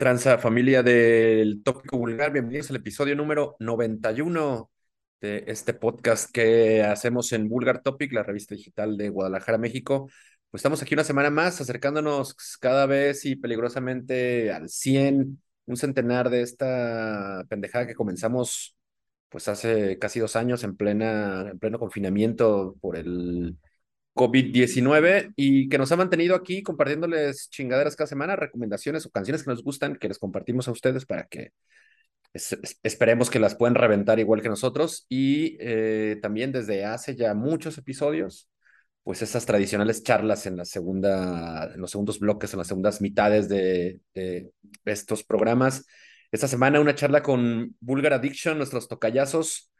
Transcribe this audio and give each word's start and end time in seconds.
¿Qué 0.00 0.04
tranza 0.04 0.38
familia 0.38 0.82
del 0.82 1.62
Tópico 1.62 1.98
Vulgar? 1.98 2.32
Bienvenidos 2.32 2.70
al 2.70 2.76
episodio 2.76 3.14
número 3.14 3.56
91 3.60 4.70
de 5.20 5.44
este 5.46 5.74
podcast 5.74 6.30
que 6.32 6.82
hacemos 6.82 7.30
en 7.32 7.50
Vulgar 7.50 7.82
Topic, 7.82 8.10
la 8.14 8.22
revista 8.22 8.54
digital 8.54 8.96
de 8.96 9.10
Guadalajara, 9.10 9.58
México. 9.58 10.08
Pues 10.50 10.60
estamos 10.60 10.80
aquí 10.80 10.94
una 10.94 11.04
semana 11.04 11.28
más 11.28 11.60
acercándonos 11.60 12.34
cada 12.60 12.86
vez 12.86 13.26
y 13.26 13.36
peligrosamente 13.36 14.50
al 14.50 14.70
100, 14.70 15.42
un 15.66 15.76
centenar 15.76 16.30
de 16.30 16.40
esta 16.40 17.44
pendejada 17.50 17.86
que 17.86 17.94
comenzamos 17.94 18.74
pues 19.28 19.48
hace 19.48 19.98
casi 19.98 20.18
dos 20.18 20.34
años 20.34 20.64
en, 20.64 20.78
plena, 20.78 21.50
en 21.50 21.58
pleno 21.58 21.78
confinamiento 21.78 22.74
por 22.80 22.96
el 22.96 23.58
COVID-19 24.20 25.32
y 25.34 25.70
que 25.70 25.78
nos 25.78 25.90
ha 25.92 25.96
mantenido 25.96 26.36
aquí 26.36 26.62
compartiéndoles 26.62 27.48
chingaderas 27.48 27.96
cada 27.96 28.06
semana, 28.06 28.36
recomendaciones 28.36 29.06
o 29.06 29.10
canciones 29.10 29.42
que 29.42 29.50
nos 29.50 29.64
gustan, 29.64 29.96
que 29.96 30.08
les 30.08 30.18
compartimos 30.18 30.68
a 30.68 30.72
ustedes 30.72 31.06
para 31.06 31.26
que 31.26 31.52
esperemos 32.34 33.30
que 33.30 33.40
las 33.40 33.54
puedan 33.54 33.74
reventar 33.76 34.20
igual 34.20 34.42
que 34.42 34.50
nosotros. 34.50 35.06
Y 35.08 35.56
eh, 35.58 36.18
también 36.20 36.52
desde 36.52 36.84
hace 36.84 37.16
ya 37.16 37.32
muchos 37.32 37.78
episodios, 37.78 38.50
pues 39.04 39.22
esas 39.22 39.46
tradicionales 39.46 40.02
charlas 40.02 40.44
en 40.44 40.58
la 40.58 40.66
segunda, 40.66 41.72
en 41.74 41.80
los 41.80 41.90
segundos 41.90 42.20
bloques, 42.20 42.52
en 42.52 42.58
las 42.58 42.68
segundas 42.68 43.00
mitades 43.00 43.48
de, 43.48 44.00
de 44.12 44.52
estos 44.84 45.24
programas. 45.24 45.86
Esta 46.30 46.46
semana 46.46 46.78
una 46.78 46.94
charla 46.94 47.22
con 47.22 47.74
Vulgar 47.80 48.12
Addiction, 48.12 48.58
nuestros 48.58 48.86
tocayazos 48.86 49.70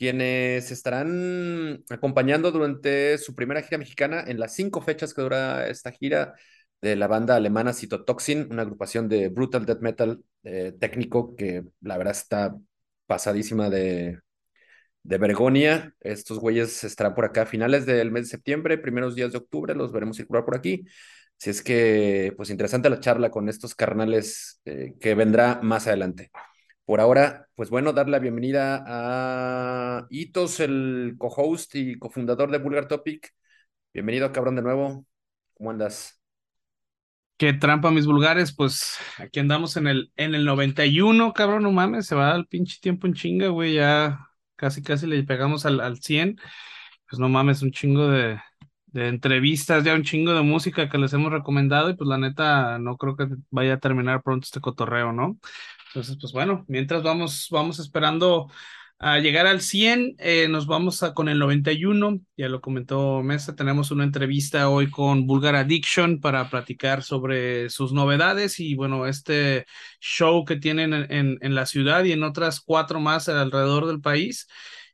quienes 0.00 0.70
estarán 0.70 1.84
acompañando 1.90 2.50
durante 2.50 3.18
su 3.18 3.34
primera 3.34 3.60
gira 3.60 3.76
mexicana 3.76 4.24
en 4.26 4.40
las 4.40 4.54
cinco 4.54 4.80
fechas 4.80 5.12
que 5.12 5.20
dura 5.20 5.68
esta 5.68 5.92
gira 5.92 6.32
de 6.80 6.96
la 6.96 7.06
banda 7.06 7.36
alemana 7.36 7.74
Cytotoxin, 7.74 8.48
una 8.50 8.62
agrupación 8.62 9.10
de 9.10 9.28
brutal 9.28 9.66
death 9.66 9.82
metal 9.82 10.24
eh, 10.42 10.72
técnico 10.80 11.36
que 11.36 11.64
la 11.82 11.98
verdad 11.98 12.12
está 12.12 12.56
pasadísima 13.06 13.68
de, 13.68 14.20
de 15.02 15.18
Bergonia. 15.18 15.94
Estos 16.00 16.38
güeyes 16.38 16.82
estarán 16.82 17.14
por 17.14 17.26
acá 17.26 17.42
a 17.42 17.46
finales 17.46 17.84
del 17.84 18.10
mes 18.10 18.22
de 18.22 18.30
septiembre, 18.30 18.78
primeros 18.78 19.14
días 19.14 19.32
de 19.32 19.38
octubre, 19.38 19.74
los 19.74 19.92
veremos 19.92 20.16
circular 20.16 20.46
por 20.46 20.56
aquí. 20.56 20.86
Si 21.36 21.50
es 21.50 21.62
que, 21.62 22.32
pues 22.38 22.48
interesante 22.48 22.88
la 22.88 23.00
charla 23.00 23.30
con 23.30 23.50
estos 23.50 23.74
carnales 23.74 24.62
eh, 24.64 24.94
que 24.98 25.14
vendrá 25.14 25.60
más 25.62 25.86
adelante. 25.86 26.30
Por 26.90 27.00
ahora, 27.00 27.46
pues 27.54 27.70
bueno, 27.70 27.92
dar 27.92 28.08
la 28.08 28.18
bienvenida 28.18 28.82
a 28.84 30.08
Itos, 30.10 30.58
el 30.58 31.14
co-host 31.18 31.76
y 31.76 31.96
cofundador 31.96 32.50
de 32.50 32.58
Vulgar 32.58 32.88
Topic. 32.88 33.32
Bienvenido, 33.94 34.32
cabrón, 34.32 34.56
de 34.56 34.62
nuevo. 34.62 35.06
¿Cómo 35.54 35.70
andas? 35.70 36.20
Qué 37.36 37.52
trampa, 37.52 37.92
mis 37.92 38.06
vulgares. 38.06 38.52
Pues 38.52 38.98
aquí 39.18 39.38
andamos 39.38 39.76
en 39.76 39.86
el, 39.86 40.12
en 40.16 40.34
el 40.34 40.44
91, 40.44 41.32
cabrón, 41.32 41.62
no 41.62 41.70
mames, 41.70 42.06
se 42.06 42.16
va 42.16 42.34
el 42.34 42.48
pinche 42.48 42.78
tiempo 42.80 43.06
en 43.06 43.14
chinga, 43.14 43.46
güey. 43.50 43.74
Ya 43.74 44.18
casi, 44.56 44.82
casi 44.82 45.06
le 45.06 45.22
pegamos 45.22 45.66
al, 45.66 45.78
al 45.78 46.00
100. 46.00 46.40
Pues 47.08 47.20
no 47.20 47.28
mames, 47.28 47.62
un 47.62 47.70
chingo 47.70 48.08
de, 48.08 48.40
de 48.92 49.08
entrevistas, 49.08 49.84
ya 49.84 49.94
un 49.94 50.04
chingo 50.04 50.32
de 50.32 50.42
música 50.42 50.88
que 50.88 50.98
les 50.98 51.12
hemos 51.12 51.32
recomendado 51.32 51.90
y 51.90 51.94
pues 51.96 52.08
la 52.08 52.18
neta 52.18 52.78
no 52.78 52.96
creo 52.96 53.16
que 53.16 53.28
vaya 53.50 53.74
a 53.74 53.80
terminar 53.80 54.22
pronto 54.22 54.44
este 54.44 54.60
cotorreo, 54.60 55.12
¿no? 55.12 55.38
Entonces, 55.88 56.16
pues 56.20 56.32
bueno, 56.32 56.64
mientras 56.68 57.02
vamos, 57.02 57.48
vamos 57.50 57.78
esperando 57.80 58.48
a 59.02 59.18
llegar 59.18 59.46
al 59.46 59.62
100, 59.62 60.16
eh, 60.18 60.46
nos 60.48 60.66
vamos 60.66 61.02
a, 61.02 61.14
con 61.14 61.30
el 61.30 61.38
91, 61.38 62.20
ya 62.36 62.48
lo 62.50 62.60
comentó 62.60 63.22
Mesa, 63.22 63.56
tenemos 63.56 63.90
una 63.90 64.04
entrevista 64.04 64.68
hoy 64.68 64.90
con 64.90 65.26
Vulgar 65.26 65.56
Addiction 65.56 66.20
para 66.20 66.50
platicar 66.50 67.02
sobre 67.02 67.70
sus 67.70 67.94
novedades 67.94 68.60
y 68.60 68.74
bueno, 68.74 69.06
este 69.06 69.64
show 70.00 70.44
que 70.44 70.56
tienen 70.56 70.92
en, 70.92 71.38
en, 71.40 71.54
la 71.54 71.64
ciudad 71.64 72.04
y 72.04 72.12
en 72.12 72.22
otras 72.22 72.60
cuatro 72.60 73.00
más 73.00 73.28
alrededor 73.30 73.86
del 73.86 74.02
país. 74.02 74.46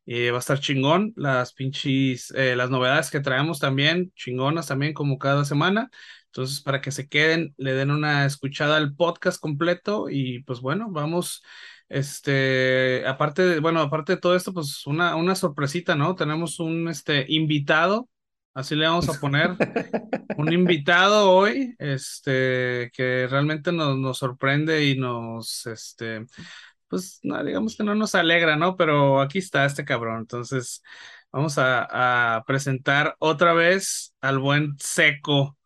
Eh, 0.07 0.31
va 0.31 0.39
a 0.39 0.41
estar 0.41 0.61
chingón, 0.61 1.13
las 1.17 1.53
pinches, 1.53 2.33
eh, 2.37 2.55
las 2.55 2.71
novedades 2.71 3.11
que 3.11 3.21
traemos 3.21 3.59
también, 3.59 4.13
chingonas 4.15 4.69
también 4.69 4.95
como 4.95 5.19
cada 5.19 5.45
semana. 5.45 5.91
Entonces, 6.27 6.61
para 6.61 6.81
que 6.81 6.93
se 6.93 7.09
queden, 7.09 7.55
le 7.57 7.73
den 7.73 7.91
una 7.91 8.25
escuchada 8.27 8.77
al 8.77 8.95
podcast 8.95 9.41
completo 9.41 10.09
y 10.11 10.43
pues 10.45 10.61
bueno, 10.61 10.91
vamos, 10.91 11.43
este, 11.89 13.05
aparte 13.07 13.43
de, 13.43 13.61
bueno, 13.61 13.81
aparte 13.81 14.13
de 14.15 14.21
todo 14.21 14.37
esto, 14.37 14.53
pues 14.53 14.87
una, 14.87 15.17
una 15.17 15.35
sorpresita, 15.35 15.97
¿no? 15.97 16.15
Tenemos 16.15 16.61
un, 16.61 16.89
este, 16.89 17.25
invitado, 17.29 18.09
así 18.55 18.77
le 18.77 18.87
vamos 18.87 19.09
a 19.09 19.19
poner, 19.19 19.57
un 20.37 20.53
invitado 20.53 21.31
hoy, 21.33 21.75
este, 21.79 22.91
que 22.93 23.27
realmente 23.29 23.73
nos, 23.73 23.99
nos 23.99 24.19
sorprende 24.19 24.85
y 24.85 24.97
nos, 24.99 25.67
este, 25.67 26.27
pues, 26.89 27.21
no, 27.23 27.43
digamos 27.45 27.77
que 27.77 27.85
no 27.85 27.95
nos 27.95 28.15
alegra, 28.15 28.57
¿no? 28.57 28.77
Pero 28.77 29.21
aquí 29.21 29.39
está 29.39 29.65
este 29.65 29.85
cabrón, 29.85 30.21
entonces... 30.21 30.83
Vamos 31.37 31.59
a, 31.59 32.43
presentar 32.47 33.15
otra 33.19 33.53
vez 33.53 34.15
al 34.23 34.39
buen 34.39 34.75
Seco 34.79 35.59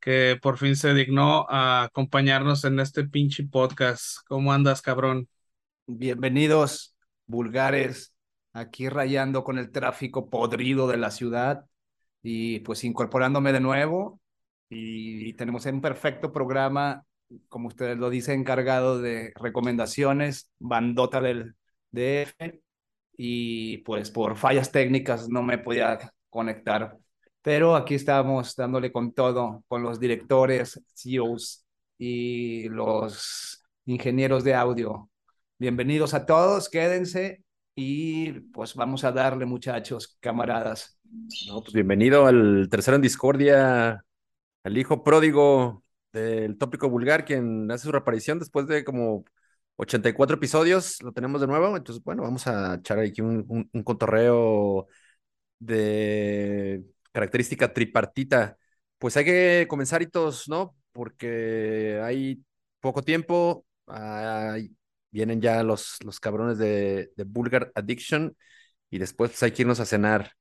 que 0.00 0.38
por 0.40 0.58
fin 0.58 0.76
se 0.76 0.94
dignó 0.94 1.44
a 1.50 1.82
acompañarnos 1.82 2.64
en 2.64 2.78
este 2.78 3.02
pinche 3.02 3.42
podcast. 3.42 4.18
¿Cómo 4.28 4.52
andas, 4.52 4.80
cabrón? 4.80 5.28
Bienvenidos, 5.86 6.94
vulgares, 7.26 8.14
aquí 8.52 8.88
rayando 8.88 9.42
con 9.42 9.58
el 9.58 9.72
tráfico 9.72 10.30
podrido 10.30 10.86
de 10.86 10.98
la 10.98 11.10
ciudad 11.10 11.64
y 12.22 12.60
pues 12.60 12.84
incorporándome 12.84 13.52
de 13.52 13.60
nuevo. 13.60 14.20
Y, 14.68 15.32
tenemos 15.32 15.66
un 15.66 15.80
perfecto 15.80 16.32
programa, 16.32 17.04
como 17.48 17.68
ustedes 17.68 17.98
lo 17.98 18.10
dicen, 18.10 18.40
encargado 18.40 19.00
de 19.00 19.32
recomendaciones, 19.36 20.50
bandota 20.58 21.20
del 21.20 21.54
DF. 21.92 22.60
Y 23.16 23.78
pues 23.78 24.10
por 24.10 24.36
fallas 24.36 24.70
técnicas 24.70 25.28
no 25.28 25.42
me 25.42 25.58
podía 25.58 25.98
conectar 26.30 26.98
pero 27.48 27.76
aquí 27.76 27.94
estamos 27.94 28.54
dándole 28.56 28.92
con 28.92 29.12
todo, 29.12 29.64
con 29.68 29.82
los 29.82 29.98
directores, 29.98 30.82
CEOs 30.94 31.64
y 31.96 32.68
los 32.68 33.64
ingenieros 33.86 34.44
de 34.44 34.54
audio. 34.54 35.08
Bienvenidos 35.58 36.12
a 36.12 36.26
todos, 36.26 36.68
quédense 36.68 37.42
y 37.74 38.32
pues 38.52 38.74
vamos 38.74 39.02
a 39.04 39.12
darle 39.12 39.46
muchachos, 39.46 40.18
camaradas. 40.20 41.00
No, 41.46 41.62
pues 41.62 41.72
bienvenido 41.72 42.26
al 42.26 42.68
tercero 42.70 42.96
en 42.96 43.02
discordia, 43.02 44.04
al 44.62 44.76
hijo 44.76 45.02
pródigo 45.02 45.84
del 46.12 46.58
tópico 46.58 46.88
vulgar, 46.88 47.24
quien 47.24 47.70
hace 47.70 47.84
su 47.84 47.92
reaparición 47.92 48.38
después 48.38 48.66
de 48.66 48.84
como 48.84 49.24
84 49.76 50.36
episodios, 50.36 51.02
lo 51.02 51.12
tenemos 51.12 51.40
de 51.40 51.46
nuevo, 51.46 51.76
entonces 51.76 52.02
bueno, 52.04 52.22
vamos 52.22 52.46
a 52.46 52.74
echar 52.76 52.98
aquí 52.98 53.20
un, 53.20 53.68
un 53.72 53.82
cotorreo 53.82 54.88
de 55.58 56.84
característica 57.12 57.72
tripartita. 57.72 58.56
Pues 58.98 59.16
hay 59.16 59.24
que 59.24 59.66
comenzar 59.68 60.02
hitos, 60.02 60.48
¿no? 60.48 60.76
Porque 60.92 62.00
hay 62.02 62.42
poco 62.80 63.02
tiempo, 63.02 63.66
vienen 65.10 65.40
ya 65.40 65.62
los, 65.62 65.96
los 66.04 66.20
cabrones 66.20 66.58
de, 66.58 67.12
de 67.16 67.24
Vulgar 67.24 67.72
Addiction 67.74 68.36
y 68.90 68.98
después 68.98 69.30
pues, 69.30 69.42
hay 69.42 69.52
que 69.52 69.62
irnos 69.62 69.80
a 69.80 69.86
cenar. 69.86 70.32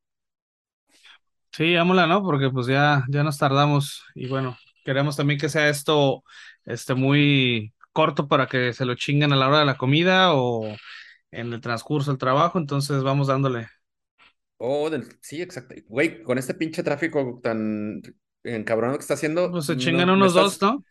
Sí, 1.52 1.75
ámula, 1.75 2.06
¿no? 2.06 2.22
Porque 2.22 2.50
pues 2.50 2.68
ya, 2.68 3.04
ya 3.10 3.24
nos 3.24 3.38
tardamos 3.38 4.04
y 4.13 4.28
bueno, 4.28 4.58
queremos 4.88 5.18
también 5.18 5.38
que 5.38 5.50
sea 5.50 5.68
esto 5.68 6.24
este, 6.63 6.94
muy 6.94 7.74
corto 7.92 8.30
para 8.30 8.48
que 8.48 8.72
se 8.72 8.86
lo 8.86 8.95
chinguen 8.95 9.34
a 9.34 9.36
la 9.36 9.50
hora 9.50 9.60
de 9.60 9.66
la 9.66 9.75
comida 9.75 10.34
o 10.34 10.66
en 11.30 11.51
el 11.51 11.60
transcurso 11.60 12.10
del 12.10 12.18
trabajo, 12.18 12.57
entonces 12.57 13.04
vamos 13.04 13.28
dándole. 13.28 13.68
Oh, 14.60 14.89
sí, 15.19 15.42
exacto. 15.42 15.75
Güey, 15.89 16.24
con 16.24 16.38
este 16.38 16.54
pinche 16.54 16.84
tráfico 16.84 17.42
tan 17.44 18.01
encabronado 18.45 18.98
que 18.98 19.01
está 19.01 19.16
haciendo. 19.16 19.51
Pues 19.51 19.66
se 19.66 19.75
chingan 19.75 20.10
unos 20.10 20.34
dos, 20.34 20.62
¿no? 20.62 20.86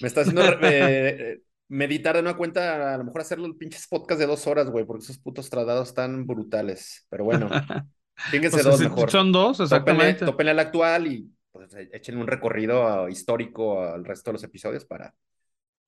Me 0.00 0.06
está 0.06 0.20
haciendo 0.20 0.42
eh, 0.62 1.40
meditar 1.66 2.14
de 2.14 2.20
una 2.20 2.36
cuenta, 2.36 2.94
a 2.94 2.98
lo 2.98 3.04
mejor 3.04 3.22
hacerlo 3.22 3.46
el 3.46 3.56
pinches 3.56 3.88
podcast 3.88 4.20
de 4.20 4.28
dos 4.28 4.46
horas, 4.46 4.70
güey, 4.70 4.84
porque 4.84 5.02
esos 5.02 5.18
putos 5.18 5.50
tratados 5.50 5.88
están 5.88 6.28
brutales. 6.28 7.08
Pero 7.10 7.24
bueno, 7.24 7.48
fíjense 8.30 8.50
pues 8.50 8.64
dos 8.64 8.80
mejor. 8.80 9.10
Son 9.10 9.32
dos, 9.32 9.58
exactamente. 9.58 10.24
Tópenle, 10.24 10.52
al 10.52 10.60
actual 10.60 11.08
y 11.08 11.28
pues, 11.52 11.74
e, 11.74 11.90
échenle 11.92 12.20
un 12.20 12.26
recorrido 12.28 13.08
histórico 13.08 13.82
al 13.82 14.04
resto 14.04 14.30
de 14.30 14.34
los 14.34 14.44
episodios 14.44 14.84
para, 14.84 15.14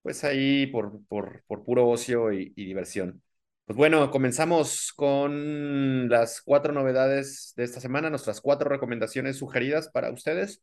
pues 0.03 0.25
ahí, 0.25 0.67
por, 0.69 1.05
por, 1.07 1.45
por 1.47 1.65
puro 1.65 1.89
ocio 1.89 2.33
y 2.33 2.53
diversión. 2.55 3.23
Pues 3.67 3.79
bueno, 3.79 4.11
comenzamos 4.11 4.93
con 4.95 6.09
las 6.11 6.43
cuatro 6.43 6.75
novedades 6.75 7.55
de 7.57 7.65
esta 7.65 7.81
semana, 7.81 8.11
nuestras 8.11 8.43
cuatro 8.43 8.69
recomendaciones 8.69 9.39
sugeridas 9.39 9.89
para 9.89 10.11
ustedes. 10.13 10.63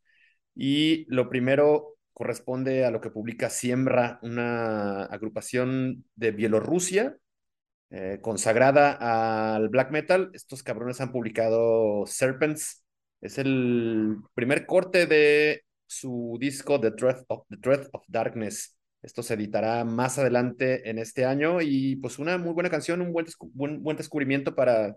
Y 0.54 1.04
lo 1.08 1.28
primero 1.28 1.96
corresponde 2.12 2.84
a 2.84 2.92
lo 2.92 3.00
que 3.00 3.10
publica 3.10 3.50
Siembra, 3.50 4.20
una 4.22 5.04
agrupación 5.06 6.04
de 6.14 6.30
Bielorrusia 6.30 7.16
eh, 7.90 8.20
consagrada 8.22 9.56
al 9.56 9.68
black 9.68 9.90
metal. 9.90 10.30
Estos 10.32 10.62
cabrones 10.62 11.00
han 11.00 11.12
publicado 11.12 12.06
Serpents. 12.06 12.81
Es 13.22 13.38
el 13.38 14.18
primer 14.34 14.66
corte 14.66 15.06
de 15.06 15.64
su 15.86 16.36
disco 16.40 16.80
The 16.80 16.90
Threat 16.92 17.24
of, 17.28 17.46
The 17.48 17.88
of 17.92 18.02
Darkness, 18.08 18.76
Esto 19.00 19.22
se 19.22 19.34
editará 19.34 19.84
más 19.84 20.18
adelante 20.18 20.90
en 20.90 20.98
este 20.98 21.24
año 21.24 21.60
y 21.62 21.96
pues 21.96 22.18
una 22.18 22.36
muy 22.38 22.52
buena 22.52 22.70
canción, 22.70 23.00
un 23.00 23.12
buen, 23.12 23.96
descubrimiento 23.96 24.54
para 24.54 24.96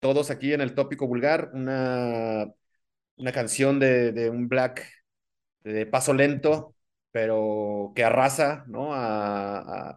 todos 0.00 0.30
aquí 0.30 0.52
en 0.52 0.60
el 0.60 0.74
tópico 0.74 1.06
vulgar, 1.08 1.50
una, 1.54 2.46
una 3.16 3.32
canción 3.32 3.80
de, 3.80 4.12
de 4.12 4.30
un 4.30 4.48
black 4.48 4.88
de 5.64 5.86
paso 5.86 6.14
lento, 6.14 6.76
pero 7.10 7.92
que 7.96 8.04
arrasa, 8.04 8.64
¿no? 8.68 8.94
A, 8.94 9.96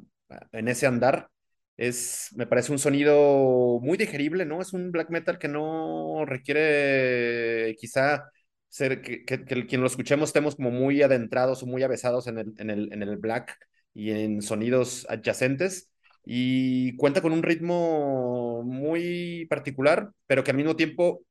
en 0.51 0.67
ese 0.67 0.87
andar. 0.87 1.29
Es, 1.77 2.29
me 2.35 2.45
parece 2.47 2.71
un 2.71 2.79
sonido 2.79 3.79
muy 3.81 3.97
digerible, 3.97 4.45
¿no? 4.45 4.61
Es 4.61 4.73
un 4.73 4.91
black 4.91 5.09
metal 5.09 5.39
que 5.39 5.47
no 5.47 6.25
requiere 6.25 7.75
quizá 7.79 8.29
ser 8.69 9.01
que, 9.01 9.25
que, 9.25 9.43
quien 9.67 9.81
lo 9.81 9.87
escuchemos 9.87 10.29
estemos 10.29 10.55
como 10.55 10.71
muy 10.71 11.01
adentrados 11.01 11.63
o 11.63 11.65
muy 11.65 11.83
avesados 11.83 12.27
en 12.27 12.37
el, 12.37 12.53
en 12.57 12.69
el, 12.69 12.93
en 12.93 13.03
el 13.03 13.17
black 13.17 13.57
y 13.93 14.11
en 14.11 14.41
sonidos 14.41 15.05
adyacentes. 15.09 15.89
Y 16.23 16.95
cuenta 16.97 17.21
con 17.21 17.31
un 17.33 17.41
ritmo 17.43 18.61
muy 18.63 19.47
particular, 19.49 20.11
pero 20.27 20.43
que 20.43 20.51
al 20.51 20.57
mismo 20.57 20.75
tiempo 20.75 21.23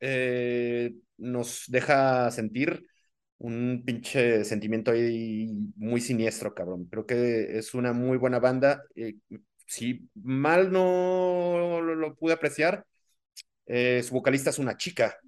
eh, 0.00 0.94
nos 1.18 1.64
deja 1.68 2.30
sentir 2.30 2.84
un 3.38 3.82
pinche 3.84 4.44
sentimiento 4.44 4.92
ahí 4.92 5.48
muy 5.76 6.00
siniestro, 6.00 6.54
cabrón. 6.54 6.86
Creo 6.90 7.06
que 7.06 7.58
es 7.58 7.74
una 7.74 7.92
muy 7.92 8.18
buena 8.18 8.38
banda. 8.40 8.82
Eh, 8.94 9.16
si 9.66 10.08
mal 10.14 10.72
no 10.72 11.80
lo, 11.80 12.14
pude 12.14 12.34
apreciar, 12.34 12.84
eh, 13.66 14.02
su 14.02 14.14
vocalista 14.14 14.50
es 14.50 14.58
una 14.58 14.76
chica. 14.76 15.18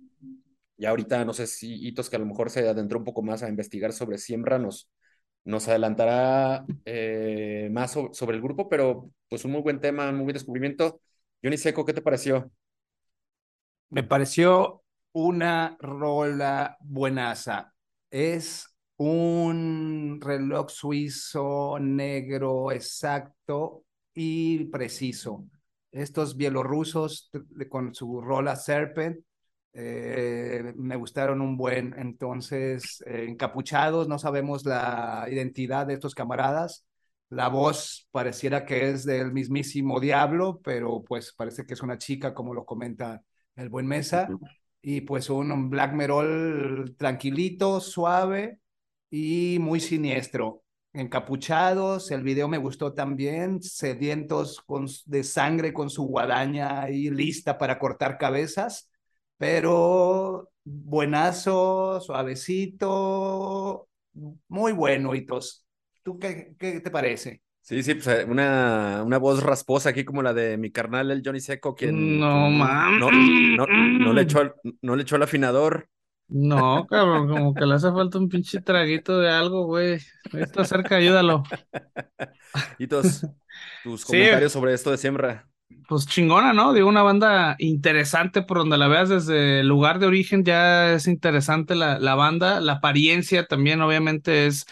Y 0.77 0.87
ahorita 0.87 1.25
no 1.25 1.33
sé 1.33 1.47
si 1.47 1.87
Hitos, 1.87 2.11
que 2.11 2.17
a 2.17 2.19
lo 2.19 2.27
mejor 2.27 2.51
se 2.51 2.69
adentró 2.69 2.99
un 2.99 3.05
poco 3.05 3.23
más 3.23 3.43
a 3.43 3.49
investigar 3.49 3.93
sobre 3.93 4.19
Siembra, 4.19 4.59
nos, 4.59 4.91
nos 5.45 5.69
adelantará 5.69 6.65
eh, 6.85 7.69
más 7.73 7.93
sobre, 7.93 8.37
el 8.37 8.43
grupo, 8.43 8.69
pero 8.69 9.11
pues 9.29 9.45
un 9.45 9.53
muy 9.53 9.63
buen 9.63 9.81
tema, 9.81 10.09
un 10.09 10.17
muy 10.17 10.25
buen 10.25 10.35
descubrimiento. 10.35 11.01
Johnny 11.43 11.59
Seco, 11.59 11.85
¿qué 11.85 11.93
te 11.93 12.03
pareció? 12.03 12.51
Me 13.91 14.03
pareció 14.03 14.83
una 15.13 15.77
rola 15.79 16.77
buenaza 16.81 17.75
es 18.15 18.65
un 18.97 20.21
reloj 20.23 20.71
suizo 20.71 21.79
negro 21.81 22.71
exacto 22.71 23.84
y 24.15 24.65
preciso. 24.67 25.45
Estos 25.91 26.37
bielorrusos 26.37 27.31
con 27.69 27.95
su 27.95 28.21
rola 28.21 28.57
Serpent 28.57 29.19
eh, 29.73 30.73
me 30.77 30.97
gustaron 30.97 31.41
un 31.41 31.57
buen. 31.57 31.95
Entonces, 31.99 33.03
eh, 33.07 33.27
encapuchados, 33.29 34.09
no 34.09 34.19
sabemos 34.19 34.65
la 34.65 35.27
identidad 35.31 35.87
de 35.87 35.95
estos 35.95 36.15
camaradas. 36.15 36.87
La 37.29 37.49
voz 37.49 38.09
pareciera 38.13 38.65
que 38.65 38.91
es 38.91 39.05
del 39.05 39.33
mismísimo 39.33 39.99
diablo, 39.99 40.61
pero 40.63 41.03
pues 41.03 41.33
parece 41.33 41.67
que 41.67 41.75
es 41.75 41.83
una 41.83 41.99
chica, 41.99 42.33
como 42.33 42.55
lo 42.55 42.65
comenta 42.65 43.23
el 43.57 43.69
buen 43.69 43.87
Mesa 43.87 44.29
y 44.83 45.01
pues 45.01 45.31
un 45.31 45.71
black 45.71 45.95
metal 45.95 46.95
tranquilito, 46.97 47.81
suave 47.81 48.61
y 49.11 49.59
muy 49.61 49.81
siniestro. 49.81 50.64
Encapuchados, 50.95 52.13
el 52.13 52.23
video 52.23 52.47
me 52.47 52.57
gustó 52.57 52.93
también, 52.93 53.61
sedientos 53.61 54.61
con, 54.61 54.87
de 55.07 55.25
sangre 55.25 55.73
con 55.73 55.91
su 55.91 56.05
guadaña 56.05 56.83
ahí 56.83 57.11
lista 57.11 57.59
para 57.59 57.81
cortar 57.81 58.17
cabezas, 58.17 58.93
pero 59.37 60.51
buenazo, 60.63 62.01
suavecito, 62.01 63.89
muy 64.47 64.73
bueno, 64.73 65.17
Hitos. 65.17 65.67
¿Tú 66.05 66.17
qué, 66.17 66.55
qué 66.57 66.79
te 66.81 66.91
parece? 66.93 67.43
Sí, 67.61 67.83
sí, 67.83 67.95
pues 67.95 68.07
eh, 68.07 68.25
una, 68.29 69.03
una 69.05 69.19
voz 69.19 69.43
rasposa 69.43 69.89
aquí 69.89 70.05
como 70.05 70.23
la 70.23 70.33
de 70.33 70.59
mi 70.59 70.71
carnal, 70.71 71.11
el 71.11 71.23
Johnny 71.25 71.41
Seco, 71.41 71.75
quien 71.75 72.21
no, 72.21 72.51
mames. 72.51 73.01
No, 73.01 73.67
no, 73.67 74.13
le 74.13 74.23
echó, 74.23 74.55
no 74.83 74.95
le 74.95 75.03
echó 75.03 75.17
el 75.17 75.23
afinador. 75.23 75.89
No, 76.29 76.87
cabrón, 76.89 77.29
como 77.29 77.55
que 77.55 77.67
le 77.67 77.75
hace 77.75 77.91
falta 77.93 78.19
un 78.19 78.29
pinche 78.29 78.61
traguito 78.61 79.19
de 79.21 79.31
algo, 79.31 79.67
güey. 79.67 80.01
Está 80.33 80.65
cerca, 80.65 80.97
ayúdalo. 80.97 81.43
Y 82.79 82.87
tus, 82.87 83.27
tus 83.83 84.05
comentarios 84.05 84.53
sobre 84.53 84.75
esto 84.75 84.91
de 84.91 84.99
siembra. 84.99 85.49
Pues 85.89 86.07
chingona, 86.07 86.53
¿no? 86.55 86.73
Digo, 86.73 86.89
una 86.89 87.03
banda 87.03 87.57
interesante 87.59 88.43
por 88.43 88.59
donde 88.59 88.79
la 88.79 88.89
veas 88.89 89.09
desde 89.11 89.61
el 89.61 89.69
lugar 89.69 89.99
de 89.99 90.07
origen, 90.07 90.45
ya 90.45 90.93
es 90.95 91.07
interesante 91.07 91.75
la, 91.75 91.99
la 91.99 92.15
banda. 92.15 92.61
La 92.61 92.75
apariencia 92.75 93.47
también, 93.47 93.83
obviamente, 93.83 94.47
es 94.47 94.65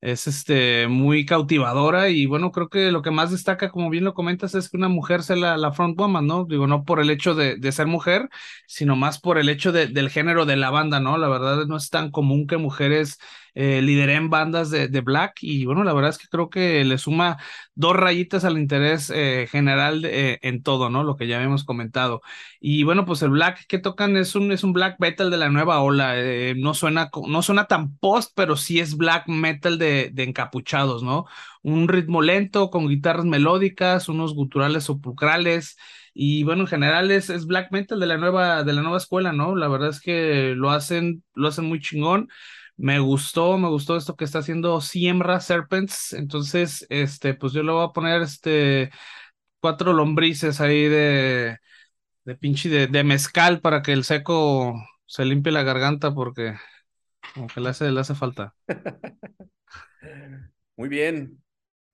es 0.00 0.26
este, 0.26 0.86
muy 0.88 1.24
cautivadora 1.26 2.08
y 2.10 2.26
bueno, 2.26 2.52
creo 2.52 2.68
que 2.68 2.92
lo 2.92 3.02
que 3.02 3.10
más 3.10 3.30
destaca, 3.30 3.70
como 3.70 3.90
bien 3.90 4.04
lo 4.04 4.14
comentas, 4.14 4.54
es 4.54 4.68
que 4.68 4.76
una 4.76 4.88
mujer 4.88 5.22
sea 5.22 5.36
la, 5.36 5.56
la 5.56 5.72
frontwoman, 5.72 6.26
¿no? 6.26 6.44
Digo, 6.44 6.66
no 6.66 6.84
por 6.84 7.00
el 7.00 7.10
hecho 7.10 7.34
de, 7.34 7.56
de 7.56 7.72
ser 7.72 7.86
mujer, 7.86 8.28
sino 8.66 8.94
más 8.96 9.18
por 9.20 9.38
el 9.38 9.48
hecho 9.48 9.72
de, 9.72 9.86
del 9.88 10.10
género 10.10 10.46
de 10.46 10.56
la 10.56 10.70
banda, 10.70 11.00
¿no? 11.00 11.18
La 11.18 11.28
verdad 11.28 11.66
no 11.66 11.76
es 11.76 11.90
tan 11.90 12.10
común 12.10 12.46
que 12.46 12.56
mujeres 12.58 13.18
eh, 13.56 13.78
en 13.78 14.30
bandas 14.30 14.70
de, 14.70 14.88
de, 14.88 15.00
Black 15.00 15.38
y 15.40 15.64
bueno, 15.64 15.82
la 15.82 15.94
verdad 15.94 16.10
es 16.10 16.18
que 16.18 16.28
creo 16.28 16.50
que 16.50 16.84
le 16.84 16.98
suma 16.98 17.38
dos 17.74 17.96
rayitas 17.96 18.44
al 18.44 18.58
interés 18.58 19.10
eh, 19.14 19.48
general 19.50 20.04
eh, 20.04 20.38
en 20.42 20.62
todo, 20.62 20.90
¿no? 20.90 21.02
Lo 21.04 21.16
que 21.16 21.26
ya 21.26 21.36
habíamos 21.36 21.64
comentado. 21.64 22.20
Y 22.60 22.82
bueno, 22.84 23.06
pues 23.06 23.22
el 23.22 23.30
Black 23.30 23.66
que 23.66 23.78
tocan 23.78 24.16
es 24.16 24.34
un, 24.34 24.52
es 24.52 24.62
un 24.62 24.72
Black 24.74 24.96
Metal 25.00 25.30
de 25.30 25.36
la 25.38 25.48
nueva 25.48 25.80
ola, 25.80 26.14
eh, 26.18 26.54
no, 26.56 26.74
suena, 26.74 27.10
no 27.28 27.42
suena 27.42 27.66
tan 27.66 27.96
post, 27.96 28.32
pero 28.36 28.56
sí 28.56 28.78
es 28.78 28.96
Black 28.96 29.26
Metal 29.28 29.78
de, 29.78 30.10
de 30.12 30.22
encapuchados, 30.24 31.02
¿no? 31.02 31.24
Un 31.62 31.88
ritmo 31.88 32.22
lento 32.22 32.70
con 32.70 32.88
guitarras 32.88 33.24
melódicas, 33.24 34.08
unos 34.08 34.34
guturales 34.34 34.84
sepulcrales. 34.84 35.76
Y 36.14 36.44
bueno, 36.44 36.62
en 36.62 36.66
general 36.68 37.10
es, 37.10 37.28
es, 37.28 37.46
black 37.46 37.70
metal 37.72 38.00
de 38.00 38.06
la 38.06 38.16
nueva, 38.16 38.64
de 38.64 38.72
la 38.72 38.80
nueva 38.80 38.96
escuela, 38.96 39.32
¿no? 39.32 39.54
La 39.54 39.68
verdad 39.68 39.90
es 39.90 40.00
que 40.00 40.54
lo 40.56 40.70
hacen, 40.70 41.22
lo 41.34 41.48
hacen 41.48 41.66
muy 41.66 41.78
chingón. 41.80 42.28
Me 42.78 42.98
gustó, 42.98 43.56
me 43.58 43.68
gustó 43.68 43.96
esto 43.96 44.16
que 44.16 44.24
está 44.24 44.40
haciendo 44.40 44.80
Siembra 44.80 45.40
Serpents. 45.40 46.12
Entonces, 46.12 46.86
este, 46.90 47.34
pues 47.34 47.52
yo 47.52 47.62
le 47.62 47.72
voy 47.72 47.84
a 47.84 47.92
poner 47.92 48.22
este 48.22 48.90
cuatro 49.60 49.92
lombrices 49.94 50.60
ahí 50.60 50.88
de, 50.88 51.58
de 52.24 52.36
pinche 52.36 52.68
de, 52.68 52.86
de 52.88 53.04
mezcal 53.04 53.60
para 53.60 53.82
que 53.82 53.92
el 53.92 54.04
seco 54.04 54.74
se 55.06 55.24
limpie 55.24 55.52
la 55.52 55.62
garganta 55.64 56.14
porque 56.14 56.54
como 57.34 57.48
le 57.56 57.68
hace, 57.70 57.90
le 57.90 58.00
hace 58.00 58.14
falta. 58.14 58.54
Muy 60.76 60.88
bien. 60.88 61.42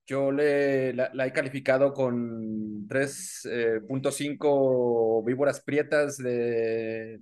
Yo 0.07 0.33
le, 0.33 0.93
la, 0.95 1.27
he 1.27 1.33
calificado 1.33 1.95
con 1.95 2.87
3.5 2.89 5.21
eh, 5.21 5.25
víboras 5.27 5.61
prietas 5.63 6.19
de 6.19 7.21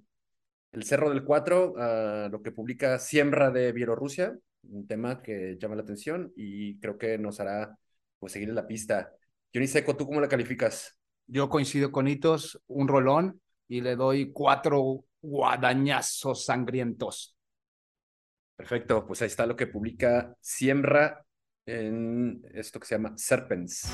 el 0.72 0.84
Cerro 0.84 1.10
del 1.10 1.24
Cuatro, 1.24 1.72
uh, 1.72 2.28
lo 2.30 2.42
que 2.42 2.52
publica 2.52 2.98
Siembra 2.98 3.50
de 3.50 3.72
Bielorrusia, 3.72 4.36
un 4.64 4.86
tema 4.86 5.22
que 5.22 5.56
llama 5.58 5.76
la 5.76 5.82
atención 5.82 6.32
y 6.36 6.78
creo 6.78 6.98
que 6.98 7.18
nos 7.18 7.40
hará 7.40 7.76
pues 8.18 8.32
seguir 8.32 8.50
la 8.50 8.66
pista. 8.66 9.12
Johnny 9.52 9.66
Seco, 9.66 9.96
¿tú 9.96 10.06
cómo 10.06 10.20
la 10.20 10.28
calificas? 10.28 10.96
Yo 11.26 11.48
coincido 11.48 11.90
con 11.90 12.08
Hitos, 12.08 12.60
un 12.66 12.88
rolón 12.88 13.40
y 13.68 13.80
le 13.80 13.96
doy 13.96 14.32
cuatro 14.32 15.04
guadañazos 15.22 16.44
sangrientos. 16.44 17.36
Perfecto, 18.56 19.06
pues 19.06 19.22
ahí 19.22 19.26
está 19.26 19.46
lo 19.46 19.56
que 19.56 19.66
publica 19.66 20.36
Siembra 20.40 21.24
en 21.64 22.42
esto 22.52 22.78
que 22.78 22.86
se 22.86 22.94
llama 22.94 23.14
Serpents. 23.16 23.90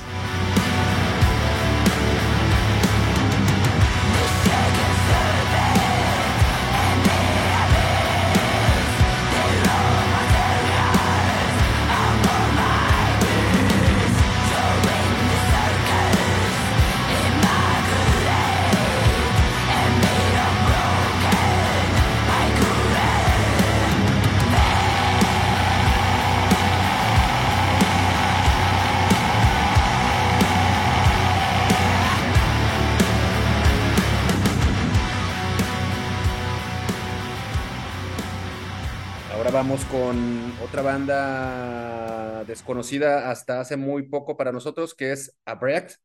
Con 39.85 40.53
otra 40.63 40.81
banda 40.81 42.43
desconocida 42.45 43.29
hasta 43.29 43.59
hace 43.59 43.77
muy 43.77 44.03
poco 44.03 44.37
para 44.37 44.51
nosotros, 44.51 44.93
que 44.93 45.11
es 45.11 45.35
Abreact, 45.45 45.95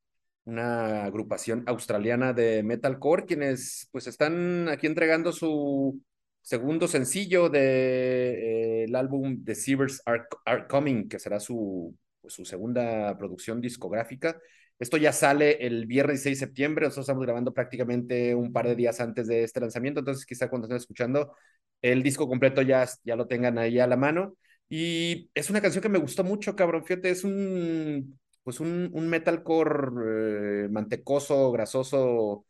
una 0.45 1.05
agrupación 1.05 1.65
australiana 1.67 2.33
de 2.33 2.63
metalcore, 2.63 3.27
quienes 3.27 3.89
pues 3.93 4.07
están 4.07 4.69
aquí 4.69 4.87
entregando 4.87 5.33
su, 5.33 6.01
segundo 6.43 6.89
sencillo 6.89 7.49
del 7.49 7.53
de, 7.53 8.85
eh, 8.85 8.97
álbum 8.97 9.45
The 9.45 9.55
Seavers 9.55 10.03
Are, 10.05 10.25
Are, 10.45 10.67
Coming, 10.67 11.09
que 11.09 11.19
será 11.19 11.41
su, 11.41 11.97
pues, 12.21 12.35
su 12.35 12.45
segunda 12.45 13.17
producción 13.17 13.61
discográfica. 13.61 14.39
Esto 14.83 14.97
ya 14.97 15.13
sale 15.13 15.65
el 15.65 15.87
viernes 15.87 16.23
6 16.25 16.41
de 16.41 16.47
septiembre, 16.47 16.87
nosotros 16.87 17.05
estamos 17.05 17.23
grabando 17.25 17.55
prácticamente 17.55 18.35
un 18.35 18.53
par 18.53 18.67
de 18.67 18.75
días 18.75 19.01
antes 19.01 19.29
de 19.29 19.45
este 19.45 19.61
lanzamiento, 19.61 20.01
entonces 20.01 20.27
quizá 20.27 20.49
cuando 20.51 20.67
estén 20.67 20.79
escuchando 20.79 21.37
el 21.83 22.03
disco 22.03 22.27
completo 22.29 22.63
ya, 22.63 22.85
ya 23.05 23.15
lo 23.15 23.29
tengan 23.29 23.59
ahí 23.59 23.79
a 23.79 23.87
la 23.87 23.97
mano. 23.97 24.37
Y 24.69 25.31
es 25.35 25.51
una 25.51 25.61
canción 25.61 25.83
que 25.83 25.89
me 25.89 25.99
gustó 26.01 26.25
mucho, 26.25 26.57
cabrón, 26.57 26.85
fíjate, 26.85 27.11
es 27.11 27.23
un, 27.23 28.19
pues 28.43 28.59
un, 28.59 28.91
un 28.93 29.09
metalcore 29.09 30.65
eh, 30.65 30.69
mantecoso, 30.69 31.53
grasoso, 31.53 32.45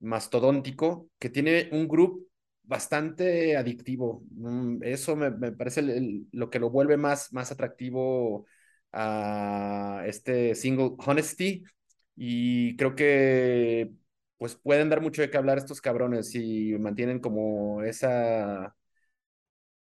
mastodóntico, 0.00 1.08
que 1.18 1.30
tiene 1.30 1.68
un 1.72 1.88
grupo 1.88 2.20
bastante 2.64 3.56
adictivo. 3.56 4.24
Mm, 4.32 4.82
eso 4.82 5.16
me, 5.16 5.30
me 5.30 5.52
parece 5.52 5.82
lo 6.32 6.50
que 6.50 6.58
lo 6.58 6.70
vuelve 6.70 6.96
más, 6.96 7.32
más 7.32 7.52
atractivo 7.52 8.46
a 8.92 10.02
este 10.06 10.54
single 10.54 10.92
Honesty 10.98 11.64
y 12.16 12.76
creo 12.76 12.94
que 12.94 13.92
pues 14.38 14.56
pueden 14.56 14.88
dar 14.88 15.00
mucho 15.00 15.22
de 15.22 15.30
qué 15.30 15.36
hablar 15.36 15.58
estos 15.58 15.80
cabrones 15.80 16.30
si 16.30 16.76
mantienen 16.78 17.20
como 17.20 17.82
esa 17.82 18.74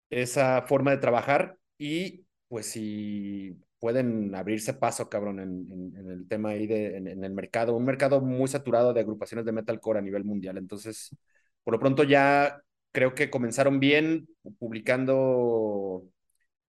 esa 0.09 0.63
forma 0.63 0.91
de 0.91 0.97
trabajar 0.97 1.57
y 1.77 2.25
pues 2.47 2.67
si 2.67 3.57
pueden 3.79 4.33
abrirse 4.35 4.73
paso, 4.73 5.09
cabrón, 5.09 5.39
en, 5.39 5.93
en, 5.95 6.09
el 6.11 6.27
tema 6.27 6.49
ahí 6.49 6.67
de, 6.67 6.97
en, 6.97 7.23
el 7.23 7.33
mercado, 7.33 7.75
un 7.75 7.85
mercado 7.85 8.21
muy 8.21 8.47
saturado 8.47 8.93
de 8.93 9.01
agrupaciones 9.01 9.45
de 9.45 9.51
metalcore 9.51 9.99
a 9.99 10.01
nivel 10.01 10.23
mundial. 10.23 10.57
Entonces, 10.57 11.15
por 11.63 11.73
lo 11.73 11.79
pronto 11.79 12.03
ya 12.03 12.61
creo 12.91 13.13
que 13.13 13.29
comenzaron 13.29 13.79
bien 13.79 14.27
publicando 14.57 16.07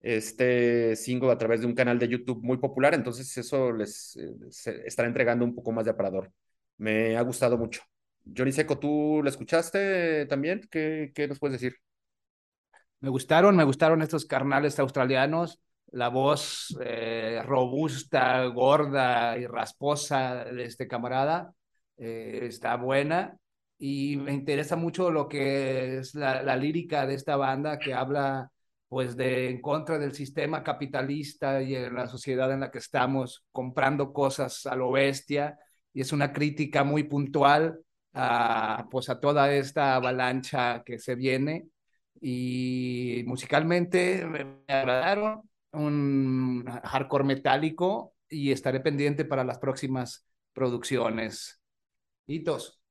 este 0.03 0.97
single 0.97 1.31
a 1.33 1.39
través 1.39 1.61
de 1.61 1.67
un 1.67 1.75
canal 1.75 1.99
de 1.99 2.09
YouTube 2.09 2.43
muy 2.43 2.59
popular, 2.59 2.95
entonces 2.95 3.37
eso 3.39 3.73
les 3.73 4.17
eh, 4.17 4.83
estará 4.85 5.09
entregando 5.09 5.45
un 5.45 5.55
poco 5.55 5.73
más 5.73 5.85
de 5.85 5.93
aparador. 5.93 6.33
Me 6.79 7.17
ha 7.17 7.23
gustado 7.23 7.57
mucho. 7.57 7.83
Johnny 8.37 8.53
Seco, 8.53 8.79
¿tú 8.79 9.21
lo 9.23 9.29
escuchaste 9.29 10.27
también? 10.27 10.69
¿Qué, 10.71 11.13
qué 11.15 11.29
nos 11.29 11.39
puedes 11.39 11.61
decir? 11.61 11.77
Me 13.01 13.09
gustaron, 13.11 13.57
me 13.57 13.65
gustaron 13.65 14.03
estos 14.03 14.25
carnales 14.27 14.79
australianos, 14.79 15.61
la 15.91 16.09
voz 16.09 16.77
eh, 16.81 17.43
robusta, 17.45 18.45
gorda 18.47 19.37
y 19.39 19.47
rasposa 19.47 20.45
de 20.45 20.65
este 20.65 20.87
camarada 20.89 21.53
eh, 21.97 22.41
está 22.45 22.77
buena 22.77 23.37
y 23.79 24.17
me 24.17 24.33
interesa 24.33 24.77
mucho 24.77 25.11
lo 25.11 25.29
que 25.29 25.99
es 25.99 26.15
la, 26.15 26.43
la 26.43 26.57
lírica 26.57 27.07
de 27.07 27.15
esta 27.15 27.37
banda 27.37 27.79
que 27.79 27.93
habla 27.93 28.51
pues 28.93 29.17
de 29.17 29.49
en 29.49 29.63
contra 29.63 29.99
del 29.99 30.13
sistema 30.13 30.63
capitalista 30.63 31.63
y 31.63 31.75
en 31.75 31.95
la 31.95 32.07
sociedad 32.09 32.53
en 32.53 32.61
la 32.61 32.71
que 32.71 32.77
estamos 32.77 33.43
comprando 33.51 34.13
cosas 34.13 34.67
a 34.67 34.77
lo 34.77 34.93
bestia 34.93 35.59
y 35.95 36.03
es 36.03 36.13
una 36.13 36.31
crítica 36.31 36.85
muy 36.85 37.05
puntual 37.05 37.81
a 38.13 38.87
pues 38.91 39.09
a 39.09 39.19
toda 39.19 39.51
esta 39.51 39.95
avalancha 39.95 40.83
que 40.85 40.99
se 40.99 41.15
viene 41.15 41.69
y 42.21 43.23
musicalmente 43.27 44.27
me 44.27 44.61
agradaron 44.69 45.41
un 45.73 46.67
hardcore 46.85 47.25
metálico 47.25 48.13
y 48.29 48.53
estaré 48.53 48.81
pendiente 48.81 49.25
para 49.25 49.43
las 49.43 49.59
próximas 49.59 50.27
producciones. 50.53 51.63
Hitos. 52.27 52.82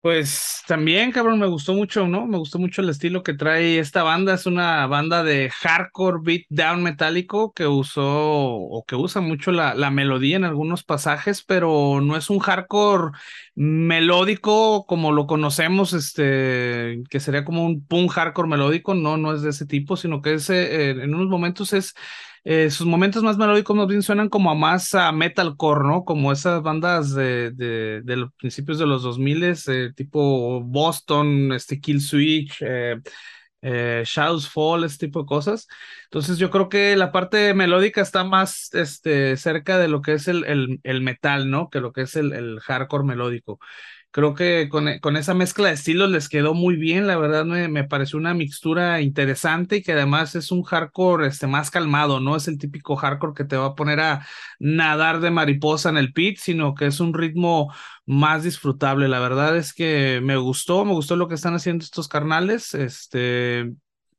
Pues 0.00 0.62
también, 0.68 1.10
cabrón, 1.10 1.40
me 1.40 1.48
gustó 1.48 1.74
mucho, 1.74 2.06
¿no? 2.06 2.24
Me 2.26 2.38
gustó 2.38 2.60
mucho 2.60 2.82
el 2.82 2.88
estilo 2.88 3.24
que 3.24 3.34
trae 3.34 3.80
esta 3.80 4.04
banda. 4.04 4.32
Es 4.34 4.46
una 4.46 4.86
banda 4.86 5.24
de 5.24 5.50
hardcore 5.50 6.18
beat 6.22 6.42
down 6.50 6.84
metálico 6.84 7.52
que 7.52 7.66
usó 7.66 8.04
o 8.06 8.84
que 8.86 8.94
usa 8.94 9.20
mucho 9.20 9.50
la, 9.50 9.74
la 9.74 9.90
melodía 9.90 10.36
en 10.36 10.44
algunos 10.44 10.84
pasajes, 10.84 11.42
pero 11.42 12.00
no 12.00 12.16
es 12.16 12.30
un 12.30 12.38
hardcore 12.38 13.10
melódico 13.56 14.86
como 14.86 15.10
lo 15.10 15.26
conocemos, 15.26 15.92
este, 15.92 17.02
que 17.10 17.18
sería 17.18 17.44
como 17.44 17.66
un 17.66 17.84
punk 17.84 18.12
hardcore 18.12 18.48
melódico. 18.48 18.94
No, 18.94 19.16
no 19.16 19.34
es 19.34 19.42
de 19.42 19.50
ese 19.50 19.66
tipo, 19.66 19.96
sino 19.96 20.22
que 20.22 20.34
es, 20.34 20.48
eh, 20.48 20.90
en 20.90 21.12
unos 21.12 21.26
momentos 21.28 21.72
es 21.72 21.94
eh, 22.50 22.70
sus 22.70 22.86
momentos 22.86 23.22
más 23.22 23.36
melódicos 23.36 23.76
más 23.76 23.86
bien 23.88 24.02
suenan 24.02 24.30
como 24.30 24.50
a 24.50 24.54
más 24.54 24.94
a 24.94 25.12
metalcore, 25.12 25.86
¿no? 25.86 26.04
Como 26.06 26.32
esas 26.32 26.62
bandas 26.62 27.14
de, 27.14 27.50
de, 27.50 28.00
de 28.02 28.16
los 28.16 28.32
principios 28.34 28.78
de 28.78 28.86
los 28.86 29.02
2000, 29.02 29.44
eh, 29.44 29.92
tipo 29.94 30.62
Boston, 30.62 31.52
este 31.52 31.78
Kill 31.78 32.00
Switch, 32.00 32.56
eh, 32.62 32.96
eh, 33.60 34.02
Shadows 34.06 34.48
Fall, 34.48 34.84
este 34.84 35.06
tipo 35.06 35.20
de 35.20 35.26
cosas. 35.26 35.68
Entonces 36.04 36.38
yo 36.38 36.50
creo 36.50 36.68
que 36.70 36.96
la 36.96 37.12
parte 37.12 37.52
melódica 37.52 38.00
está 38.00 38.24
más 38.24 38.72
este, 38.74 39.36
cerca 39.36 39.78
de 39.78 39.88
lo 39.88 40.00
que 40.00 40.14
es 40.14 40.26
el, 40.28 40.44
el, 40.44 40.80
el 40.84 41.02
metal, 41.02 41.50
¿no? 41.50 41.68
Que 41.68 41.80
lo 41.80 41.92
que 41.92 42.02
es 42.02 42.16
el, 42.16 42.32
el 42.32 42.60
hardcore 42.60 43.04
melódico. 43.04 43.58
Creo 44.10 44.34
que 44.34 44.68
con, 44.70 44.98
con, 45.00 45.16
esa 45.18 45.34
mezcla 45.34 45.68
de 45.68 45.74
estilos 45.74 46.10
les 46.10 46.30
quedó 46.30 46.54
muy 46.54 46.76
bien, 46.76 47.06
la 47.06 47.18
verdad 47.18 47.44
me, 47.44 47.68
me, 47.68 47.84
pareció 47.84 48.18
una 48.18 48.32
mixtura 48.32 49.02
interesante 49.02 49.76
y 49.76 49.82
que 49.82 49.92
además 49.92 50.34
es 50.34 50.50
un 50.50 50.62
hardcore 50.62 51.26
este, 51.26 51.46
más 51.46 51.70
calmado, 51.70 52.18
no 52.18 52.34
es 52.34 52.48
el 52.48 52.56
típico 52.58 52.96
hardcore 52.96 53.34
que 53.34 53.44
te 53.44 53.56
va 53.58 53.66
a 53.66 53.74
poner 53.74 54.00
a 54.00 54.26
nadar 54.58 55.20
de 55.20 55.30
mariposa 55.30 55.90
en 55.90 55.98
el 55.98 56.14
pit, 56.14 56.38
sino 56.38 56.74
que 56.74 56.86
es 56.86 57.00
un 57.00 57.12
ritmo 57.12 57.72
más 58.06 58.44
disfrutable. 58.44 59.08
La 59.08 59.20
verdad 59.20 59.56
es 59.58 59.74
que 59.74 60.20
me 60.22 60.36
gustó, 60.36 60.86
me 60.86 60.92
gustó 60.94 61.14
lo 61.16 61.28
que 61.28 61.34
están 61.34 61.54
haciendo 61.54 61.84
estos 61.84 62.08
carnales, 62.08 62.72
este, 62.74 63.72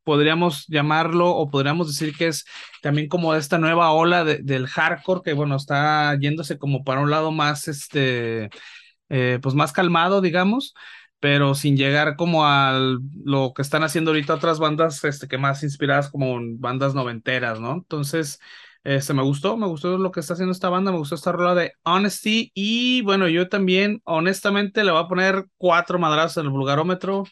podríamos 0.03 0.65
llamarlo 0.67 1.29
o 1.31 1.49
podríamos 1.49 1.87
decir 1.87 2.15
que 2.15 2.27
es 2.27 2.45
también 2.81 3.07
como 3.07 3.35
esta 3.35 3.57
nueva 3.57 3.91
ola 3.91 4.23
de, 4.23 4.37
del 4.43 4.67
hardcore 4.67 5.21
que 5.23 5.33
bueno, 5.33 5.55
está 5.55 6.15
yéndose 6.19 6.57
como 6.57 6.83
para 6.83 7.01
un 7.01 7.09
lado 7.09 7.31
más 7.31 7.67
este 7.67 8.49
eh, 9.09 9.39
pues 9.41 9.55
más 9.55 9.73
calmado, 9.73 10.21
digamos, 10.21 10.73
pero 11.19 11.55
sin 11.55 11.75
llegar 11.77 12.15
como 12.15 12.45
a 12.45 12.79
lo 13.23 13.53
que 13.53 13.61
están 13.61 13.83
haciendo 13.83 14.11
ahorita 14.11 14.35
otras 14.35 14.59
bandas 14.59 15.03
este, 15.03 15.27
que 15.27 15.37
más 15.37 15.63
inspiradas 15.63 16.09
como 16.09 16.39
bandas 16.57 16.95
noventeras, 16.95 17.59
¿no? 17.59 17.73
Entonces, 17.73 18.39
este, 18.83 19.13
me 19.13 19.23
gustó, 19.23 19.57
me 19.57 19.67
gustó 19.67 19.97
lo 19.97 20.11
que 20.11 20.21
está 20.21 20.33
haciendo 20.33 20.53
esta 20.53 20.69
banda, 20.69 20.91
me 20.91 20.97
gustó 20.97 21.15
esta 21.15 21.31
rola 21.31 21.53
de 21.55 21.73
Honesty 21.83 22.51
y 22.53 23.01
bueno, 23.01 23.27
yo 23.27 23.49
también 23.49 24.01
honestamente 24.05 24.83
le 24.83 24.91
voy 24.91 25.03
a 25.03 25.07
poner 25.07 25.45
cuatro 25.57 25.99
madrazos 25.99 26.37
en 26.37 26.45
el 26.45 26.51
vulgarómetro. 26.51 27.25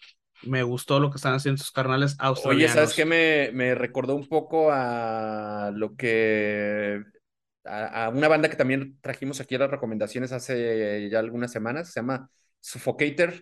Me 0.44 0.62
gustó 0.62 1.00
lo 1.00 1.10
que 1.10 1.16
están 1.16 1.34
haciendo 1.34 1.58
sus 1.58 1.72
carnales 1.72 2.16
australianos. 2.20 2.76
Oye, 2.76 2.88
¿sabes 2.88 2.94
qué? 2.96 3.06
Me, 3.06 3.52
me 3.54 3.74
recordó 3.74 4.16
un 4.16 4.28
poco 4.28 4.70
a 4.72 5.72
lo 5.74 5.96
que 5.96 7.02
a, 7.68 8.06
a, 8.06 8.10
una 8.10 8.28
banda 8.28 8.50
que 8.50 8.56
también 8.56 8.98
trajimos 9.02 9.40
aquí 9.40 9.56
a 9.56 9.60
las 9.60 9.72
recomendaciones 9.72 10.32
hace 10.32 11.10
ya 11.10 11.20
algunas 11.20 11.52
semanas, 11.52 11.92
se 11.92 12.00
llama 12.00 12.30
Suffocator. 12.60 13.34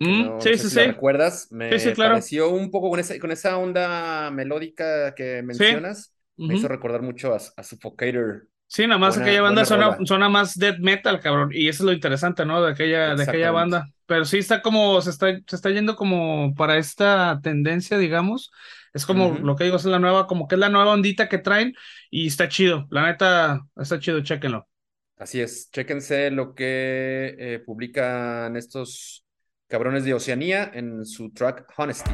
Mm, 0.00 0.24
no, 0.26 0.40
sí, 0.40 0.50
no 0.50 0.56
sé 0.56 0.58
sí, 0.58 0.68
si 0.68 0.70
sí. 0.70 0.80
recuerdas? 0.86 1.48
Me 1.50 1.72
sí, 1.78 1.88
sí, 1.88 1.94
claro. 1.94 2.14
pareció 2.14 2.50
un 2.50 2.70
poco 2.70 2.90
con 2.90 3.00
esa, 3.00 3.18
con 3.18 3.32
esa 3.32 3.56
onda 3.58 4.30
melódica 4.30 5.14
que 5.14 5.42
mencionas, 5.42 6.04
sí. 6.04 6.12
uh 6.36 6.44
-huh. 6.44 6.48
me 6.48 6.54
hizo 6.56 6.68
recordar 6.68 7.02
mucho 7.02 7.34
a, 7.34 7.38
a 7.56 7.62
Suffocator. 7.62 8.48
Sí, 8.70 8.86
nada 8.86 8.98
más 8.98 9.14
buena, 9.14 9.24
aquella 9.24 9.42
banda 9.42 9.64
suena, 9.64 9.98
suena, 10.04 10.28
más 10.28 10.54
death 10.54 10.78
metal, 10.78 11.20
cabrón. 11.20 11.50
Y 11.52 11.68
eso 11.68 11.82
es 11.82 11.86
lo 11.86 11.92
interesante, 11.92 12.44
¿no? 12.44 12.62
De 12.62 12.72
aquella, 12.72 13.14
de 13.14 13.22
aquella 13.22 13.50
banda. 13.50 13.88
Pero 14.04 14.26
sí 14.26 14.38
está 14.38 14.60
como, 14.60 15.00
se 15.00 15.08
está, 15.08 15.28
se 15.46 15.56
está 15.56 15.70
yendo 15.70 15.96
como 15.96 16.54
para 16.54 16.76
esta 16.76 17.40
tendencia, 17.42 17.96
digamos. 17.96 18.50
Es 18.92 19.06
como 19.06 19.28
uh 19.28 19.34
-huh. 19.34 19.40
lo 19.40 19.56
que 19.56 19.64
digo, 19.64 19.76
es 19.76 19.84
la 19.84 19.98
nueva, 19.98 20.26
como 20.26 20.48
que 20.48 20.54
es 20.54 20.58
la 20.58 20.68
nueva 20.68 20.92
ondita 20.92 21.28
que 21.28 21.38
traen 21.38 21.74
y 22.10 22.26
está 22.26 22.48
chido. 22.48 22.86
La 22.90 23.06
neta, 23.06 23.60
está 23.76 23.98
chido, 23.98 24.22
chéquenlo. 24.22 24.68
Así 25.16 25.40
es, 25.40 25.70
chéquense 25.72 26.30
lo 26.30 26.54
que 26.54 27.34
eh, 27.38 27.58
publican 27.64 28.56
estos 28.56 29.24
cabrones 29.66 30.04
de 30.04 30.14
Oceanía 30.14 30.70
en 30.72 31.04
su 31.04 31.30
track 31.32 31.66
Honesty. 31.76 32.10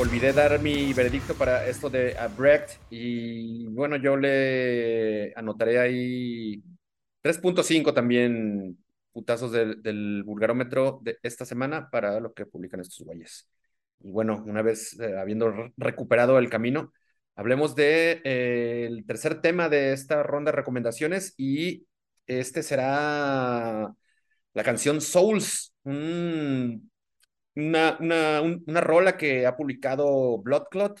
Olvidé 0.00 0.32
dar 0.32 0.60
mi 0.62 0.94
veredicto 0.94 1.34
para 1.34 1.66
esto 1.66 1.90
de 1.90 2.16
Brecht 2.36 2.80
y 2.88 3.66
bueno, 3.66 3.96
yo 3.96 4.16
le 4.16 5.34
anotaré 5.36 5.78
ahí 5.78 6.62
3.5 7.20 7.92
también 7.92 8.78
putazos 9.12 9.52
del, 9.52 9.82
del 9.82 10.22
vulgarómetro 10.24 11.00
de 11.02 11.18
esta 11.22 11.44
semana 11.44 11.90
para 11.90 12.18
lo 12.18 12.32
que 12.32 12.46
publican 12.46 12.80
estos 12.80 13.04
güeyes. 13.04 13.46
Y 14.00 14.10
bueno, 14.10 14.42
una 14.46 14.62
vez 14.62 14.98
eh, 15.00 15.18
habiendo 15.18 15.52
recuperado 15.76 16.38
el 16.38 16.48
camino, 16.48 16.94
hablemos 17.36 17.74
de 17.74 18.22
eh, 18.24 19.02
tercer 19.06 19.42
tema 19.42 19.68
de 19.68 19.92
esta 19.92 20.22
ronda 20.22 20.50
de 20.50 20.56
recomendaciones 20.56 21.34
y 21.36 21.86
este 22.26 22.62
será 22.62 23.94
la 24.54 24.64
canción 24.64 25.02
Souls, 25.02 25.74
una, 27.66 27.96
una, 28.00 28.40
una 28.42 28.80
rola 28.80 29.16
que 29.16 29.46
ha 29.46 29.56
publicado 29.56 30.38
Bloodclot. 30.38 31.00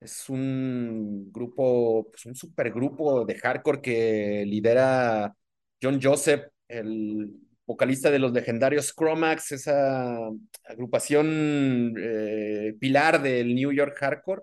Es 0.00 0.28
un 0.28 1.30
grupo, 1.32 2.08
pues 2.10 2.26
un 2.26 2.34
supergrupo 2.34 3.24
de 3.26 3.34
hardcore 3.36 3.82
que 3.82 4.44
lidera 4.46 5.34
John 5.82 6.00
Joseph, 6.02 6.46
el 6.68 7.32
vocalista 7.66 8.10
de 8.10 8.18
los 8.18 8.32
legendarios 8.32 8.94
Chromax, 8.94 9.52
esa 9.52 10.18
agrupación 10.64 11.94
eh, 11.98 12.74
pilar 12.80 13.22
del 13.22 13.54
New 13.54 13.72
York 13.72 13.96
Hardcore. 13.98 14.42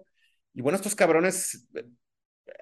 Y 0.53 0.61
bueno, 0.61 0.77
estos 0.77 0.95
cabrones 0.95 1.67
eh, 1.75 1.83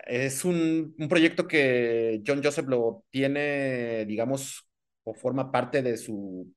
es 0.07 0.45
un, 0.45 0.95
un, 0.97 1.07
proyecto 1.09 1.47
que 1.47 2.21
John 2.25 2.41
Joseph 2.43 2.67
lo 2.67 3.05
tiene, 3.12 4.05
digamos, 4.05 4.67
o 5.03 5.13
forma 5.13 5.51
parte 5.51 5.81
de 5.81 5.97
su, 5.97 6.51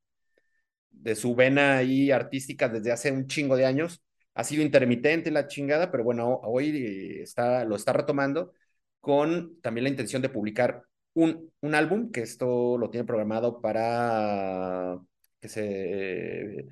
de 1.02 1.14
su 1.16 1.34
vena 1.34 1.78
ahí 1.78 2.10
artística 2.10 2.68
desde 2.68 2.92
hace 2.92 3.12
un 3.12 3.26
chingo 3.26 3.56
de 3.56 3.66
años. 3.66 4.02
Ha 4.34 4.44
sido 4.44 4.62
intermitente 4.62 5.30
la 5.30 5.48
chingada, 5.48 5.90
pero 5.90 6.04
bueno, 6.04 6.40
hoy 6.44 7.20
está, 7.22 7.64
lo 7.64 7.76
está 7.76 7.92
retomando 7.92 8.52
con 9.00 9.60
también 9.60 9.84
la 9.84 9.90
intención 9.90 10.22
de 10.22 10.28
publicar 10.28 10.84
un, 11.14 11.52
un 11.60 11.74
álbum, 11.74 12.10
que 12.12 12.22
esto 12.22 12.78
lo 12.78 12.90
tiene 12.90 13.06
programado 13.06 13.60
para 13.60 14.98
que 15.40 15.48
se 15.48 16.66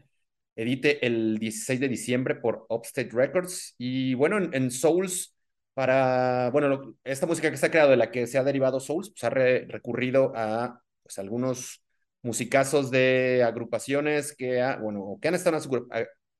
edite 0.56 1.06
el 1.06 1.38
16 1.38 1.80
de 1.80 1.88
diciembre 1.88 2.34
por 2.36 2.66
Upstate 2.68 3.10
Records. 3.12 3.74
Y 3.78 4.14
bueno, 4.14 4.38
en, 4.52 4.70
Souls, 4.70 5.34
para, 5.74 6.50
bueno, 6.50 6.96
esta 7.04 7.26
música 7.26 7.50
que 7.50 7.56
se 7.56 7.66
ha 7.66 7.70
creado, 7.70 7.90
de 7.90 7.96
la 7.96 8.10
que 8.10 8.26
se 8.26 8.38
ha 8.38 8.44
derivado 8.44 8.80
Souls, 8.80 9.10
pues 9.10 9.24
ha 9.24 9.30
recurrido 9.30 10.32
a 10.34 10.82
pues, 11.02 11.18
algunos 11.18 11.82
musicazos 12.26 12.90
de 12.90 13.42
agrupaciones 13.44 14.34
que, 14.36 14.60
bueno, 14.80 15.18
que 15.22 15.28
han 15.28 15.34
estado 15.34 15.58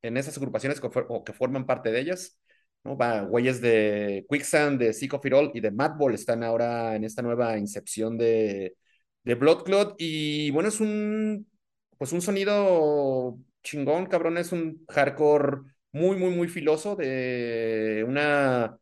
en, 0.03 0.17
esas 0.17 0.37
agrupaciones 0.37 0.81
o 0.83 1.25
que 1.25 1.33
forman 1.33 1.67
parte 1.67 1.91
de 1.93 2.01
ellas. 2.01 2.39
¿no? 2.85 2.97
Va, 2.97 3.23
güeyes 3.23 3.61
de 3.61 4.27
Quicksand, 4.29 4.79
de 4.81 4.93
Sick 4.93 5.15
of 5.15 5.25
It 5.25 5.33
All 5.33 5.51
y 5.55 5.61
de 5.61 5.71
Madball 5.71 6.15
están 6.15 6.43
ahora 6.43 6.97
en 6.97 7.05
esta 7.05 7.23
nueva 7.23 7.57
incepción 7.59 8.19
de, 8.19 8.77
de 9.25 9.35
Bloodclot. 9.35 9.95
Y 9.99 10.51
bueno, 10.51 10.69
es 10.69 10.81
un, 10.81 11.49
pues 11.99 12.13
un 12.13 12.23
sonido 12.23 13.39
chingón, 13.63 14.07
cabrón. 14.07 14.39
Es 14.39 14.53
un 14.53 14.85
hardcore 14.89 15.59
muy, 15.93 16.17
muy, 16.17 16.31
muy 16.35 16.49
filoso 16.49 16.97
de 16.97 18.05
una 18.07 18.79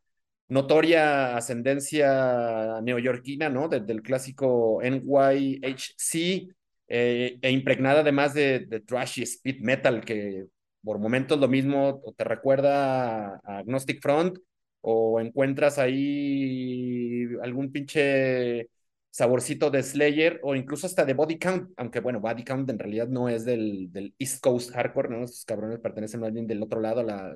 notoria 0.49 1.37
ascendencia 1.37 2.80
neoyorquina, 2.82 3.49
¿no? 3.50 3.68
Desde 3.68 3.92
el 3.92 4.02
clásico 4.02 4.80
NYHC 4.82 6.55
eh, 6.88 7.38
e 7.42 7.51
impregnada 7.51 8.01
además 8.01 8.35
de, 8.35 8.61
de 8.61 8.81
trashy 8.81 9.23
speed 9.23 9.61
metal 9.61 10.05
que 10.05 10.47
por 10.83 10.99
momentos 10.99 11.38
lo 11.40 11.49
mismo 11.49 12.03
te 12.16 12.25
recuerda 12.25 13.37
a 13.44 13.59
Agnostic 13.59 14.01
Front 14.03 14.38
o 14.83 15.20
encuentras 15.20 15.79
ahí 15.79 17.27
algún 17.42 17.73
pinche 17.73 18.68
saborcito 19.11 19.70
de 19.70 19.83
Slayer 19.83 20.40
o 20.42 20.55
incluso 20.55 20.87
hasta 20.87 21.05
de 21.05 21.14
Body 21.14 21.38
Count, 21.38 21.70
aunque 21.77 22.01
bueno, 22.01 22.20
Body 22.20 22.44
Count 22.44 22.68
en 22.68 22.79
realidad 22.79 23.09
no 23.09 23.29
es 23.29 23.44
del, 23.44 23.90
East 24.18 24.42
Coast 24.42 24.73
Hardcore, 24.73 25.09
¿no? 25.09 25.25
Esos 25.25 25.44
cabrones 25.44 25.79
pertenecen 25.79 26.20
más 26.20 26.33
bien 26.33 26.47
del 26.47 26.62
otro 26.62 26.81
lado, 26.81 27.03
la, 27.03 27.35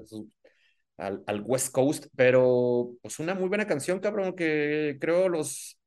al, 0.99 1.23
al, 1.27 1.43
West 1.43 1.73
Coast, 1.73 2.07
pero 2.17 2.97
pues 3.01 3.19
una 3.21 3.35
muy 3.35 3.49
buena 3.49 3.67
canción, 3.67 4.01
cabrón, 4.01 4.35
que 4.35 4.99
creo 5.01 5.29
los 5.29 5.78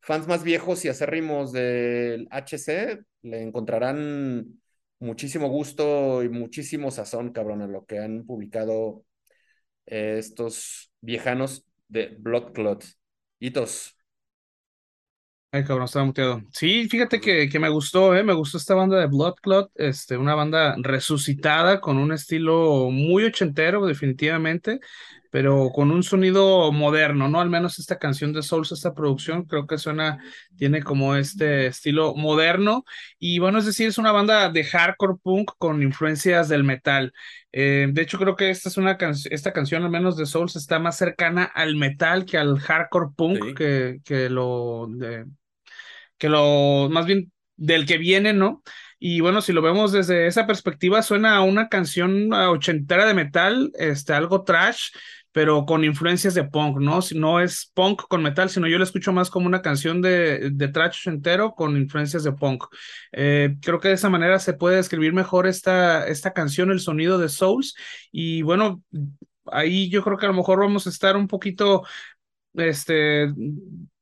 fans 0.00 0.26
más 0.26 0.42
viejos 0.42 0.84
y 0.84 0.88
acérrimos 0.88 1.52
del 1.52 2.28
HC 2.30 3.04
le 3.22 3.42
encontrarán 3.42 4.60
muchísimo 4.98 5.48
gusto 5.48 6.22
y 6.22 6.28
muchísimo 6.28 6.90
sazón, 6.90 7.32
cabrón, 7.32 7.62
en 7.62 7.72
lo 7.72 7.84
que 7.84 7.98
han 7.98 8.24
publicado 8.24 9.04
eh, 9.86 10.16
estos 10.18 10.92
viejanos 11.00 11.64
de 11.88 12.16
Blood 12.18 12.52
Clot. 12.52 12.84
Hitos. 13.38 13.96
Ay, 15.52 15.64
cabrón, 15.64 15.86
estaba 15.86 16.04
muteado. 16.04 16.42
Sí, 16.52 16.88
fíjate 16.88 17.20
que, 17.20 17.48
que, 17.48 17.58
me 17.58 17.68
gustó, 17.68 18.14
¿eh? 18.14 18.22
Me 18.22 18.34
gustó 18.34 18.56
esta 18.56 18.74
banda 18.74 19.00
de 19.00 19.06
Blood 19.06 19.34
Clot, 19.42 19.70
este, 19.74 20.16
una 20.16 20.36
banda 20.36 20.76
resucitada 20.78 21.80
con 21.80 21.98
un 21.98 22.12
estilo 22.12 22.88
muy 22.90 23.24
ochentero, 23.24 23.84
definitivamente 23.84 24.78
pero 25.30 25.70
con 25.72 25.90
un 25.90 26.02
sonido 26.02 26.72
moderno, 26.72 27.28
¿no? 27.28 27.40
Al 27.40 27.50
menos 27.50 27.78
esta 27.78 27.98
canción 27.98 28.32
de 28.32 28.42
Souls, 28.42 28.72
esta 28.72 28.94
producción, 28.94 29.44
creo 29.44 29.66
que 29.66 29.78
suena, 29.78 30.18
tiene 30.56 30.82
como 30.82 31.14
este 31.16 31.66
estilo 31.66 32.14
moderno. 32.14 32.84
Y 33.18 33.38
bueno, 33.38 33.58
es 33.58 33.66
decir, 33.66 33.88
es 33.88 33.98
una 33.98 34.12
banda 34.12 34.50
de 34.50 34.64
hardcore 34.64 35.18
punk 35.22 35.52
con 35.58 35.82
influencias 35.82 36.48
del 36.48 36.64
metal. 36.64 37.12
Eh, 37.52 37.88
de 37.90 38.02
hecho, 38.02 38.18
creo 38.18 38.36
que 38.36 38.50
esta 38.50 38.68
es 38.68 38.76
una 38.76 38.96
canción, 38.96 39.32
esta 39.32 39.52
canción, 39.52 39.84
al 39.84 39.90
menos 39.90 40.16
de 40.16 40.26
Souls, 40.26 40.56
está 40.56 40.78
más 40.78 40.98
cercana 40.98 41.44
al 41.44 41.76
metal 41.76 42.24
que 42.26 42.38
al 42.38 42.58
hardcore 42.58 43.10
punk, 43.16 43.56
que, 43.56 44.00
que 44.04 44.28
lo 44.28 44.86
de, 44.90 45.26
que 46.18 46.28
lo, 46.28 46.88
más 46.90 47.06
bien 47.06 47.32
del 47.56 47.86
que 47.86 47.98
viene, 47.98 48.32
¿no? 48.32 48.62
Y 49.02 49.20
bueno, 49.20 49.40
si 49.40 49.54
lo 49.54 49.62
vemos 49.62 49.92
desde 49.92 50.26
esa 50.26 50.46
perspectiva, 50.46 51.00
suena 51.02 51.36
a 51.36 51.40
una 51.40 51.68
canción 51.68 52.30
ochentera 52.32 53.06
de 53.06 53.14
metal, 53.14 53.72
este, 53.78 54.12
algo 54.12 54.44
trash, 54.44 54.90
pero 55.32 55.64
con 55.64 55.84
influencias 55.84 56.34
de 56.34 56.44
punk, 56.44 56.78
¿no? 56.78 57.00
No 57.14 57.40
es 57.40 57.70
punk 57.74 58.02
con 58.08 58.22
metal, 58.22 58.50
sino 58.50 58.66
yo 58.66 58.78
lo 58.78 58.84
escucho 58.84 59.12
más 59.12 59.30
como 59.30 59.46
una 59.46 59.62
canción 59.62 60.02
de, 60.02 60.50
de 60.50 60.68
trash 60.68 61.08
entero 61.08 61.54
con 61.54 61.76
influencias 61.76 62.24
de 62.24 62.32
punk. 62.32 62.64
Eh, 63.12 63.56
creo 63.60 63.80
que 63.80 63.88
de 63.88 63.94
esa 63.94 64.10
manera 64.10 64.38
se 64.38 64.54
puede 64.54 64.76
describir 64.76 65.12
mejor 65.12 65.46
esta, 65.46 66.06
esta 66.06 66.32
canción, 66.32 66.70
el 66.70 66.80
sonido 66.80 67.18
de 67.18 67.28
Souls. 67.28 67.74
Y 68.10 68.42
bueno, 68.42 68.82
ahí 69.46 69.88
yo 69.90 70.02
creo 70.02 70.16
que 70.16 70.26
a 70.26 70.30
lo 70.30 70.34
mejor 70.34 70.60
vamos 70.60 70.86
a 70.86 70.90
estar 70.90 71.16
un 71.16 71.28
poquito 71.28 71.84
este, 72.54 73.32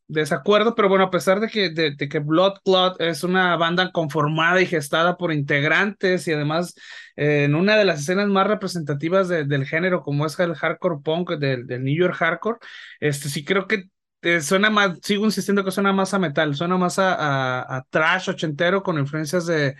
desacuerdo, 0.09 0.75
pero 0.75 0.89
bueno, 0.89 1.05
a 1.05 1.11
pesar 1.11 1.39
de 1.41 1.49
que, 1.49 1.71
de, 1.71 1.97
que 1.97 2.19
Blood 2.19 2.59
Clot 2.65 3.01
es 3.01 3.23
una 3.23 3.57
banda 3.57 3.93
conformada 3.93 4.61
y 4.61 4.67
gestada 4.67 5.17
por 5.17 5.33
integrantes 5.33 6.27
y 6.27 6.33
además 6.33 6.75
eh, 7.17 7.45
en 7.45 7.55
una 7.55 7.77
de 7.77 7.85
las 7.85 8.01
escenas 8.01 8.29
más 8.29 8.47
representativas 8.47 9.29
del 9.29 9.67
género 9.67 10.03
como 10.03 10.27
es 10.27 10.39
el 10.41 10.55
hardcore 10.55 11.03
punk 11.05 11.33
del, 11.33 11.67
del 11.67 11.85
New 11.85 11.97
York 11.97 12.15
hardcore, 12.15 12.59
este 13.01 13.29
sí 13.29 13.45
creo 13.45 13.67
que 13.67 13.85
eh, 14.23 14.41
suena 14.41 14.71
más, 14.71 14.99
sigo 15.03 15.25
insistiendo 15.25 15.65
que 15.65 15.71
suena 15.71 15.93
más 15.93 16.15
a 16.15 16.19
metal, 16.19 16.55
suena 16.57 16.77
más 16.77 16.99
a, 16.99 17.15
a, 17.15 17.77
a 17.77 17.85
trash 17.91 18.31
ochentero 18.31 18.83
con 18.83 18.99
influencias 18.99 19.47
de, 19.47 19.77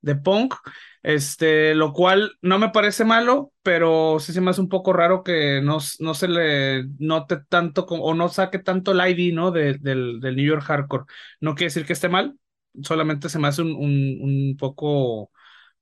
de 0.00 0.16
punk 0.16 0.54
este, 1.02 1.74
lo 1.74 1.92
cual 1.92 2.32
no 2.42 2.58
me 2.58 2.70
parece 2.70 3.04
malo, 3.04 3.52
pero 3.62 4.18
sí 4.20 4.32
se 4.32 4.40
me 4.40 4.50
hace 4.50 4.60
un 4.60 4.68
poco 4.68 4.92
raro 4.92 5.22
que 5.22 5.60
no, 5.62 5.78
no 6.00 6.14
se 6.14 6.28
le 6.28 6.84
note 6.98 7.38
tanto 7.48 7.86
o 7.88 8.14
no 8.14 8.28
saque 8.28 8.58
tanto 8.58 8.92
el 8.92 9.00
ID, 9.10 9.34
¿no? 9.34 9.50
del, 9.50 9.80
del, 9.80 10.20
New 10.20 10.44
York 10.46 10.62
Hardcore. 10.62 11.04
No 11.40 11.54
quiere 11.54 11.68
decir 11.68 11.86
que 11.86 11.94
esté 11.94 12.08
mal, 12.08 12.36
solamente 12.82 13.28
se 13.28 13.38
me 13.38 13.48
hace 13.48 13.62
un, 13.62 13.72
un, 13.72 14.56
poco, 14.58 15.30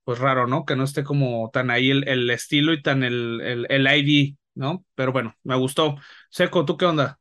pues 0.04 0.18
raro, 0.20 0.46
¿no? 0.46 0.64
Que 0.64 0.76
no 0.76 0.85
esté 0.85 1.04
como 1.04 1.50
tan 1.52 1.70
ahí 1.70 1.90
el, 1.90 2.09
el 2.09 2.31
estilo 2.31 2.72
y 2.72 2.83
tan 2.83 3.02
el, 3.04 3.40
el, 3.42 3.66
el 3.70 3.87
ID, 3.87 4.37
¿no? 4.54 4.85
Pero 4.94 5.12
bueno, 5.12 5.35
me 5.44 5.57
gustó. 5.57 5.96
Seco, 6.31 6.64
¿tú 6.64 6.76
qué 6.76 6.87
onda? 6.87 7.18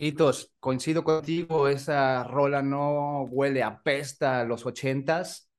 Hitos, 0.00 0.52
coincido 0.60 1.02
contigo, 1.02 1.66
esa 1.68 2.22
rola 2.22 2.62
no 2.62 3.22
huele 3.24 3.64
a 3.64 3.82
pesta 3.82 4.40
a 4.40 4.44
los 4.44 4.64
ochentas 4.64 5.50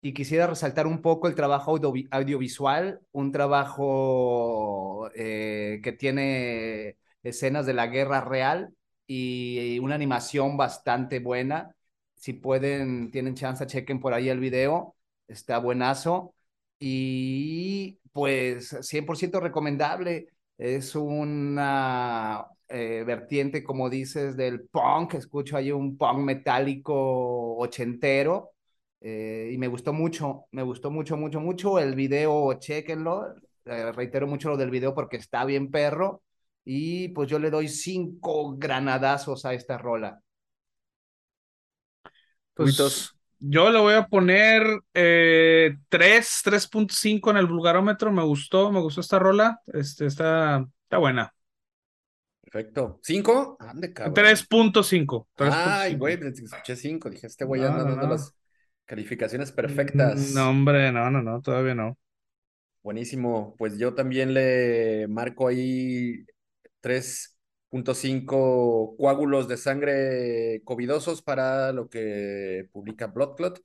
y 0.00 0.14
quisiera 0.14 0.48
resaltar 0.48 0.86
un 0.88 1.02
poco 1.02 1.28
el 1.28 1.34
trabajo 1.36 1.78
audiovisual, 2.10 3.00
un 3.12 3.32
trabajo 3.32 5.10
eh, 5.14 5.80
que 5.84 5.92
tiene 5.92 6.98
escenas 7.22 7.66
de 7.66 7.74
la 7.74 7.86
guerra 7.88 8.20
real 8.22 8.74
y 9.06 9.78
una 9.80 9.94
animación 9.96 10.56
bastante 10.56 11.20
buena. 11.20 11.76
Si 12.16 12.32
pueden, 12.34 13.10
tienen 13.12 13.34
chance, 13.36 13.66
chequen 13.66 14.00
por 14.00 14.14
ahí 14.14 14.28
el 14.28 14.40
video, 14.40 14.96
está 15.28 15.58
buenazo 15.58 16.34
y 16.80 17.98
pues 18.12 18.76
100% 18.82 19.40
recomendable. 19.40 20.28
Es 20.58 20.94
una 20.96 22.46
eh, 22.72 23.04
vertiente, 23.06 23.64
como 23.64 23.90
dices, 23.90 24.36
del 24.36 24.68
punk. 24.68 25.14
Escucho 25.14 25.56
ahí 25.56 25.72
un 25.72 25.96
punk 25.98 26.18
metálico 26.20 27.56
ochentero. 27.58 28.52
eh, 29.00 29.50
y 29.52 29.58
me 29.58 29.68
gustó 29.68 29.92
mucho, 29.92 30.46
me 30.52 30.62
gustó 30.62 30.90
mucho, 30.90 31.16
mucho, 31.16 31.40
mucho. 31.40 31.78
El 31.78 31.94
video, 31.96 32.54
chequenlo, 32.58 33.34
eh, 33.66 33.92
reitero 33.92 34.26
mucho 34.28 34.50
lo 34.50 34.56
del 34.56 34.70
video 34.70 34.94
porque 34.94 35.16
está 35.18 35.44
bien 35.44 35.70
perro. 35.70 36.22
Y 36.64 37.08
pues 37.10 37.28
yo 37.30 37.38
le 37.40 37.50
doy 37.50 37.68
cinco 37.68 38.56
granadazos 38.56 39.44
a 39.44 39.54
esta 39.54 39.78
rola. 39.78 40.20
Pues 42.54 43.06
yo 43.38 43.70
le 43.70 43.78
voy 43.80 43.94
a 43.94 44.06
poner 44.06 44.62
eh, 44.94 45.76
3, 45.88 46.40
3.5 46.44 47.30
en 47.30 47.38
el 47.38 47.46
vulgarómetro. 47.46 48.12
Me 48.12 48.22
gustó, 48.22 48.70
me 48.72 48.80
gustó 48.80 49.00
esta 49.00 49.18
rola. 49.18 49.60
Este, 49.66 50.06
está, 50.06 50.66
está 50.84 50.98
buena. 50.98 51.34
Perfecto. 52.52 53.00
¿Cinco? 53.02 53.56
Ande, 53.60 53.94
cabrón. 53.94 54.14
3.5. 54.14 55.26
Ay, 55.38 55.96
güey, 55.96 56.18
escuché 56.22 56.76
cinco. 56.76 57.08
Dije, 57.08 57.26
este 57.26 57.46
güey 57.46 57.64
anda 57.64 57.82
dando 57.82 58.06
las 58.06 58.36
calificaciones 58.84 59.52
perfectas. 59.52 60.34
No, 60.34 60.50
hombre, 60.50 60.92
no, 60.92 61.10
no, 61.10 61.22
no, 61.22 61.40
todavía 61.40 61.74
no. 61.74 61.96
Buenísimo. 62.82 63.54
Pues 63.56 63.78
yo 63.78 63.94
también 63.94 64.34
le 64.34 65.06
marco 65.08 65.48
ahí 65.48 66.26
3.5 66.82 68.96
coágulos 68.98 69.48
de 69.48 69.56
sangre 69.56 70.60
covidosos 70.64 71.22
para 71.22 71.72
lo 71.72 71.88
que 71.88 72.68
publica 72.70 73.06
Bloodclot 73.06 73.62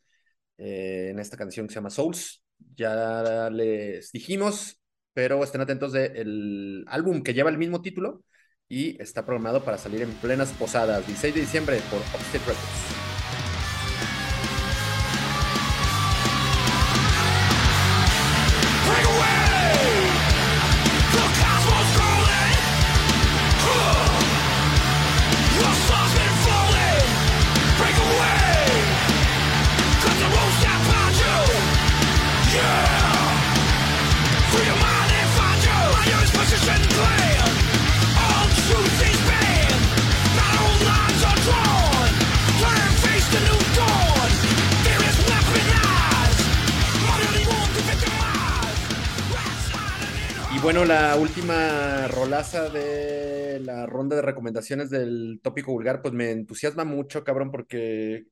eh, 0.59 1.09
en 1.11 1.19
esta 1.19 1.35
canción 1.35 1.67
que 1.67 1.73
se 1.73 1.79
llama 1.79 1.89
Souls. 1.89 2.41
Ya 2.73 3.49
les 3.49 4.13
dijimos, 4.13 4.79
pero 5.11 5.43
estén 5.43 5.59
atentos 5.59 5.91
del 5.91 6.85
álbum 6.87 7.21
que 7.21 7.33
lleva 7.33 7.49
el 7.49 7.57
mismo 7.57 7.81
título 7.81 8.23
y 8.69 9.01
está 9.01 9.25
programado 9.25 9.63
para 9.63 9.77
salir 9.77 10.01
en 10.01 10.11
plenas 10.13 10.49
posadas, 10.51 11.05
16 11.07 11.33
de 11.33 11.41
diciembre 11.41 11.81
por 11.89 11.99
Upstate 11.99 12.39
Records. 12.39 12.86
Rolaza 52.37 52.69
de 52.69 53.59
la 53.61 53.85
ronda 53.87 54.15
de 54.15 54.21
recomendaciones 54.21 54.89
del 54.89 55.39
tópico 55.41 55.71
vulgar, 55.71 56.01
pues 56.01 56.13
me 56.13 56.31
entusiasma 56.31 56.85
mucho, 56.85 57.23
cabrón, 57.23 57.51
porque 57.51 58.27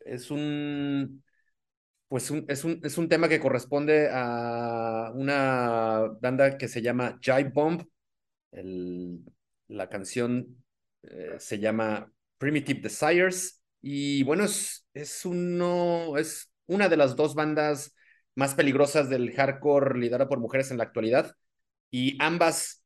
es 0.00 0.30
un, 0.30 1.24
pues 2.08 2.30
un, 2.30 2.44
es 2.48 2.64
un, 2.64 2.80
es 2.84 2.98
un 2.98 3.08
tema 3.08 3.28
que 3.28 3.40
corresponde 3.40 4.08
a 4.12 5.12
una 5.14 6.02
banda 6.20 6.56
que 6.58 6.68
se 6.68 6.82
llama 6.82 7.18
Jive 7.20 7.50
Bomb. 7.50 7.82
El, 8.52 9.20
la 9.68 9.88
canción 9.88 10.64
eh, 11.02 11.36
se 11.38 11.58
llama 11.58 12.12
Primitive 12.38 12.80
Desires. 12.82 13.62
Y 13.80 14.22
bueno, 14.24 14.44
es, 14.44 14.86
es, 14.94 15.24
uno, 15.24 16.16
es 16.18 16.50
una 16.66 16.88
de 16.88 16.96
las 16.96 17.16
dos 17.16 17.34
bandas 17.34 17.94
más 18.36 18.54
peligrosas 18.54 19.10
del 19.10 19.32
hardcore 19.32 19.98
liderado 19.98 20.28
por 20.28 20.38
mujeres 20.40 20.70
en 20.70 20.78
la 20.78 20.84
actualidad. 20.84 21.34
Y 21.90 22.16
ambas 22.22 22.81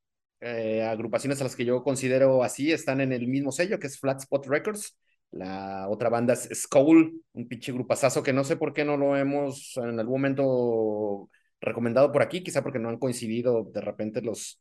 eh, 0.46 0.82
agrupaciones 0.84 1.40
a 1.40 1.44
las 1.44 1.56
que 1.56 1.64
yo 1.64 1.82
considero 1.82 2.44
así 2.44 2.70
están 2.70 3.00
en 3.00 3.12
el 3.12 3.26
mismo 3.26 3.50
sello, 3.50 3.80
que 3.80 3.88
es 3.88 3.98
Flat 3.98 4.20
Spot 4.20 4.46
Records. 4.46 4.96
La 5.32 5.88
otra 5.88 6.08
banda 6.08 6.34
es 6.34 6.48
Skull, 6.54 7.20
un 7.32 7.48
pinche 7.48 7.72
grupazazo 7.72 8.22
que 8.22 8.32
no 8.32 8.44
sé 8.44 8.56
por 8.56 8.72
qué 8.72 8.84
no 8.84 8.96
lo 8.96 9.16
hemos 9.16 9.76
en 9.76 9.98
algún 9.98 10.20
momento 10.20 11.28
recomendado 11.60 12.12
por 12.12 12.22
aquí, 12.22 12.44
quizá 12.44 12.62
porque 12.62 12.78
no 12.78 12.88
han 12.88 12.98
coincidido 12.98 13.64
de 13.64 13.80
repente 13.80 14.22
los, 14.22 14.60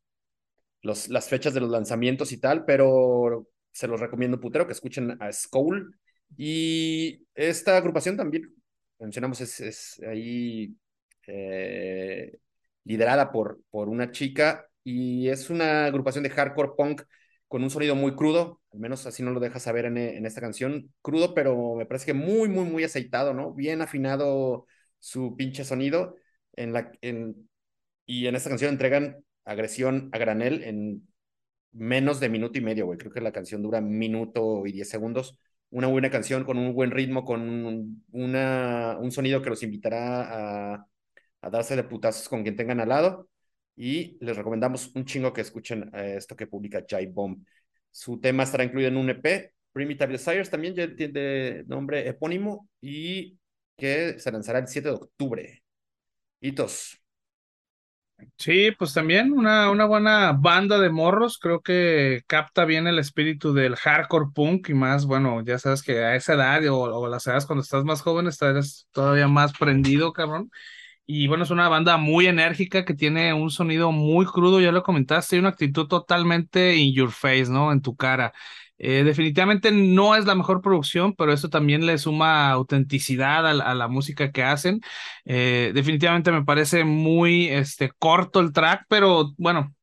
los, 0.82 1.08
las 1.10 1.30
fechas 1.30 1.54
de 1.54 1.62
los 1.62 1.70
lanzamientos 1.70 2.32
y 2.32 2.40
tal, 2.40 2.66
pero 2.66 3.48
se 3.72 3.88
los 3.88 4.00
recomiendo 4.00 4.40
putero 4.40 4.66
que 4.66 4.74
escuchen 4.74 5.22
a 5.22 5.32
Skull. 5.32 5.96
Y 6.36 7.28
esta 7.36 7.78
agrupación 7.78 8.18
también, 8.18 8.52
mencionamos, 8.98 9.40
es, 9.42 9.60
es 9.60 10.02
ahí 10.08 10.76
eh, 11.28 12.40
liderada 12.86 13.32
por, 13.32 13.60
por 13.70 13.88
una 13.88 14.12
chica 14.12 14.68
y 14.86 15.30
es 15.30 15.50
una 15.52 15.88
agrupación 15.88 16.24
de 16.24 16.32
hardcore 16.32 16.74
punk 16.78 17.04
con 17.50 17.64
un 17.64 17.72
sonido 17.72 17.96
muy 17.96 18.16
crudo, 18.16 18.62
al 18.74 18.80
menos 18.80 19.06
así 19.08 19.24
no 19.24 19.32
lo 19.32 19.42
deja 19.42 19.60
saber 19.60 19.86
en, 19.86 19.98
en, 19.98 20.26
esta 20.28 20.42
canción, 20.42 20.94
crudo, 21.02 21.34
pero 21.36 21.76
me 21.76 21.88
parece 21.88 22.08
que 22.08 22.14
muy, 22.14 22.50
muy, 22.50 22.66
muy 22.66 22.86
aceitado, 22.86 23.34
¿no? 23.34 23.54
Bien 23.54 23.82
afinado 23.82 24.68
su 25.00 25.36
pinche 25.38 25.66
sonido, 25.66 26.16
en 26.54 26.74
la, 26.74 26.92
en, 27.02 27.50
y 28.06 28.28
en 28.28 28.36
esta 28.36 28.50
canción 28.50 28.72
entregan 28.72 29.24
agresión 29.46 30.10
a 30.14 30.18
granel 30.20 30.64
en 30.64 31.08
menos 31.74 32.20
de 32.20 32.30
minuto 32.30 32.58
y 32.60 32.62
medio, 32.62 32.86
güey, 32.86 32.98
creo 32.98 33.12
que 33.12 33.22
la 33.22 33.32
canción 33.34 33.62
dura 33.64 33.82
minuto 33.82 34.66
y 34.66 34.72
diez 34.72 34.90
segundos, 34.90 35.40
una 35.72 35.88
buena 35.88 36.10
canción 36.12 36.46
con 36.46 36.58
un 36.58 36.74
buen 36.74 36.92
ritmo, 36.92 37.26
con 37.26 37.42
un, 37.42 38.06
una, 38.12 38.98
un 39.00 39.12
sonido 39.12 39.42
que 39.42 39.50
los 39.50 39.64
invitará 39.64 40.74
a 40.76 40.88
a 41.42 41.50
darse 41.52 41.76
de 41.76 41.84
putazos 41.84 42.28
con 42.30 42.44
quien 42.44 42.56
tengan 42.56 42.80
al 42.80 42.90
lado. 42.90 43.30
Y 43.76 44.18
les 44.24 44.38
recomendamos 44.38 44.92
un 44.96 45.06
chingo 45.06 45.34
que 45.34 45.42
escuchen 45.42 45.90
eh, 45.94 46.16
esto 46.18 46.36
que 46.36 46.48
publica 46.48 46.86
Jai 46.88 47.08
Bomb. 47.08 47.44
Su 47.92 48.20
tema 48.20 48.44
estará 48.44 48.64
incluido 48.64 48.90
en 48.90 48.98
un 48.98 49.10
EP. 49.10 49.54
Primitive 49.72 50.14
Desires 50.14 50.50
también 50.50 50.74
ya 50.76 50.96
tiene 50.96 51.64
nombre 51.66 52.08
epónimo 52.08 52.70
y 52.82 53.38
que 53.78 54.18
se 54.20 54.32
lanzará 54.32 54.60
el 54.60 54.68
7 54.68 54.90
de 54.90 54.96
octubre. 54.96 55.64
Hitos. 56.42 57.02
Sí, 58.38 58.72
pues 58.72 58.94
también 58.94 59.34
una, 59.34 59.70
una 59.72 59.86
buena 59.86 60.32
banda 60.32 60.80
de 60.80 60.90
morros, 60.90 61.38
creo 61.38 61.62
que 61.62 62.22
capta 62.28 62.64
bien 62.66 62.88
el 62.88 62.98
espíritu 63.00 63.54
del 63.54 63.76
hardcore 63.76 64.28
punk 64.34 64.70
y 64.70 64.74
más, 64.74 65.06
bueno, 65.06 65.44
ya 65.44 65.60
sabes 65.60 65.84
que 65.84 66.00
a 66.04 66.16
esa 66.16 66.34
edad 66.34 66.66
o, 66.70 66.78
o 66.80 67.08
las 67.10 67.28
edades 67.28 67.46
cuando 67.46 67.62
estás 67.64 67.84
más 67.84 68.02
joven 68.02 68.28
estás 68.28 68.88
todavía 68.92 69.28
más 69.28 69.52
prendido, 69.58 70.14
cabrón. 70.14 70.50
Y 71.08 71.28
bueno, 71.28 71.44
es 71.44 71.52
una 71.52 71.70
banda 71.70 71.98
muy 71.98 72.26
enérgica 72.28 72.84
que 72.84 72.96
tiene 72.96 73.32
un 73.34 73.52
sonido 73.52 73.92
muy 73.92 74.26
crudo, 74.26 74.60
ya 74.60 74.72
lo 74.72 74.82
comentaste, 74.84 75.36
y 75.36 75.40
una 75.40 75.50
actitud 75.50 75.88
totalmente 75.88 76.76
in 76.78 76.94
your 76.96 77.12
face, 77.12 77.46
¿no? 77.50 77.72
En 77.72 77.82
tu 77.82 77.96
cara. 77.96 78.34
Eh, 78.78 79.04
definitivamente 79.06 79.72
no 79.72 80.16
es 80.16 80.26
la 80.26 80.36
mejor 80.36 80.62
producción, 80.62 81.14
pero 81.16 81.32
eso 81.32 81.50
también 81.50 81.86
le 81.86 81.98
suma 82.00 82.50
autenticidad 82.52 83.46
a, 83.48 83.52
a 83.72 83.76
la 83.76 83.88
música 83.88 84.32
que 84.32 84.44
hacen. 84.44 84.82
Eh, 85.26 85.72
definitivamente 85.76 86.32
me 86.32 86.44
parece 86.44 86.84
muy 86.84 87.48
este, 87.50 87.92
corto 88.00 88.40
el 88.40 88.52
track, 88.52 88.86
pero 88.90 89.34
bueno, 89.38 89.74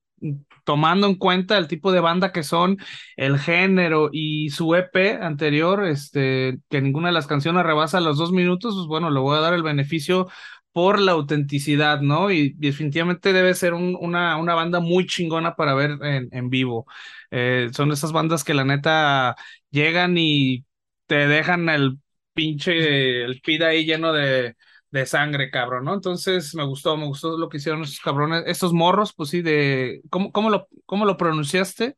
tomando 0.64 1.06
en 1.06 1.16
cuenta 1.16 1.58
el 1.58 1.68
tipo 1.68 1.90
de 1.92 2.00
banda 2.00 2.32
que 2.32 2.42
son, 2.42 2.78
el 3.16 3.38
género 3.38 4.10
y 4.12 4.50
su 4.50 4.74
EP 4.74 5.18
anterior, 5.20 5.84
este, 5.86 6.58
que 6.70 6.80
ninguna 6.80 7.08
de 7.08 7.14
las 7.14 7.26
canciones 7.26 7.64
rebasa 7.64 8.00
los 8.00 8.18
dos 8.18 8.32
minutos, 8.32 8.74
pues 8.76 8.86
bueno, 8.86 9.10
le 9.10 9.20
voy 9.20 9.36
a 9.36 9.40
dar 9.40 9.54
el 9.54 9.62
beneficio 9.62 10.28
por 10.72 11.00
la 11.00 11.12
autenticidad, 11.12 12.00
¿no? 12.00 12.30
Y 12.30 12.54
definitivamente 12.54 13.32
debe 13.32 13.54
ser 13.54 13.74
un, 13.74 13.96
una, 14.00 14.36
una, 14.38 14.54
banda 14.54 14.80
muy 14.80 15.06
chingona 15.06 15.54
para 15.56 15.74
ver 15.74 15.98
en, 16.02 16.28
en 16.32 16.50
vivo. 16.50 16.86
Eh, 17.30 17.68
son 17.72 17.92
esas 17.92 18.12
bandas 18.12 18.44
que 18.44 18.54
la 18.54 18.64
neta 18.64 19.36
llegan 19.70 20.16
y 20.18 20.64
te 21.06 21.26
dejan 21.26 21.68
el 21.68 21.98
pinche, 22.32 23.24
el 23.24 23.40
feed 23.42 23.62
ahí 23.62 23.84
lleno 23.84 24.12
de, 24.12 24.56
de 24.90 25.06
sangre, 25.06 25.50
cabrón, 25.50 25.84
¿no? 25.84 25.94
Entonces 25.94 26.54
me 26.54 26.64
gustó, 26.64 26.96
me 26.96 27.06
gustó 27.06 27.36
lo 27.38 27.48
que 27.48 27.56
hicieron 27.56 27.82
estos 27.82 28.00
cabrones, 28.00 28.44
estos 28.46 28.72
morros, 28.72 29.12
pues 29.14 29.30
sí, 29.30 29.42
de, 29.42 30.02
¿cómo, 30.10 30.32
cómo, 30.32 30.50
lo, 30.50 30.68
cómo 30.86 31.06
lo 31.06 31.16
pronunciaste? 31.16 31.96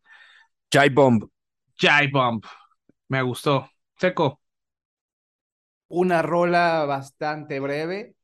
Jai 0.72 0.90
Bomb. 0.90 1.24
Jai 1.76 2.08
Bomb, 2.10 2.44
me 3.08 3.22
gustó. 3.22 3.68
Seco. 3.98 4.40
Una 5.88 6.22
rola 6.22 6.84
bastante 6.86 7.60
breve, 7.60 8.14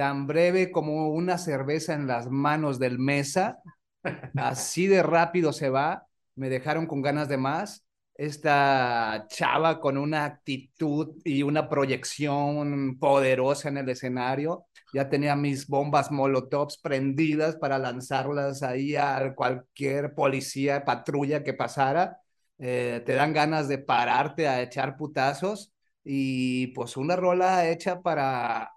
tan 0.00 0.26
breve 0.26 0.72
como 0.72 1.10
una 1.10 1.36
cerveza 1.36 1.92
en 1.92 2.06
las 2.06 2.30
manos 2.30 2.78
del 2.78 2.98
mesa, 2.98 3.58
así 4.34 4.86
de 4.86 5.02
rápido 5.02 5.52
se 5.52 5.68
va, 5.68 6.06
me 6.36 6.48
dejaron 6.48 6.86
con 6.86 7.02
ganas 7.02 7.28
de 7.28 7.36
más. 7.36 7.84
Esta 8.14 9.26
chava 9.28 9.78
con 9.78 9.98
una 9.98 10.24
actitud 10.24 11.18
y 11.22 11.42
una 11.42 11.68
proyección 11.68 12.98
poderosa 12.98 13.68
en 13.68 13.76
el 13.76 13.90
escenario. 13.90 14.64
Ya 14.94 15.10
tenía 15.10 15.36
mis 15.36 15.66
bombas 15.66 16.10
molotovs 16.10 16.78
prendidas 16.78 17.56
para 17.56 17.78
lanzarlas 17.78 18.62
ahí 18.62 18.96
a 18.96 19.34
cualquier 19.34 20.14
policía, 20.14 20.82
patrulla 20.86 21.44
que 21.44 21.52
pasara. 21.52 22.20
Eh, 22.56 23.02
te 23.04 23.12
dan 23.12 23.34
ganas 23.34 23.68
de 23.68 23.76
pararte 23.76 24.48
a 24.48 24.62
echar 24.62 24.96
putazos 24.96 25.74
y 26.02 26.68
pues 26.68 26.96
una 26.96 27.16
rola 27.16 27.68
hecha 27.68 28.00
para 28.00 28.70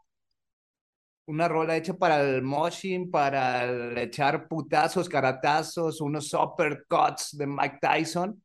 una 1.25 1.47
rola 1.47 1.77
hecha 1.77 1.93
para 1.93 2.21
el 2.21 2.41
moshing, 2.41 3.09
para 3.11 4.01
echar 4.01 4.47
putazos, 4.47 5.09
caratazos, 5.09 6.01
unos 6.01 6.33
uppercuts 6.33 7.37
de 7.37 7.47
Mike 7.47 7.77
Tyson, 7.81 8.41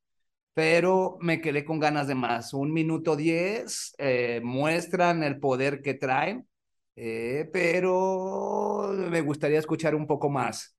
pero 0.55 1.19
me 1.21 1.41
quedé 1.41 1.65
con 1.65 1.81
ganas 1.81 2.09
de 2.09 2.15
más. 2.17 2.55
Un 2.55 2.73
minuto 2.73 3.17
diez, 3.17 3.95
eh, 3.99 4.41
muestran 4.45 5.23
el 5.23 5.39
poder 5.41 5.83
que 5.83 5.95
traen, 5.95 6.49
eh, 6.97 7.49
pero 7.53 8.93
me 9.11 9.21
gustaría 9.23 9.59
escuchar 9.61 9.95
un 9.95 10.07
poco 10.07 10.31
más. 10.31 10.77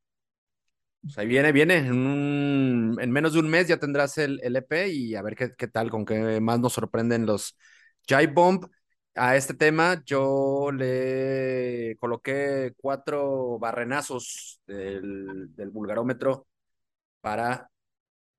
Pues 1.01 1.17
ahí 1.17 1.27
viene, 1.27 1.51
viene. 1.51 1.77
En 1.77 3.11
menos 3.11 3.33
de 3.33 3.39
un 3.39 3.49
mes 3.49 3.67
ya 3.67 3.77
tendrás 3.77 4.17
el, 4.17 4.39
el 4.43 4.55
EP 4.57 4.89
y 4.89 5.15
a 5.15 5.21
ver 5.21 5.35
qué, 5.35 5.51
qué 5.57 5.67
tal, 5.67 5.89
con 5.89 6.05
qué 6.05 6.39
más 6.41 6.59
nos 6.59 6.73
sorprenden 6.73 7.25
los 7.25 7.57
Jive 8.07 8.27
Bomb. 8.27 8.65
A 9.15 9.35
este 9.35 9.53
tema 9.53 10.01
yo 10.05 10.71
le 10.71 11.97
coloqué 11.99 12.73
cuatro 12.77 13.59
barrenazos 13.59 14.61
del, 14.65 15.53
del 15.55 15.69
vulgarómetro 15.71 16.47
para 17.21 17.69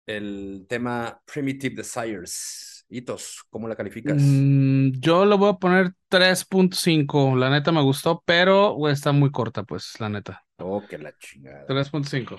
el 0.07 0.67
tema 0.69 1.21
Primitive 1.25 1.77
Desires. 1.77 2.85
Hitos, 2.89 3.45
¿cómo 3.51 3.69
la 3.69 3.77
calificas? 3.77 4.17
Mm, 4.17 4.93
yo 4.99 5.25
le 5.25 5.37
voy 5.37 5.51
a 5.51 5.55
poner 5.55 5.93
3.5. 6.09 7.37
La 7.37 7.51
neta 7.51 7.71
me 7.71 7.83
gustó, 7.83 8.23
pero 8.25 8.73
güey, 8.73 8.93
está 8.93 9.13
muy 9.13 9.31
corta, 9.31 9.63
pues, 9.63 9.95
la 10.01 10.09
neta. 10.09 10.45
Oh, 10.59 10.83
que 10.89 10.99
la 10.99 11.17
chingada. 11.17 11.67
3.5. 11.67 12.37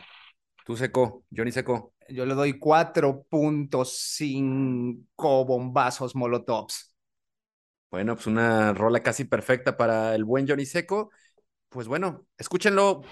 Tú 0.65 0.75
seco, 0.75 1.23
Johnny 1.35 1.51
seco. 1.51 1.93
Yo 2.09 2.25
le 2.25 2.33
doy 2.33 2.59
4.5 2.59 5.45
bombazos 5.45 6.15
molotovs. 6.15 6.90
Bueno, 7.91 8.15
pues 8.15 8.25
una 8.27 8.73
rola 8.73 9.03
casi 9.03 9.25
perfecta 9.25 9.75
para 9.75 10.15
el 10.15 10.23
buen 10.23 10.47
Johnny 10.47 10.65
Seco. 10.65 11.11
Pues 11.69 11.87
bueno, 11.87 12.25
escúchenlo. 12.37 13.03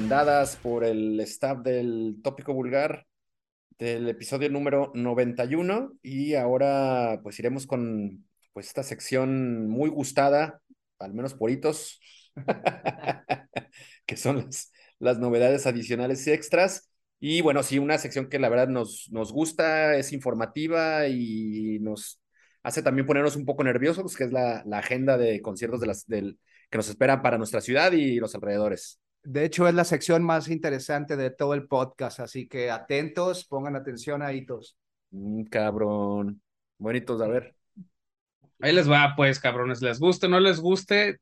Recomendadas 0.00 0.56
por 0.56 0.82
el 0.82 1.20
staff 1.20 1.58
del 1.58 2.20
Tópico 2.22 2.54
Vulgar 2.54 3.06
del 3.78 4.08
episodio 4.08 4.48
número 4.48 4.92
91 4.94 5.92
y 6.02 6.36
ahora 6.36 7.20
pues 7.22 7.38
iremos 7.38 7.66
con 7.66 8.24
pues 8.54 8.68
esta 8.68 8.82
sección 8.82 9.68
muy 9.68 9.90
gustada, 9.90 10.62
al 10.98 11.12
menos 11.12 11.34
por 11.34 11.50
hitos, 11.50 12.00
que 14.06 14.16
son 14.16 14.36
las, 14.46 14.72
las 15.00 15.18
novedades 15.18 15.66
adicionales 15.66 16.26
y 16.26 16.32
extras. 16.32 16.90
Y 17.18 17.42
bueno, 17.42 17.62
sí, 17.62 17.78
una 17.78 17.98
sección 17.98 18.30
que 18.30 18.38
la 18.38 18.48
verdad 18.48 18.68
nos, 18.68 19.06
nos 19.12 19.32
gusta, 19.32 19.96
es 19.96 20.14
informativa 20.14 21.08
y 21.08 21.78
nos 21.82 22.22
hace 22.62 22.82
también 22.82 23.06
ponernos 23.06 23.36
un 23.36 23.44
poco 23.44 23.64
nerviosos, 23.64 24.16
que 24.16 24.24
es 24.24 24.32
la, 24.32 24.62
la 24.64 24.78
agenda 24.78 25.18
de 25.18 25.42
conciertos 25.42 25.78
de 25.78 25.86
las, 25.88 26.06
del, 26.06 26.38
que 26.70 26.78
nos 26.78 26.88
esperan 26.88 27.20
para 27.20 27.36
nuestra 27.36 27.60
ciudad 27.60 27.92
y 27.92 28.16
los 28.18 28.34
alrededores. 28.34 28.99
De 29.22 29.44
hecho, 29.44 29.68
es 29.68 29.74
la 29.74 29.84
sección 29.84 30.22
más 30.22 30.48
interesante 30.48 31.16
de 31.16 31.30
todo 31.30 31.54
el 31.54 31.66
podcast, 31.66 32.20
así 32.20 32.48
que 32.48 32.70
atentos, 32.70 33.44
pongan 33.44 33.76
atención 33.76 34.22
a 34.22 34.32
hitos. 34.32 34.76
Mm, 35.10 35.44
cabrón. 35.44 36.40
Bonitos, 36.78 37.20
a 37.20 37.28
ver. 37.28 37.54
Ahí 38.60 38.72
les 38.72 38.90
va, 38.90 39.14
pues, 39.16 39.38
cabrones. 39.38 39.82
Les 39.82 39.98
guste 39.98 40.26
o 40.26 40.28
no 40.28 40.40
les 40.40 40.60
guste, 40.60 41.18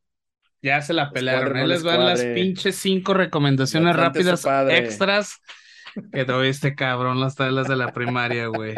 ya 0.62 0.80
se 0.82 0.92
la 0.92 1.10
pelaron. 1.10 1.56
Ahí 1.56 1.62
no 1.62 1.68
les 1.68 1.82
les 1.82 1.84
van 1.84 2.04
las 2.04 2.22
pinches 2.22 2.76
cinco 2.76 3.14
recomendaciones 3.14 3.96
rápidas 3.96 4.44
extras 4.68 5.40
que 6.12 6.24
te 6.24 6.32
oíste, 6.32 6.74
cabrón, 6.74 7.20
las 7.20 7.34
tablas 7.34 7.68
de 7.68 7.76
la 7.76 7.92
primaria, 7.92 8.46
güey. 8.46 8.74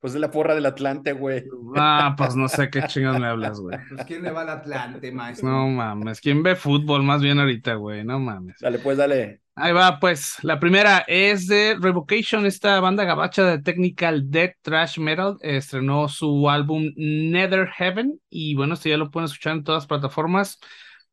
Pues 0.00 0.14
es 0.14 0.20
la 0.20 0.30
porra 0.30 0.54
del 0.54 0.66
Atlante, 0.66 1.12
güey. 1.12 1.44
Ah, 1.76 2.14
pues 2.16 2.34
no 2.36 2.48
sé 2.48 2.70
qué 2.70 2.82
chingas 2.86 3.18
me 3.18 3.26
hablas, 3.26 3.60
güey. 3.60 3.78
Pues, 3.88 4.06
¿quién 4.06 4.22
le 4.22 4.30
va 4.30 4.42
al 4.42 4.50
Atlante, 4.50 5.12
maestro? 5.12 5.48
No 5.48 5.68
mames. 5.68 6.20
¿Quién 6.20 6.42
ve 6.42 6.56
fútbol 6.56 7.02
más 7.02 7.22
bien 7.22 7.38
ahorita, 7.38 7.74
güey? 7.74 8.04
No 8.04 8.18
mames. 8.18 8.56
Dale, 8.60 8.78
pues, 8.78 8.96
dale. 8.98 9.40
Ahí 9.56 9.72
va, 9.72 10.00
pues. 10.00 10.36
La 10.42 10.58
primera 10.58 11.04
es 11.06 11.46
de 11.46 11.76
Revocation, 11.78 12.46
esta 12.46 12.80
banda 12.80 13.04
gabacha 13.04 13.44
de 13.44 13.58
technical 13.58 14.30
death 14.30 14.54
trash 14.62 14.98
metal. 14.98 15.36
estrenó 15.42 16.08
su 16.08 16.48
álbum 16.48 16.92
Nether 16.96 17.68
Heaven. 17.68 18.18
Y 18.30 18.54
bueno, 18.54 18.74
esto 18.74 18.88
ya 18.88 18.96
lo 18.96 19.10
pueden 19.10 19.26
escuchar 19.26 19.56
en 19.56 19.64
todas 19.64 19.82
las 19.82 19.86
plataformas. 19.86 20.58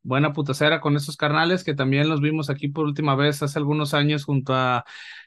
Buena 0.08 0.32
putacera 0.32 0.80
con 0.80 0.96
estos 0.96 1.16
carnales 1.18 1.64
que 1.64 1.74
también 1.74 2.08
los 2.08 2.20
vimos 2.22 2.48
aquí 2.48 2.68
por 2.68 2.86
última 2.86 3.14
vez 3.14 3.42
hace 3.42 3.58
algunos 3.58 3.92
años 3.92 4.24
junto 4.24 4.54
a 4.54 4.84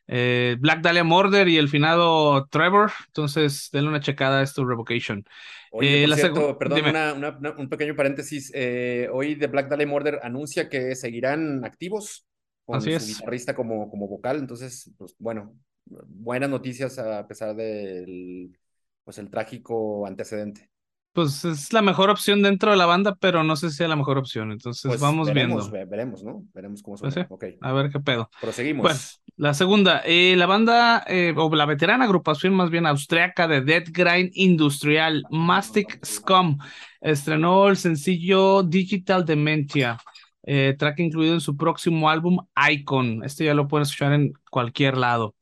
eh, 0.08 0.58
Black 0.60 0.82
Dahlia 0.82 1.04
Murder 1.04 1.48
y 1.48 1.58
el 1.58 1.70
finado 1.70 2.48
Trevor. 2.48 2.92
Entonces, 3.08 3.70
denle 3.72 3.90
una 3.90 4.00
checada 4.00 4.40
a 4.40 4.44
esto, 4.44 4.66
Revocation. 4.66 5.24
Oye, 5.72 6.04
Eh, 6.04 6.08
la 6.08 6.16
cierto, 6.16 6.58
perdón, 6.58 6.82
una- 6.90 7.14
una- 7.14 7.38
una- 7.38 7.56
un 7.58 7.70
pequeño 7.70 7.96
paréntesis. 7.96 8.52
eh, 8.56 9.08
hoy 9.14 9.36
The 9.38 9.48
Black 9.48 9.70
Dahlia 9.70 9.86
Murder 9.88 10.20
anuncia 10.24 10.68
que 10.68 10.96
seguirán 10.96 11.64
activos 11.64 12.26
con 12.66 12.78
Así 12.80 12.90
su 12.92 12.96
es. 12.98 13.06
guitarrista 13.20 13.54
como, 13.56 13.88
como 13.90 14.08
vocal. 14.08 14.38
Entonces, 14.40 14.92
pues 14.98 15.16
bueno, 15.20 15.56
buenas 15.86 16.50
noticias 16.50 16.98
a 16.98 17.28
pesar 17.28 17.56
del 17.56 18.58
pues 19.04 19.18
el 19.20 19.30
trágico 19.30 20.08
antecedente. 20.08 20.71
Pues 21.14 21.44
es 21.44 21.74
la 21.74 21.82
mejor 21.82 22.10
opción 22.10 22.42
dentro 22.42 22.72
de 22.72 22.78
la 22.78 22.86
banda, 22.86 23.16
pero 23.20 23.44
no 23.44 23.58
sé 23.58 23.70
si 23.70 23.76
sea 23.78 23.88
la 23.90 23.98
mejor 23.98 24.18
opción. 24.18 24.52
Entonces, 24.54 24.88
Pues 24.88 25.02
vamos 25.02 25.28
veremos, 25.28 25.70
viendo. 25.70 25.72
ve- 25.72 25.86
veremos, 25.98 26.24
¿no? 26.24 26.44
Veremos 26.54 26.82
cómo 26.82 26.96
Pues 26.98 27.14
suena. 27.14 27.28
sí. 27.28 27.34
Ok, 27.34 27.46
A 27.62 27.74
ver 27.74 27.90
qué 27.92 28.00
pedo. 28.00 28.30
proseguimos. 28.40 28.84
Bueno, 28.84 29.00
la 29.36 29.54
segunda, 29.54 30.02
eh, 30.06 30.36
la 30.38 30.46
banda 30.46 31.04
eh, 31.08 31.34
o 31.36 31.54
la 31.54 31.66
veterana 31.66 32.06
agrupación 32.06 32.54
más 32.54 32.70
bien 32.70 32.86
austriaca 32.86 33.48
de 33.50 33.62
Dead 33.62 33.84
Grind 33.92 34.32
Industrial, 34.36 35.24
Mastic 35.32 36.00
Scum, 36.06 36.58
estrenó 37.02 37.68
el 37.68 37.78
sencillo 37.78 38.64
Digital 38.64 39.26
Dementia, 39.26 39.98
eh, 40.44 40.76
track 40.78 41.00
incluido 41.00 41.34
en 41.34 41.42
su 41.42 41.58
próximo 41.58 42.10
álbum 42.10 42.38
Icon. 42.72 43.24
Este 43.26 43.46
ya 43.46 43.54
lo 43.54 43.68
pueden 43.68 43.84
escuchar 43.84 44.14
en 44.14 44.34
cualquier 44.50 44.98
lado. 44.98 45.36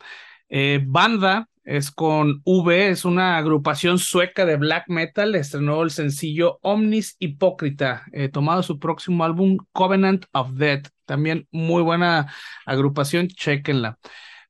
Eh, 0.50 0.82
banda 0.86 1.49
es 1.70 1.92
con 1.92 2.42
V, 2.46 2.90
es 2.90 3.06
una 3.06 3.38
agrupación 3.38 4.00
sueca 4.00 4.44
de 4.44 4.56
black 4.56 4.86
metal. 4.88 5.36
Estrenó 5.36 5.84
el 5.84 5.92
sencillo 5.92 6.58
Omnis 6.64 7.16
Hipócrita, 7.20 8.06
eh, 8.12 8.28
tomado 8.28 8.64
su 8.64 8.80
próximo 8.80 9.24
álbum 9.24 9.58
Covenant 9.72 10.26
of 10.32 10.54
Death. 10.54 10.88
También 11.06 11.48
muy 11.52 11.84
buena 11.84 12.34
agrupación, 12.66 13.28
chequenla. 13.28 14.00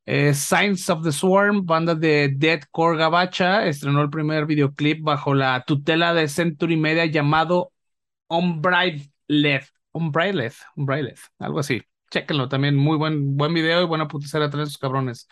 Eh, 0.05 0.33
Signs 0.33 0.89
of 0.89 1.03
the 1.03 1.11
Swarm, 1.11 1.65
banda 1.65 1.93
de 1.93 2.29
Deathcore 2.37 2.97
Gabacha, 2.97 3.65
estrenó 3.67 4.01
el 4.01 4.09
primer 4.09 4.45
videoclip 4.45 5.03
bajo 5.03 5.33
la 5.33 5.63
tutela 5.67 6.13
de 6.13 6.29
Century 6.29 6.77
Media 6.77 7.05
llamado 7.05 7.73
Unbridled, 8.29 9.65
Unbridled, 9.91 10.53
Unbridled, 10.77 11.19
algo 11.37 11.59
así. 11.59 11.81
Chéquenlo 12.11 12.49
también, 12.49 12.75
muy 12.75 12.97
buen, 12.97 13.37
buen 13.37 13.53
video 13.53 13.81
y 13.83 13.85
buena 13.85 14.07
putacera 14.07 14.49
traen 14.49 14.63
esos 14.63 14.79
cabrones. 14.79 15.27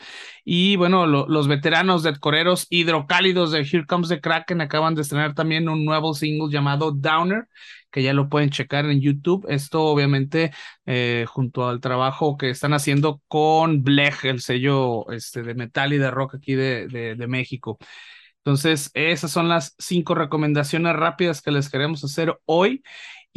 Y 0.45 0.75
bueno, 0.75 1.07
lo- 1.07 1.27
los 1.27 1.47
veteranos 1.47 2.03
deathcoreros 2.03 2.67
hidrocálidos 2.69 3.51
de 3.51 3.61
Here 3.61 3.85
Comes 3.87 4.09
the 4.09 4.21
Kraken 4.21 4.61
acaban 4.61 4.93
de 4.93 5.01
estrenar 5.01 5.33
también 5.33 5.69
un 5.69 5.85
nuevo 5.85 6.13
single 6.13 6.51
llamado 6.53 6.91
Downer, 6.91 7.47
que 7.91 8.03
ya 8.03 8.13
lo 8.13 8.29
pueden 8.29 8.51
checar 8.51 8.85
en 8.85 9.01
YouTube. 9.01 9.45
Esto 9.49 9.83
obviamente 9.85 10.51
eh, 10.85 11.25
junto 11.27 11.67
al 11.67 11.79
trabajo 11.81 12.37
que 12.37 12.49
están 12.51 12.73
haciendo 12.73 13.21
con 13.27 13.83
Blech, 13.83 14.25
el 14.25 14.41
sello 14.41 15.09
este, 15.11 15.41
de 15.41 15.55
metal 15.55 15.93
y 15.93 15.97
de 15.97 16.11
rock 16.11 16.35
aquí 16.35 16.53
de, 16.53 16.87
de, 16.87 17.15
de 17.15 17.27
México. 17.27 17.79
Entonces, 18.39 18.91
esas 18.93 19.31
son 19.31 19.49
las 19.49 19.75
cinco 19.77 20.15
recomendaciones 20.15 20.95
rápidas 20.95 21.41
que 21.41 21.51
les 21.51 21.69
queremos 21.69 22.03
hacer 22.03 22.37
hoy. 22.45 22.81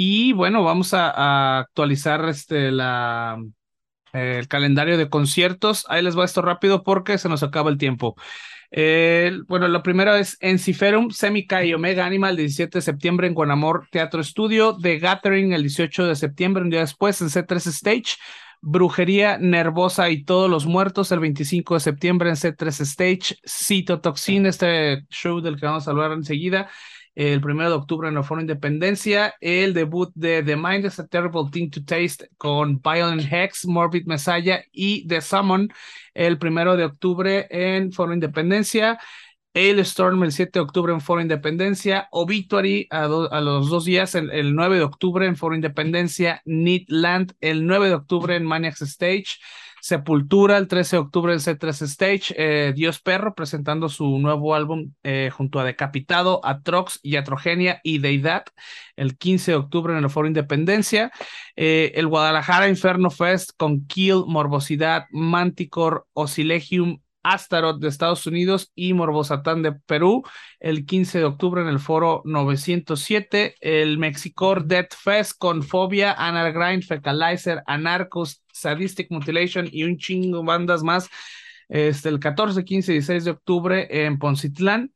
Y 0.03 0.33
bueno, 0.33 0.65
vamos 0.65 0.95
a, 0.95 1.59
actualizar 1.59 2.27
este, 2.31 2.71
la, 2.71 3.37
el 4.15 4.49
calendario 4.49 4.97
de 4.97 5.11
conciertos. 5.11 5.85
Ahí 5.91 6.03
les 6.03 6.19
va 6.19 6.25
esto 6.25 6.41
rápido 6.41 6.83
porque 6.83 7.19
se 7.19 7.29
nos 7.29 7.43
acaba 7.43 7.69
el 7.69 7.77
tiempo. 7.77 8.17
Eh, 8.71 9.31
bueno, 9.47 9.69
lo 9.69 9.83
primero 9.83 10.15
es 10.15 10.39
Enciferum, 10.41 11.11
Semica 11.11 11.67
y 11.67 11.75
Omega 11.75 12.07
Animal, 12.07 12.31
el 12.31 12.47
17 12.47 12.79
de 12.79 12.83
septiembre 12.83 13.27
en 13.27 13.35
Guanamor 13.35 13.89
Teatro 13.91 14.23
Estudio. 14.23 14.75
The 14.81 14.99
Gathering, 15.01 15.53
el 15.53 15.65
18 15.65 16.07
de 16.07 16.17
septiembre, 16.17 16.63
un 16.63 16.71
día 16.71 16.81
después, 16.81 17.21
en 17.21 17.29
C3 17.29 17.67
Stage. 17.67 18.17
Brujería 18.63 19.37
Nervosa 19.37 20.09
y 20.09 20.25
Todos 20.25 20.49
los 20.49 20.65
Muertos, 20.65 21.13
el 21.13 21.21
25 21.21 21.75
de 21.75 21.81
septiembre 21.81 22.31
en 22.31 22.37
C3 22.37 22.81
Stage. 22.81 23.37
Citotoxin, 23.47 24.47
este 24.47 25.05
show 25.11 25.43
del 25.43 25.61
que 25.61 25.67
vamos 25.67 25.87
a 25.87 25.91
hablar 25.91 26.13
enseguida 26.13 26.71
el 27.14 27.40
primero 27.40 27.70
de 27.70 27.77
octubre 27.77 28.09
en 28.09 28.16
el 28.16 28.25
Foro 28.25 28.40
Independencia, 28.40 29.35
el 29.40 29.75
debut 29.75 30.11
de 30.14 30.42
The 30.42 30.57
Mind 30.57 30.87
is 30.87 30.99
a 30.99 31.07
Terrible 31.07 31.51
Thing 31.51 31.70
to 31.70 31.85
Taste 31.85 32.29
con 32.37 32.81
Violent 32.81 33.31
Hex, 33.31 33.66
Morbid 33.66 34.07
Messiah 34.07 34.62
y 34.73 35.07
The 35.07 35.20
Summon 35.20 35.68
el 36.14 36.38
primero 36.38 36.77
de 36.77 36.85
octubre 36.85 37.46
en 37.51 37.92
Foro 37.92 38.14
Independencia. 38.14 38.99
El 39.53 39.81
Storm 39.81 40.23
el 40.23 40.31
7 40.31 40.53
de 40.55 40.61
octubre 40.61 40.92
en 40.92 41.01
Foro 41.01 41.20
Independencia, 41.20 42.07
Obituary 42.12 42.87
a, 42.88 43.07
a 43.07 43.40
los 43.40 43.68
dos 43.68 43.85
días 43.85 44.14
el, 44.14 44.31
el, 44.31 44.55
9 44.55 44.77
de 44.77 44.85
octubre 44.85 45.27
en 45.27 45.35
Foro 45.35 45.57
Independencia, 45.57 46.40
Land 46.44 47.35
el 47.40 47.66
9 47.66 47.88
de 47.88 47.94
octubre 47.94 48.37
en 48.37 48.44
Maniacs 48.44 48.83
Stage, 48.83 49.40
Sepultura 49.81 50.59
el 50.59 50.69
13 50.69 50.97
de 50.97 51.01
octubre 51.01 51.33
en 51.33 51.38
C3 51.40 51.83
Stage, 51.83 52.35
eh, 52.37 52.73
Dios 52.75 53.01
Perro 53.01 53.35
presentando 53.35 53.88
su 53.88 54.19
nuevo 54.19 54.55
álbum 54.55 54.93
eh, 55.03 55.31
junto 55.33 55.59
a 55.59 55.64
Decapitado, 55.64 56.40
Atrox, 56.45 57.01
Iatrogenia 57.03 57.81
y 57.83 57.99
Deidad 57.99 58.45
el 58.97 59.16
15 59.16 59.53
de 59.53 59.57
octubre 59.57 59.97
en 59.97 60.05
el 60.05 60.11
Foro 60.11 60.29
Independencia, 60.29 61.11
eh, 61.57 61.93
el 61.95 62.07
Guadalajara 62.07 62.69
Inferno 62.69 63.11
Fest 63.11 63.53
con 63.57 63.87
Kill, 63.87 64.25
Morbosidad, 64.27 65.07
Manticore, 65.11 66.03
Osilegium, 66.12 67.01
Astaroth 67.23 67.81
de 67.81 67.89
Estados 67.89 68.27
Unidos 68.27 68.71
y 68.75 68.93
Morbosatán 68.93 69.63
de 69.63 69.73
Perú 69.73 70.23
el 70.59 70.87
15 70.87 71.19
de 71.19 71.25
octubre 71.25 71.63
en 71.63 71.69
el 71.69 71.79
foro 71.79 72.23
907, 72.25 73.57
el 73.61 73.99
Mexicor 73.99 74.65
Death 74.65 74.95
Fest 74.95 75.33
con 75.39 75.63
Fobia, 75.63 76.17
Grind, 76.53 76.85
Fecalizer, 76.85 77.63
Anarcos, 77.67 78.43
Sadistic 78.53 79.11
Mutilation 79.11 79.69
y 79.71 79.85
un 79.85 79.97
chingo 79.97 80.43
bandas 80.43 80.83
más. 80.83 81.09
Este, 81.69 82.09
el 82.09 82.19
14, 82.19 82.65
15 82.65 82.93
y 82.93 82.95
16 82.97 83.25
de 83.25 83.31
octubre 83.31 84.05
en 84.05 84.19
Poncitlán. 84.19 84.93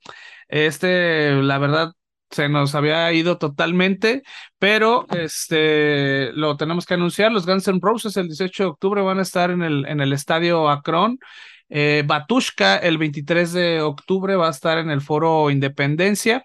Este, 0.48 1.32
la 1.34 1.58
verdad, 1.58 1.92
se 2.34 2.48
nos 2.48 2.74
había 2.74 3.12
ido 3.12 3.38
totalmente, 3.38 4.22
pero 4.58 5.06
este 5.10 6.32
lo 6.32 6.56
tenemos 6.56 6.84
que 6.84 6.94
anunciar. 6.94 7.30
Los 7.30 7.46
Guns 7.46 7.68
N' 7.68 7.78
Roses 7.80 8.16
el 8.16 8.26
18 8.26 8.62
de 8.64 8.68
octubre 8.68 9.02
van 9.02 9.20
a 9.20 9.22
estar 9.22 9.50
en 9.50 9.62
el, 9.62 9.86
en 9.86 10.00
el 10.00 10.12
estadio 10.12 10.68
Akron. 10.68 11.18
Eh, 11.68 12.04
Batushka 12.06 12.76
el 12.76 12.98
23 12.98 13.52
de 13.52 13.80
octubre 13.82 14.36
va 14.36 14.48
a 14.48 14.50
estar 14.50 14.78
en 14.78 14.90
el 14.90 15.00
foro 15.00 15.50
Independencia. 15.50 16.44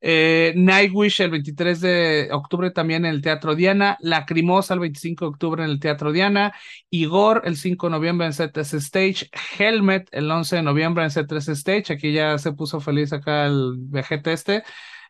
Eh, 0.00 0.52
Nightwish 0.56 1.20
el 1.22 1.30
23 1.30 1.80
de 1.80 2.28
octubre 2.30 2.70
también 2.70 3.06
en 3.06 3.14
el 3.14 3.22
Teatro 3.22 3.54
Diana, 3.54 3.96
Lacrimosa 4.00 4.74
el 4.74 4.80
25 4.80 5.24
de 5.24 5.28
octubre 5.30 5.64
en 5.64 5.70
el 5.70 5.80
Teatro 5.80 6.12
Diana, 6.12 6.52
Igor 6.90 7.42
el 7.44 7.56
5 7.56 7.86
de 7.86 7.90
noviembre 7.90 8.26
en 8.26 8.32
C3 8.32 8.74
Stage, 8.74 9.30
Helmet 9.58 10.08
el 10.12 10.30
11 10.30 10.56
de 10.56 10.62
noviembre 10.62 11.02
en 11.02 11.10
C3 11.10 11.48
Stage, 11.48 11.92
aquí 11.94 12.12
ya 12.12 12.36
se 12.38 12.52
puso 12.52 12.78
feliz 12.80 13.12
acá 13.12 13.46
el 13.46 13.74
vejete 13.78 14.32
este, 14.32 14.64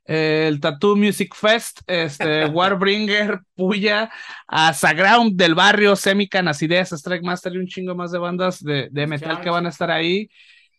el 0.07 0.61
Tattoo 0.61 0.97
Music 0.97 1.35
Fest, 1.35 1.81
este, 1.87 2.47
Warbringer, 2.47 3.41
Puya, 3.55 4.11
a 4.47 4.73
Saground 4.73 5.37
del 5.37 5.55
barrio, 5.55 5.97
Semican, 5.97 6.51
Ideas, 6.61 6.93
Strike 6.93 7.25
Master 7.25 7.55
y 7.55 7.59
un 7.59 7.67
chingo 7.67 7.95
más 7.95 8.13
de 8.13 8.19
bandas 8.19 8.63
de, 8.63 8.89
de 8.91 9.07
metal 9.07 9.41
que 9.41 9.51
van 9.51 9.67
a 9.67 9.71
estar 9.71 9.91
ahí. 9.91 10.29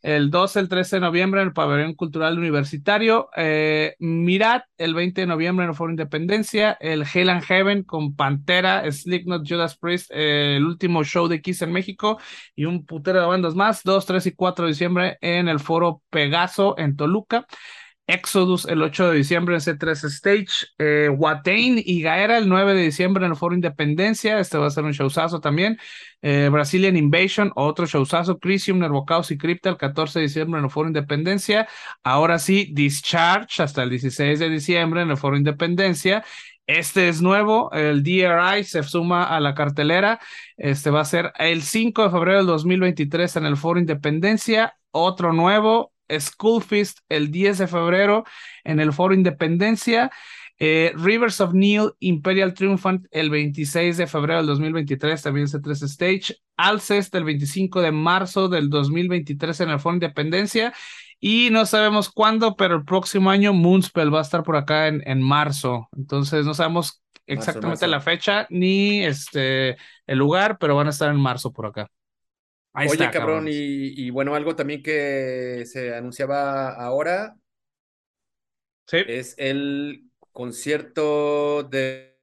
El 0.04 0.30
12, 0.30 0.60
el 0.60 0.70
13 0.70 0.98
de 0.98 1.00
noviembre 1.02 1.42
en 1.42 1.48
el 1.48 1.54
Pabellón 1.54 1.94
Cultural 1.96 2.38
Universitario. 2.38 3.30
Eh, 3.36 3.96
Mirad, 4.00 4.62
el 4.78 4.94
20 4.94 5.22
de 5.22 5.28
noviembre 5.28 5.66
en 5.66 5.72
el 5.72 5.76
Foro 5.76 5.90
Independencia. 5.90 6.78
El 6.80 7.04
Hell 7.12 7.30
and 7.30 7.44
Heaven 7.44 7.84
con 7.84 8.16
Pantera, 8.16 8.90
Slipknot, 8.90 9.48
Judas 9.48 9.78
Priest, 9.78 10.12
eh, 10.14 10.58
el 10.58 10.66
último 10.66 11.04
show 11.04 11.28
de 11.28 11.42
Kiss 11.42 11.62
en 11.64 11.74
México 11.74 12.20
y 12.56 12.66
un 12.66 12.86
putero 12.86 13.20
de 13.20 13.28
bandas 13.28 13.56
más. 13.56 13.82
2, 13.84 14.06
3 14.06 14.28
y 14.28 14.32
4 14.34 14.66
de 14.66 14.72
diciembre 14.72 15.18
en 15.20 15.50
el 15.50 15.60
Foro 15.60 16.02
Pegaso 16.10 16.78
en 16.78 16.96
Toluca. 16.96 17.48
Exodus 18.08 18.66
el 18.66 18.82
8 18.82 19.10
de 19.10 19.18
diciembre 19.18 19.56
en 19.56 19.62
C3 19.62 20.06
Stage, 20.06 20.68
eh, 20.80 21.10
y 21.86 22.02
Gaera 22.02 22.38
el 22.38 22.48
9 22.48 22.74
de 22.74 22.84
diciembre 22.84 23.26
en 23.26 23.32
el 23.32 23.38
Foro 23.38 23.54
Independencia, 23.54 24.40
este 24.40 24.58
va 24.58 24.68
a 24.68 24.72
ser 24.72 24.86
un 24.86 24.94
showzazo 24.94 25.42
también, 25.42 25.78
eh, 26.22 26.50
Brazilian 26.52 26.96
Invasion, 26.96 27.52
otro 27.56 27.86
showzazo, 27.86 28.40
Crisium, 28.40 28.80
Nervocaus 28.80 29.30
y 29.32 29.38
Crypta 29.38 29.70
el 29.70 29.78
14 29.78 30.20
de 30.20 30.24
diciembre 30.24 30.60
en 30.60 30.66
el 30.66 30.72
Foro 30.72 30.88
Independencia, 30.88 31.68
ahora 32.02 32.40
sí, 32.40 32.70
Discharge 32.74 33.62
hasta 33.62 33.84
el 33.84 33.90
16 33.90 34.40
de 34.40 34.50
diciembre 34.50 35.02
en 35.02 35.12
el 35.12 35.18
Foro 35.18 35.38
Independencia, 35.38 36.24
este 36.68 37.08
es 37.08 37.22
nuevo, 37.22 37.72
el 37.72 38.04
DRI 38.04 38.66
se 38.66 38.84
suma 38.84 39.24
a 39.24 39.40
la 39.40 39.56
cartelera. 39.56 40.20
Este 40.58 40.90
va 40.90 41.00
a 41.00 41.06
ser 41.06 41.32
el 41.40 41.62
5 41.62 42.04
de 42.04 42.10
febrero 42.10 42.38
del 42.40 42.48
2023 42.48 43.38
en 43.38 43.46
el 43.46 43.56
Foro 43.56 43.80
Independencia. 43.80 44.78
Otro 44.92 45.32
nuevo, 45.32 45.94
School 46.20 46.64
Feast 46.64 47.00
el 47.10 47.32
10 47.32 47.60
de 47.60 47.68
febrero 47.68 48.24
en 48.64 48.80
el 48.80 48.94
Foro 48.94 49.14
Independencia. 49.14 50.12
Eh, 50.60 50.92
Rivers 50.96 51.40
of 51.40 51.54
Neil 51.54 51.92
Imperial 52.00 52.54
Triumphant 52.54 53.06
el 53.12 53.30
26 53.30 53.98
de 53.98 54.08
febrero 54.08 54.40
del 54.40 54.48
2023, 54.48 55.22
también 55.22 55.48
C3 55.48 55.84
Stage. 55.84 56.36
Alcest 56.56 57.14
el 57.14 57.24
25 57.24 57.82
de 57.82 57.92
marzo 57.92 58.50
del 58.50 58.70
2023 58.70 59.62
en 59.62 59.70
el 59.70 59.80
Foro 59.80 59.96
Independencia. 59.96 60.74
Y 61.20 61.50
no 61.52 61.66
sabemos 61.66 62.10
cuándo, 62.10 62.56
pero 62.56 62.76
el 62.76 62.86
próximo 62.86 63.30
año 63.30 63.54
Moonspell 63.54 64.14
va 64.14 64.20
a 64.20 64.24
estar 64.24 64.44
por 64.44 64.56
acá 64.56 64.88
en, 64.88 65.02
en 65.06 65.22
marzo. 65.22 65.90
Entonces 65.96 66.46
no 66.46 66.54
sabemos 66.54 67.02
exactamente 67.28 67.88
la 67.88 68.00
fecha 68.00 68.48
ni 68.50 69.04
este, 69.04 69.78
el 70.08 70.18
lugar, 70.18 70.58
pero 70.60 70.76
van 70.76 70.88
a 70.88 70.92
estar 70.92 71.10
en 71.10 71.20
marzo 71.20 71.52
por 71.52 71.68
acá. 71.68 71.90
Oye, 72.78 73.10
cabrón, 73.12 73.46
y, 73.48 74.10
bueno, 74.10 74.36
algo 74.36 74.56
también 74.56 74.84
que 74.84 75.64
se 75.66 75.96
anunciaba 75.96 76.70
ahora 76.70 77.36
es 78.92 79.36
el 79.38 80.04
concierto 80.32 81.64
de 81.64 82.20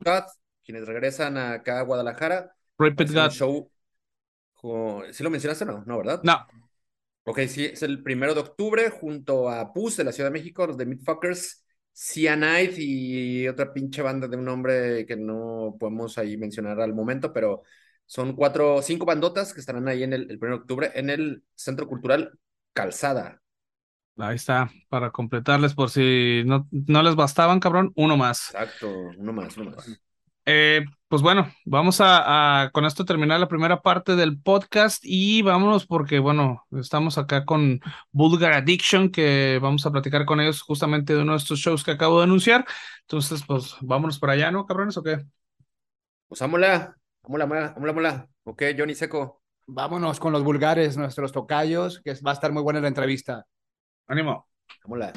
God, 0.00 0.24
quienes 0.62 0.86
regresan 0.86 1.38
acá 1.38 1.80
a 1.80 1.82
Guadalajara. 1.82 2.54
Repeat 2.78 3.10
God. 3.12 3.30
Show. 3.30 3.70
¿Sí 5.12 5.22
lo 5.22 5.30
mencionaste 5.30 5.64
o 5.64 5.66
no? 5.66 5.84
No, 5.86 5.98
¿verdad? 5.98 6.20
No. 6.22 6.46
Ok, 7.24 7.40
sí, 7.48 7.64
es 7.64 7.82
el 7.82 8.02
primero 8.02 8.34
de 8.34 8.40
octubre 8.40 8.90
junto 8.90 9.48
a 9.48 9.72
PUS 9.72 9.96
de 9.96 10.04
la 10.04 10.12
Ciudad 10.12 10.30
de 10.30 10.38
México, 10.38 10.66
los 10.66 10.76
de 10.76 10.86
Midfuckers, 10.86 11.64
Cyanide 11.92 12.74
y 12.76 13.48
otra 13.48 13.72
pinche 13.72 14.02
banda 14.02 14.28
de 14.28 14.36
un 14.36 14.44
nombre 14.44 15.06
que 15.06 15.16
no 15.16 15.76
podemos 15.80 16.18
ahí 16.18 16.36
mencionar 16.36 16.80
al 16.80 16.94
momento, 16.94 17.32
pero 17.32 17.62
son 18.06 18.34
cuatro, 18.34 18.82
cinco 18.82 19.04
bandotas 19.04 19.52
que 19.52 19.60
estarán 19.60 19.88
ahí 19.88 20.02
en 20.02 20.12
el, 20.12 20.30
el 20.30 20.38
1 20.40 20.48
de 20.48 20.60
octubre 20.62 20.92
en 20.94 21.10
el 21.10 21.44
Centro 21.54 21.86
Cultural 21.86 22.38
Calzada. 22.72 23.42
Ahí 24.18 24.36
está, 24.36 24.70
para 24.88 25.10
completarles 25.10 25.74
por 25.74 25.90
si 25.90 26.42
no, 26.46 26.66
no 26.70 27.02
les 27.02 27.16
bastaban, 27.16 27.60
cabrón, 27.60 27.92
uno 27.96 28.16
más. 28.16 28.50
Exacto, 28.50 28.90
uno 29.18 29.32
más, 29.32 29.56
uno 29.58 29.72
más. 29.72 30.00
Eh, 30.46 30.84
pues 31.08 31.22
bueno, 31.22 31.52
vamos 31.64 32.00
a, 32.00 32.62
a, 32.62 32.70
con 32.70 32.86
esto 32.86 33.04
terminar 33.04 33.40
la 33.40 33.48
primera 33.48 33.82
parte 33.82 34.16
del 34.16 34.40
podcast 34.40 35.02
y 35.04 35.42
vámonos 35.42 35.86
porque, 35.86 36.18
bueno, 36.18 36.64
estamos 36.72 37.18
acá 37.18 37.44
con 37.44 37.80
Vulgar 38.12 38.52
Addiction, 38.54 39.10
que 39.10 39.58
vamos 39.60 39.84
a 39.84 39.90
platicar 39.90 40.24
con 40.24 40.40
ellos 40.40 40.62
justamente 40.62 41.14
de 41.14 41.22
uno 41.22 41.32
de 41.32 41.38
estos 41.38 41.58
shows 41.58 41.84
que 41.84 41.90
acabo 41.90 42.18
de 42.18 42.24
anunciar. 42.24 42.64
Entonces, 43.02 43.42
pues 43.46 43.76
vámonos 43.82 44.18
para 44.18 44.32
allá, 44.32 44.50
¿no, 44.50 44.64
cabrones, 44.64 44.96
o 44.96 45.02
qué? 45.02 45.18
Pues 46.28 46.40
vámonos. 47.28 47.76
Mola, 47.76 47.92
mola. 47.92 48.28
Ok, 48.44 48.62
Johnny 48.76 48.94
Seco. 48.94 49.42
Vámonos 49.66 50.20
con 50.20 50.32
los 50.32 50.44
vulgares, 50.44 50.96
nuestros 50.96 51.32
tocayos, 51.32 52.00
que 52.04 52.14
va 52.24 52.30
a 52.30 52.34
estar 52.34 52.52
muy 52.52 52.62
buena 52.62 52.80
la 52.80 52.88
entrevista. 52.88 53.44
Ánimo. 54.06 54.48
Mola. 54.84 55.12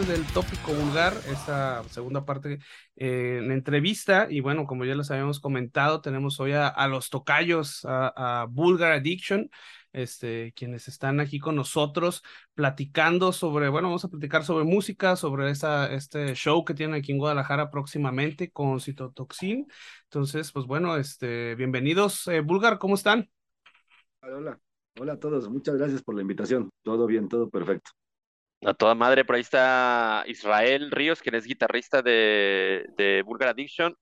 Del 0.00 0.24
tópico 0.32 0.72
vulgar, 0.72 1.12
esta 1.30 1.84
segunda 1.90 2.24
parte 2.24 2.60
eh, 2.96 3.40
en 3.42 3.52
entrevista. 3.52 4.26
Y 4.30 4.40
bueno, 4.40 4.64
como 4.64 4.86
ya 4.86 4.94
les 4.94 5.10
habíamos 5.10 5.38
comentado, 5.38 6.00
tenemos 6.00 6.40
hoy 6.40 6.52
a, 6.52 6.88
los 6.88 7.10
tocayos, 7.10 7.82
a, 7.84 8.46
Vulgar 8.48 8.92
Addiction, 8.92 9.50
este, 9.92 10.54
quienes 10.56 10.88
están 10.88 11.20
aquí 11.20 11.38
con 11.38 11.56
nosotros 11.56 12.22
platicando 12.54 13.32
sobre, 13.32 13.68
bueno, 13.68 13.88
vamos 13.88 14.04
a 14.06 14.08
platicar 14.08 14.44
sobre 14.44 14.64
música, 14.64 15.14
sobre 15.14 15.50
esa, 15.50 15.92
este 15.92 16.34
show 16.34 16.64
que 16.64 16.72
tienen 16.72 16.96
aquí 16.96 17.12
en 17.12 17.18
Guadalajara 17.18 17.70
próximamente 17.70 18.50
con 18.50 18.80
Citotoxin. 18.80 19.66
Entonces, 20.04 20.52
pues 20.52 20.64
bueno, 20.64 20.96
este, 20.96 21.54
bienvenidos. 21.54 22.26
Eh, 22.28 22.40
Vulgar, 22.40 22.78
¿cómo 22.78 22.94
están? 22.94 23.28
Hola, 24.22 24.58
hola 24.98 25.12
a 25.12 25.18
todos. 25.18 25.50
Muchas 25.50 25.76
gracias 25.76 26.02
por 26.02 26.14
la 26.14 26.22
invitación. 26.22 26.70
Todo 26.82 27.06
bien, 27.06 27.28
todo 27.28 27.50
perfecto. 27.50 27.90
A 28.64 28.74
toda 28.74 28.94
madre, 28.94 29.24
por 29.24 29.36
ahí 29.36 29.40
está 29.40 30.24
Israel 30.26 30.90
Ríos, 30.90 31.20
quien 31.20 31.34
es 31.34 31.44
guitarrista 31.46 32.02
de, 32.02 32.86
de 32.96 33.22
Vulgar 33.22 33.48
Addiction. 33.50 33.96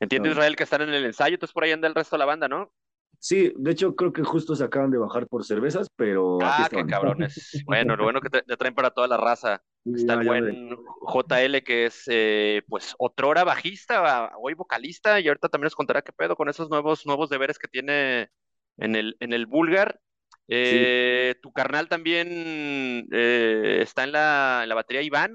Entiendo, 0.00 0.30
Israel, 0.30 0.56
que 0.56 0.62
están 0.62 0.82
en 0.82 0.90
el 0.90 1.04
ensayo, 1.04 1.34
entonces 1.34 1.52
por 1.52 1.64
ahí 1.64 1.72
anda 1.72 1.88
el 1.88 1.94
resto 1.94 2.16
de 2.16 2.20
la 2.20 2.24
banda, 2.24 2.48
¿no? 2.48 2.72
Sí, 3.20 3.52
de 3.56 3.72
hecho 3.72 3.96
creo 3.96 4.12
que 4.12 4.22
justo 4.22 4.54
se 4.54 4.62
acaban 4.62 4.92
de 4.92 4.98
bajar 4.98 5.26
por 5.26 5.44
cervezas, 5.44 5.90
pero... 5.96 6.38
Ah, 6.40 6.68
qué 6.70 6.86
cabrones. 6.86 7.62
bueno, 7.66 7.96
lo 7.96 8.04
bueno 8.04 8.20
que 8.20 8.30
te, 8.30 8.42
traen 8.56 8.74
para 8.74 8.90
toda 8.90 9.08
la 9.08 9.16
raza. 9.16 9.60
está 9.84 10.14
el 10.14 10.26
buen 10.26 10.70
JL, 10.70 11.62
que 11.64 11.86
es 11.86 12.04
eh, 12.06 12.62
pues 12.68 12.94
otrora 12.98 13.42
bajista, 13.42 14.30
hoy 14.40 14.54
vocalista, 14.54 15.18
y 15.18 15.26
ahorita 15.26 15.48
también 15.48 15.66
nos 15.66 15.74
contará 15.74 16.02
qué 16.02 16.12
pedo 16.12 16.36
con 16.36 16.48
esos 16.48 16.70
nuevos, 16.70 17.06
nuevos 17.06 17.28
deberes 17.28 17.58
que 17.58 17.66
tiene 17.66 18.30
en 18.76 18.94
el, 18.94 19.16
en 19.18 19.32
el 19.32 19.46
Vulgar. 19.46 20.00
Eh, 20.48 21.34
tu 21.42 21.52
carnal 21.52 21.88
también 21.88 23.06
eh, 23.12 23.78
está 23.82 24.04
en 24.04 24.12
la, 24.12 24.60
en 24.62 24.68
la 24.68 24.74
batería, 24.74 25.02
Iván. 25.02 25.34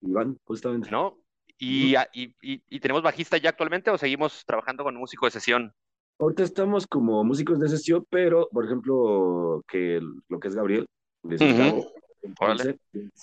Iván, 0.00 0.38
justamente. 0.44 0.90
¿No? 0.90 1.18
Y, 1.58 1.94
y, 2.12 2.34
y, 2.40 2.80
tenemos 2.80 3.02
bajista 3.02 3.36
ya 3.36 3.50
actualmente 3.50 3.90
o 3.90 3.98
seguimos 3.98 4.44
trabajando 4.44 4.82
con 4.82 4.96
músico 4.96 5.26
de 5.26 5.30
sesión? 5.30 5.72
Ahorita 6.18 6.42
estamos 6.42 6.88
como 6.88 7.22
músicos 7.22 7.60
de 7.60 7.68
sesión, 7.68 8.04
pero 8.10 8.48
por 8.50 8.64
ejemplo, 8.64 9.62
que 9.68 10.00
lo 10.28 10.40
que 10.40 10.48
es 10.48 10.56
Gabriel, 10.56 10.86
es 11.30 11.40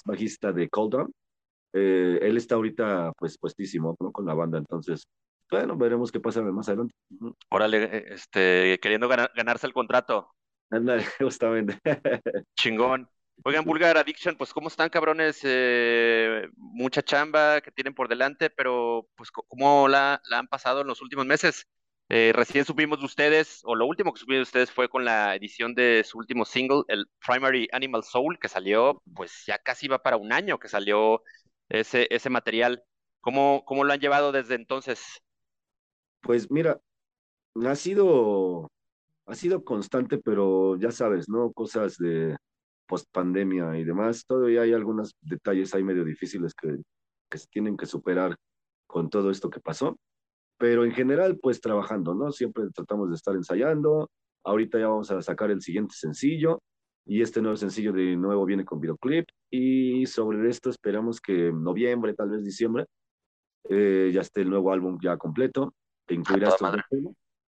bajista 0.05 0.53
de 0.53 0.69
Cold 0.69 1.09
eh, 1.73 2.19
él 2.21 2.37
está 2.37 2.55
ahorita 2.55 3.11
pues 3.17 3.37
puestísimo 3.37 3.95
¿no? 3.99 4.11
con 4.11 4.25
la 4.25 4.33
banda, 4.33 4.57
entonces 4.57 5.07
bueno, 5.51 5.75
veremos 5.75 6.11
qué 6.11 6.19
pasa 6.19 6.41
más 6.41 6.67
adelante. 6.69 6.93
Órale, 7.49 8.13
este, 8.13 8.79
queriendo 8.79 9.07
ganarse 9.07 9.65
el 9.65 9.73
contrato. 9.73 10.29
Ándale, 10.70 11.03
justamente. 11.20 11.80
Chingón. 12.55 13.09
Oigan, 13.45 13.63
Vulgar 13.63 13.97
Addiction, 13.97 14.36
pues 14.36 14.51
cómo 14.51 14.67
están 14.67 14.89
cabrones, 14.89 15.39
eh, 15.43 16.45
mucha 16.57 17.01
chamba 17.01 17.61
que 17.61 17.72
tienen 17.72 17.93
por 17.93 18.09
delante, 18.09 18.49
pero 18.49 19.07
pues 19.15 19.32
cómo 19.32 19.88
la, 19.88 20.22
la 20.30 20.39
han 20.39 20.47
pasado 20.47 20.82
en 20.82 20.88
los 20.88 21.01
últimos 21.01 21.26
meses. 21.26 21.65
Eh, 22.09 22.32
recién 22.34 22.65
supimos 22.65 22.99
de 22.99 23.05
ustedes, 23.05 23.61
o 23.63 23.76
lo 23.76 23.86
último 23.86 24.11
que 24.11 24.20
supimos 24.20 24.39
de 24.39 24.43
ustedes 24.43 24.72
fue 24.72 24.89
con 24.89 25.05
la 25.05 25.36
edición 25.36 25.74
de 25.74 26.03
su 26.03 26.17
último 26.17 26.43
single, 26.43 26.82
el 26.88 27.05
Primary 27.26 27.70
Animal 27.72 28.03
Soul, 28.03 28.39
que 28.39 28.49
salió, 28.49 29.01
pues 29.15 29.43
ya 29.45 29.57
casi 29.59 29.88
va 29.88 29.99
para 29.99 30.17
un 30.17 30.34
año 30.34 30.59
que 30.59 30.67
salió 30.67 31.22
ese, 31.70 32.07
ese 32.09 32.30
material. 32.30 32.84
¿Cómo, 33.22 33.63
¿Cómo 33.65 33.84
lo 33.84 33.93
han 33.93 33.99
llevado 33.99 34.32
desde 34.32 34.55
entonces? 34.55 35.22
Pues 36.22 36.49
mira, 36.49 36.82
ha 37.65 37.76
sido 37.76 38.67
ha 39.30 39.36
sido 39.36 39.63
constante, 39.63 40.17
pero 40.17 40.75
ya 40.77 40.91
sabes, 40.91 41.30
¿no? 41.30 41.51
Cosas 41.53 41.97
de 41.97 42.36
post 42.88 43.07
pandemia 43.11 43.77
y 43.77 43.84
demás, 43.84 44.25
todavía 44.25 44.63
hay 44.63 44.73
algunos 44.73 45.15
detalles 45.21 45.73
ahí 45.75 45.84
medio 45.84 46.03
difíciles 46.03 46.55
que, 46.55 46.77
que 47.30 47.38
se 47.38 47.47
tienen 47.47 47.77
que 47.77 47.86
superar 47.86 48.36
con 48.88 49.09
todo 49.09 49.30
esto 49.30 49.51
que 49.51 49.59
pasó, 49.59 49.99
pero 50.57 50.84
en 50.84 50.91
general, 50.91 51.38
pues 51.39 51.61
trabajando, 51.61 52.15
¿no? 52.15 52.32
Siempre 52.32 52.65
tratamos 52.73 53.09
de 53.09 53.15
estar 53.15 53.36
ensayando, 53.36 54.09
ahorita 54.43 54.80
ya 54.80 54.88
vamos 54.88 55.11
a 55.11 55.21
sacar 55.21 55.51
el 55.51 55.61
siguiente 55.61 55.93
sencillo, 55.95 56.63
y 57.05 57.21
este 57.21 57.41
nuevo 57.41 57.55
sencillo 57.55 57.93
de 57.93 58.15
nuevo 58.15 58.45
viene 58.45 58.65
con 58.65 58.80
videoclip, 58.80 59.27
y 59.51 60.07
sobre 60.07 60.49
esto 60.49 60.71
esperamos 60.71 61.21
que 61.21 61.49
en 61.49 61.63
noviembre, 61.63 62.15
tal 62.15 62.32
vez 62.32 62.43
diciembre, 62.43 62.86
eh, 63.69 64.09
ya 64.11 64.21
esté 64.21 64.41
el 64.41 64.49
nuevo 64.49 64.71
álbum 64.71 64.97
ya 64.99 65.17
completo, 65.17 65.75
que 66.07 66.15
incluirá 66.15 66.49
estos 66.49 66.71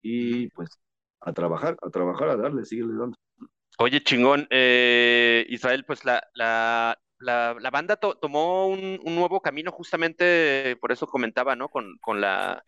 y 0.02 0.48
pues 0.48 0.78
a 1.20 1.32
trabajar, 1.32 1.76
a 1.82 1.90
trabajar, 1.90 2.28
a 2.28 2.36
darle, 2.36 2.64
síguele 2.64 2.94
dando. 2.94 3.16
Oye, 3.78 4.02
chingón, 4.02 4.46
eh, 4.50 5.46
Israel, 5.48 5.84
pues 5.86 6.04
la, 6.04 6.22
la, 6.34 6.98
la, 7.18 7.70
banda 7.70 7.96
tomó 7.96 8.68
un, 8.68 9.00
un, 9.02 9.14
nuevo 9.14 9.40
camino 9.40 9.70
justamente, 9.70 10.76
por 10.80 10.92
eso 10.92 11.06
comentaba, 11.06 11.56
¿no? 11.56 11.68
Con, 11.68 11.96
con 11.98 12.20
la, 12.20 12.62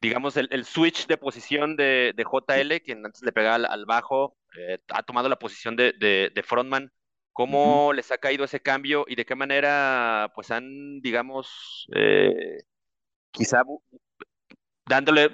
digamos, 0.00 0.36
el, 0.36 0.48
el 0.50 0.64
switch 0.64 1.06
de 1.06 1.16
posición 1.16 1.76
de, 1.76 2.12
de, 2.16 2.24
JL, 2.24 2.82
quien 2.84 3.04
antes 3.04 3.22
le 3.22 3.32
pegaba 3.32 3.66
al, 3.66 3.86
bajo, 3.86 4.36
eh, 4.58 4.78
ha 4.88 5.02
tomado 5.02 5.28
la 5.28 5.38
posición 5.38 5.76
de, 5.76 5.92
de, 5.98 6.42
frontman. 6.42 6.92
¿Cómo 7.32 7.94
les 7.94 8.12
ha 8.12 8.18
caído 8.18 8.44
ese 8.44 8.60
cambio 8.60 9.06
y 9.08 9.14
de 9.14 9.24
qué 9.24 9.34
manera, 9.34 10.32
pues, 10.34 10.50
han, 10.50 11.00
digamos, 11.00 11.86
eh, 11.94 12.64
quizá 13.30 13.62
dándole, 14.86 15.30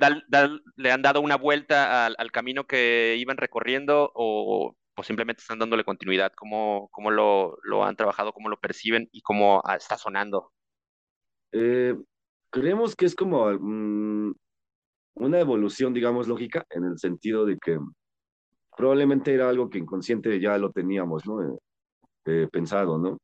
le 0.77 0.93
han 0.93 1.03
dado 1.03 1.21
una 1.21 1.37
vuelta 1.37 2.07
al, 2.07 2.31
camino 2.33 2.67
que 2.67 3.17
iban 3.19 3.37
recorriendo 3.37 4.11
o, 4.15 4.77
simplemente 5.03 5.43
están 5.43 5.59
dándole 5.59 5.85
continuidad? 5.85 6.33
¿Cómo, 6.37 6.89
cómo 6.91 7.11
lo, 7.11 7.59
lo, 7.63 7.85
han 7.85 7.97
trabajado, 7.97 8.33
cómo 8.33 8.49
lo 8.49 8.59
perciben 8.59 9.09
y 9.13 9.23
cómo 9.23 9.63
ah, 9.65 9.77
está 9.77 9.97
sonando? 9.97 10.53
Eh, 11.53 11.97
creemos 12.51 12.97
que 12.97 13.07
es 13.07 13.15
como 13.15 13.49
mm, 13.51 14.35
una 15.15 15.41
evolución, 15.41 15.95
digamos, 15.95 16.29
lógica, 16.29 16.67
en 16.71 16.85
el 16.85 16.99
sentido 16.99 17.47
de 17.47 17.59
que 17.59 17.79
probablemente 18.77 19.35
era 19.35 19.49
algo 19.49 19.71
que 19.71 19.79
inconsciente 19.79 20.41
ya 20.41 20.59
lo 20.59 20.73
teníamos, 20.73 21.27
¿no? 21.27 21.43
Eh, 21.43 21.59
eh, 22.27 22.49
pensado, 22.51 22.99
¿no? 22.99 23.19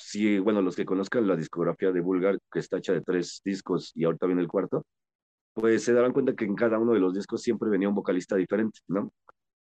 Si, 0.00 0.38
bueno, 0.38 0.62
los 0.62 0.76
que 0.76 0.84
conozcan 0.84 1.26
la 1.28 1.36
discografía 1.36 1.92
de 1.92 2.00
Bulgar, 2.00 2.38
que 2.50 2.58
está 2.58 2.78
hecha 2.78 2.92
de 2.92 3.02
tres 3.02 3.42
discos 3.44 3.92
y 3.94 4.04
ahorita 4.04 4.26
viene 4.26 4.42
el 4.42 4.48
cuarto, 4.48 4.86
pues 5.52 5.84
se 5.84 5.92
darán 5.92 6.12
cuenta 6.12 6.34
que 6.34 6.44
en 6.44 6.54
cada 6.54 6.78
uno 6.78 6.94
de 6.94 7.00
los 7.00 7.14
discos 7.14 7.42
siempre 7.42 7.68
venía 7.68 7.88
un 7.88 7.94
vocalista 7.94 8.36
diferente, 8.36 8.80
¿no? 8.88 9.12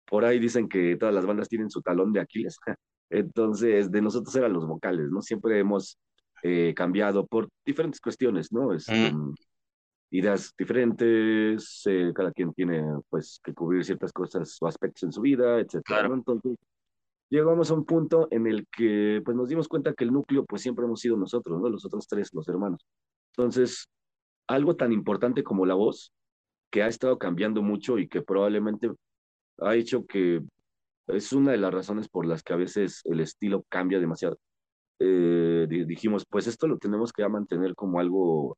Por 0.06 0.24
ahí 0.24 0.38
dicen 0.38 0.68
que 0.68 0.96
todas 0.96 1.14
las 1.14 1.24
bandas 1.24 1.48
tienen 1.48 1.70
su 1.70 1.82
talón 1.82 2.12
de 2.12 2.20
Aquiles. 2.20 2.58
Entonces, 3.10 3.90
de 3.90 4.02
nosotros 4.02 4.34
eran 4.34 4.52
los 4.52 4.66
vocales, 4.66 5.08
¿no? 5.10 5.22
Siempre 5.22 5.58
hemos 5.58 5.98
eh, 6.42 6.74
cambiado 6.74 7.26
por 7.26 7.48
diferentes 7.64 8.00
cuestiones, 8.00 8.52
¿no? 8.52 8.72
Es, 8.72 8.88
mm. 8.88 9.34
ideas 10.10 10.52
diferentes, 10.58 11.82
eh, 11.86 12.12
cada 12.14 12.32
quien 12.32 12.52
tiene, 12.52 12.82
pues, 13.08 13.40
que 13.42 13.54
cubrir 13.54 13.84
ciertas 13.84 14.12
cosas 14.12 14.56
o 14.60 14.66
aspectos 14.66 15.04
en 15.04 15.12
su 15.12 15.20
vida, 15.20 15.60
etcétera, 15.60 16.08
¿no? 16.08 16.14
Entonces, 16.14 16.56
llegamos 17.30 17.70
a 17.70 17.74
un 17.74 17.84
punto 17.84 18.28
en 18.30 18.46
el 18.46 18.66
que 18.68 19.20
pues 19.24 19.36
nos 19.36 19.48
dimos 19.48 19.68
cuenta 19.68 19.94
que 19.94 20.04
el 20.04 20.12
núcleo 20.12 20.44
pues 20.44 20.62
siempre 20.62 20.84
hemos 20.84 21.00
sido 21.00 21.16
nosotros, 21.16 21.60
¿no? 21.60 21.68
Los 21.68 21.84
otros 21.84 22.06
tres, 22.06 22.32
los 22.32 22.48
hermanos. 22.48 22.84
Entonces, 23.36 23.88
algo 24.46 24.76
tan 24.76 24.92
importante 24.92 25.42
como 25.42 25.66
la 25.66 25.74
voz, 25.74 26.12
que 26.70 26.82
ha 26.82 26.88
estado 26.88 27.18
cambiando 27.18 27.62
mucho 27.62 27.98
y 27.98 28.08
que 28.08 28.22
probablemente 28.22 28.90
ha 29.58 29.76
hecho 29.76 30.06
que 30.06 30.42
es 31.06 31.32
una 31.32 31.52
de 31.52 31.58
las 31.58 31.72
razones 31.72 32.08
por 32.08 32.26
las 32.26 32.42
que 32.42 32.52
a 32.52 32.56
veces 32.56 33.00
el 33.04 33.20
estilo 33.20 33.64
cambia 33.68 34.00
demasiado. 34.00 34.38
Eh, 34.98 35.66
dijimos, 35.68 36.24
pues 36.28 36.46
esto 36.46 36.66
lo 36.66 36.78
tenemos 36.78 37.12
que 37.12 37.28
mantener 37.28 37.74
como 37.74 38.00
algo 38.00 38.56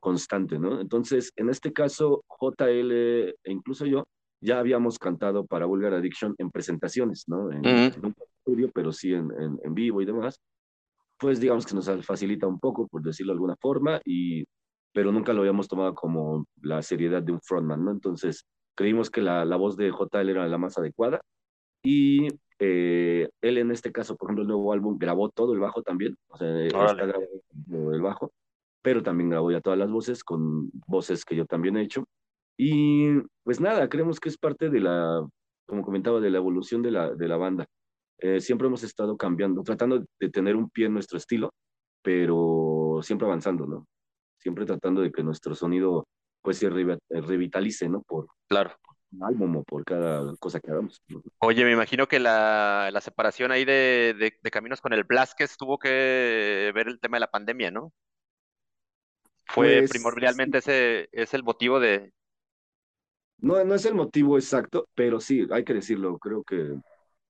constante, 0.00 0.58
¿no? 0.58 0.80
Entonces, 0.80 1.32
en 1.36 1.50
este 1.50 1.72
caso, 1.72 2.24
JL 2.40 2.92
e 2.92 3.34
incluso 3.44 3.84
yo, 3.86 4.06
ya 4.40 4.58
habíamos 4.58 4.98
cantado 4.98 5.46
para 5.46 5.66
Vulgar 5.66 5.94
Addiction 5.94 6.34
en 6.38 6.50
presentaciones, 6.50 7.24
¿no? 7.26 7.50
En, 7.50 7.66
un 7.66 8.14
estudio, 8.38 8.70
pero 8.72 8.92
sí 8.92 9.12
en, 9.12 9.30
en, 9.62 9.74
vivo 9.74 10.00
y 10.00 10.04
demás. 10.04 10.40
Pues 11.18 11.40
digamos 11.40 11.66
que 11.66 11.74
nos 11.74 11.90
facilita 12.06 12.46
un 12.46 12.60
poco, 12.60 12.86
por 12.86 13.02
decirlo 13.02 13.32
de 13.32 13.36
alguna 13.36 13.56
forma, 13.56 14.00
y, 14.04 14.44
pero 14.92 15.10
nunca 15.10 15.32
lo 15.32 15.40
habíamos 15.40 15.66
tomado 15.68 15.94
como 15.94 16.46
la 16.62 16.82
seriedad 16.82 17.22
de 17.22 17.32
un 17.32 17.40
frontman, 17.40 17.84
¿no? 17.84 17.90
Entonces 17.90 18.46
creímos 18.76 19.10
que 19.10 19.20
la, 19.20 19.44
la 19.44 19.56
voz 19.56 19.76
de 19.76 19.90
JL 19.90 20.28
era 20.28 20.46
la 20.46 20.58
más 20.58 20.78
adecuada 20.78 21.20
y 21.82 22.28
eh, 22.60 23.28
él 23.40 23.58
en 23.58 23.70
este 23.70 23.90
caso, 23.92 24.16
por 24.16 24.28
ejemplo, 24.28 24.42
el 24.42 24.48
nuevo 24.48 24.72
álbum 24.72 24.98
grabó 24.98 25.30
todo 25.30 25.52
el 25.54 25.60
bajo 25.60 25.82
también, 25.82 26.16
o 26.28 26.36
sea, 26.36 26.64
está 26.64 26.94
grabado 26.94 27.92
el 27.92 28.02
bajo, 28.02 28.32
pero 28.82 29.02
también 29.02 29.30
grabó 29.30 29.50
ya 29.50 29.60
todas 29.60 29.78
las 29.78 29.90
voces 29.90 30.22
con 30.22 30.70
voces 30.86 31.24
que 31.24 31.36
yo 31.36 31.46
también 31.46 31.76
he 31.76 31.82
hecho 31.82 32.04
y 32.58 33.20
pues 33.44 33.60
nada, 33.60 33.88
creemos 33.88 34.20
que 34.20 34.28
es 34.28 34.36
parte 34.36 34.68
de 34.68 34.80
la, 34.80 35.26
como 35.66 35.82
comentaba, 35.82 36.20
de 36.20 36.28
la 36.28 36.38
evolución 36.38 36.82
de 36.82 36.90
la, 36.90 37.14
de 37.14 37.28
la 37.28 37.36
banda. 37.36 37.66
Eh, 38.18 38.40
siempre 38.40 38.66
hemos 38.66 38.82
estado 38.82 39.16
cambiando, 39.16 39.62
tratando 39.62 40.04
de 40.18 40.28
tener 40.28 40.56
un 40.56 40.68
pie 40.68 40.86
en 40.86 40.92
nuestro 40.92 41.18
estilo, 41.18 41.54
pero 42.02 42.98
siempre 43.02 43.26
avanzando, 43.26 43.64
¿no? 43.64 43.86
Siempre 44.38 44.66
tratando 44.66 45.00
de 45.00 45.12
que 45.12 45.22
nuestro 45.22 45.54
sonido 45.54 46.06
pues 46.42 46.58
se 46.58 46.68
revitalice, 46.68 47.88
¿no? 47.88 48.02
Por, 48.02 48.26
claro. 48.48 48.72
álbum 49.20 49.56
o 49.56 49.62
por 49.62 49.84
cada 49.84 50.34
cosa 50.38 50.58
que 50.58 50.70
hagamos. 50.70 51.00
Oye, 51.38 51.64
me 51.64 51.72
imagino 51.72 52.08
que 52.08 52.18
la, 52.18 52.90
la 52.92 53.00
separación 53.00 53.52
ahí 53.52 53.64
de, 53.64 54.16
de, 54.18 54.34
de 54.42 54.50
caminos 54.50 54.80
con 54.80 54.92
el 54.92 55.04
Blasquez 55.04 55.56
tuvo 55.56 55.78
que 55.78 56.72
ver 56.74 56.88
el 56.88 56.98
tema 56.98 57.16
de 57.16 57.20
la 57.20 57.30
pandemia, 57.30 57.70
¿no? 57.70 57.92
Fue 59.46 59.78
Pues 59.78 59.90
primordialmente 59.90 60.58
ese, 60.58 61.08
es 61.12 61.34
el 61.34 61.42
motivo 61.42 61.80
de... 61.80 62.12
no, 63.38 63.62
no 63.64 63.74
es 63.74 63.84
el 63.86 63.94
motivo 63.94 64.36
exacto, 64.36 64.88
pero 64.94 65.20
sí, 65.20 65.46
hay 65.50 65.64
que 65.64 65.74
decirlo, 65.74 66.18
creo 66.18 66.42
que, 66.42 66.74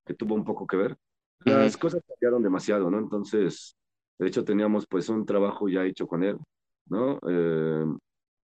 que 0.04 0.14
tuvo 0.14 0.34
un 0.34 0.44
poco 0.44 0.66
que 0.66 0.76
ver. 0.76 0.96
Las 1.44 1.76
cosas 1.76 2.02
cambiaron 2.06 2.42
demasiado, 2.42 2.90
¿no? 2.90 2.98
Entonces, 2.98 3.76
de 4.18 4.26
hecho, 4.26 4.44
teníamos 4.44 4.86
pues 4.86 5.08
un 5.08 5.24
trabajo 5.24 5.68
ya 5.68 5.84
hecho 5.84 6.06
con 6.06 6.24
él, 6.24 6.36
¿no? 6.86 7.18
Eh, 7.28 7.84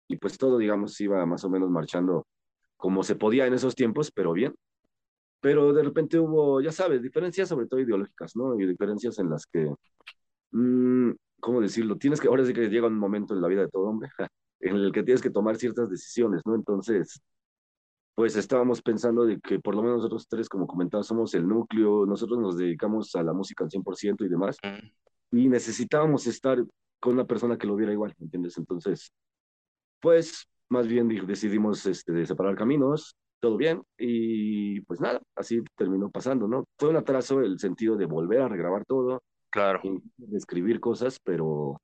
y 0.09 0.17
pues 0.17 0.39
todo, 0.39 0.59
digamos, 0.59 1.01
iba 1.01 1.25
más 1.27 1.45
o 1.45 1.51
menos 1.51 1.71
marchando 1.71 2.27
como 2.77 3.03
se 3.03 3.17
podía 3.17 3.47
en 3.47 3.55
esos 3.55 3.75
tiempos, 3.75 4.11
pero 4.12 4.33
bien. 4.33 4.55
Pero 5.41 5.73
de 5.73 5.83
repente 5.83 6.19
hubo, 6.19 6.61
ya 6.61 6.73
sabes, 6.73 7.03
diferencias 7.03 7.49
sobre 7.49 7.67
todo 7.67 7.81
ideológicas, 7.81 8.37
¿no? 8.37 8.59
Y 8.59 8.67
diferencias 8.67 9.19
en 9.19 9.31
las 9.31 9.47
que, 9.47 9.73
mm, 10.53 11.12
¿cómo 11.41 11.61
decirlo? 11.61 11.97
Tienes 11.99 12.21
que, 12.21 12.29
ahora 12.29 12.45
sí 12.45 12.53
que 12.55 12.69
llega 12.69 12.87
un 12.87 12.99
momento 12.99 13.35
en 13.35 13.43
la 13.43 13.49
vida 13.49 13.62
de 13.62 13.69
todo 13.69 13.85
hombre, 13.85 14.11
en 14.61 14.77
el 14.77 14.93
que 14.93 15.03
tienes 15.03 15.23
que 15.23 15.31
tomar 15.31 15.57
ciertas 15.57 15.91
decisiones, 15.91 16.43
¿no? 16.47 16.55
Entonces, 16.55 17.21
pues 18.15 18.37
estábamos 18.37 18.81
pensando 18.83 19.25
de 19.25 19.41
que 19.41 19.59
por 19.59 19.75
lo 19.75 19.83
menos 19.83 19.99
nosotros 19.99 20.27
tres, 20.29 20.49
como 20.49 20.67
comentaba, 20.67 21.03
somos 21.03 21.35
el 21.35 21.47
núcleo, 21.49 22.07
nosotros 22.07 22.39
nos 22.39 22.57
dedicamos 22.57 23.15
a 23.17 23.23
la 23.23 23.33
música 23.33 23.65
al 23.65 23.71
100% 23.71 24.25
y 24.25 24.29
demás, 24.29 24.57
y 25.33 25.49
necesitábamos 25.49 26.27
estar 26.27 26.65
con 27.01 27.15
una 27.15 27.25
persona 27.27 27.59
que 27.59 27.67
lo 27.67 27.77
viera 27.77 27.93
igual, 27.93 28.15
¿entiendes? 28.21 28.57
Entonces, 28.57 29.12
pues 30.01 30.47
más 30.69 30.87
bien 30.87 31.09
di- 31.09 31.21
decidimos 31.21 31.85
este, 31.87 32.25
separar 32.27 32.57
caminos, 32.57 33.17
todo 33.41 33.57
bien, 33.57 33.83
y 33.99 34.81
pues 34.83 35.01
nada, 35.01 35.21
así 35.35 35.61
terminó 35.77 36.09
pasando, 36.11 36.49
¿no? 36.49 36.65
Fue 36.79 36.89
un 36.91 36.97
atraso 36.97 37.41
el 37.41 37.59
sentido 37.59 37.97
de 37.97 38.07
volver 38.07 38.41
a 38.43 38.49
regrabar 38.49 38.85
todo, 38.87 39.23
Claro. 39.51 39.81
y 39.83 40.01
de 40.17 40.37
escribir 40.37 40.81
cosas, 40.81 41.19
pero 41.23 41.81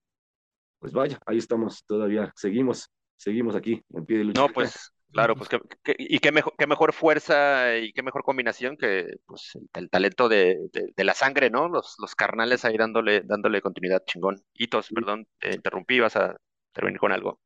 pues 0.78 0.92
vaya, 0.92 1.18
ahí 1.26 1.36
estamos, 1.38 1.84
todavía 1.86 2.32
seguimos, 2.34 2.88
seguimos 3.16 3.54
aquí, 3.54 3.82
en 3.90 4.06
pie 4.06 4.18
de 4.18 4.24
lucha. 4.24 4.40
No, 4.40 4.48
pues, 4.52 4.90
claro, 5.12 5.36
pues 5.36 5.48
que, 5.48 5.60
que- 5.82 5.94
y 5.98 6.18
qué 6.20 6.32
mejor, 6.32 6.54
qué 6.58 6.66
mejor 6.66 6.92
fuerza 6.92 7.76
y 7.78 7.92
qué 7.92 8.02
mejor 8.02 8.22
combinación 8.24 8.76
que 8.76 9.06
pues 9.26 9.52
el, 9.54 9.68
el 9.82 9.90
talento 9.90 10.28
de, 10.28 10.56
de, 10.72 10.92
de 10.96 11.04
la 11.04 11.14
sangre, 11.14 11.50
¿no? 11.50 11.68
Los, 11.68 11.96
los 11.98 12.14
carnales 12.14 12.64
ahí 12.64 12.76
dándole, 12.76 13.22
dándole 13.24 13.60
continuidad, 13.62 14.02
chingón. 14.06 14.42
Hitos, 14.54 14.88
perdón, 14.94 15.26
te 15.38 15.54
interrumpí, 15.54 16.00
vas 16.00 16.16
a 16.16 16.36
terminar 16.72 17.00
con 17.00 17.12
algo. 17.12 17.40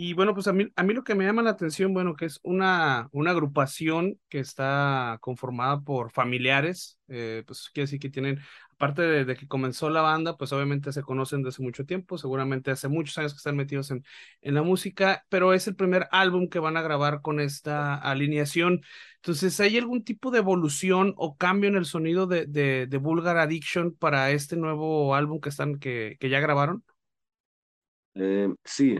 Y 0.00 0.12
bueno, 0.12 0.32
pues 0.32 0.46
a 0.46 0.52
mí, 0.52 0.68
a 0.76 0.82
mí 0.84 0.94
lo 0.94 1.02
que 1.02 1.16
me 1.16 1.24
llama 1.24 1.42
la 1.42 1.50
atención, 1.50 1.92
bueno, 1.92 2.14
que 2.14 2.26
es 2.26 2.38
una, 2.44 3.08
una 3.10 3.32
agrupación 3.32 4.20
que 4.28 4.38
está 4.38 5.18
conformada 5.20 5.80
por 5.80 6.12
familiares, 6.12 7.00
eh, 7.08 7.42
pues 7.46 7.68
quiere 7.72 7.86
decir 7.86 7.98
que 7.98 8.08
tienen, 8.10 8.38
aparte 8.70 9.02
de, 9.02 9.34
que 9.36 9.48
comenzó 9.48 9.90
la 9.90 10.00
banda, 10.02 10.36
pues 10.36 10.52
obviamente 10.52 10.92
se 10.92 11.02
conocen 11.02 11.42
desde 11.42 11.64
mucho 11.64 11.84
tiempo, 11.84 12.16
seguramente 12.16 12.70
hace 12.70 12.86
muchos 12.86 13.18
años 13.18 13.32
que 13.32 13.38
están 13.38 13.56
metidos 13.56 13.90
en, 13.90 14.04
en 14.40 14.54
la 14.54 14.62
música, 14.62 15.24
pero 15.30 15.52
es 15.52 15.66
el 15.66 15.74
primer 15.74 16.06
álbum 16.12 16.48
que 16.48 16.60
van 16.60 16.76
a 16.76 16.82
grabar 16.82 17.20
con 17.20 17.40
esta 17.40 17.96
alineación. 17.96 18.82
Entonces, 19.16 19.58
¿hay 19.58 19.78
algún 19.78 20.04
tipo 20.04 20.30
de 20.30 20.38
evolución 20.38 21.12
o 21.16 21.36
cambio 21.36 21.70
en 21.70 21.76
el 21.76 21.86
sonido 21.86 22.28
de, 22.28 22.46
de, 22.46 22.86
de 22.86 22.98
Vulgar 22.98 23.36
Addiction 23.38 23.96
para 23.96 24.30
este 24.30 24.54
nuevo 24.56 25.14
álbum 25.16 25.40
que 25.40 25.48
están, 25.48 25.78
que, 25.80 26.16
que 26.20 26.28
ya 26.30 26.38
grabaron? 26.40 26.84
Eh, 28.14 28.48
sí, 28.64 28.98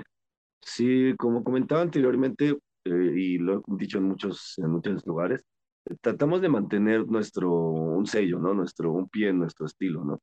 sí, 0.60 1.14
como 1.18 1.44
comentaba 1.44 1.82
anteriormente, 1.82 2.58
eh, 2.84 3.12
y 3.16 3.38
lo 3.38 3.58
he 3.58 3.62
dicho 3.76 3.98
en 3.98 4.04
muchos, 4.04 4.54
en 4.58 4.70
muchos 4.70 5.06
lugares, 5.06 5.44
eh, 5.86 5.96
tratamos 6.00 6.40
de 6.40 6.48
mantener 6.48 7.06
nuestro, 7.06 7.52
un 7.52 8.06
sello, 8.06 8.38
¿no? 8.38 8.54
Nuestro, 8.54 8.92
un 8.92 9.08
pie 9.08 9.28
en 9.28 9.38
nuestro 9.38 9.66
estilo, 9.66 10.04
¿no? 10.04 10.20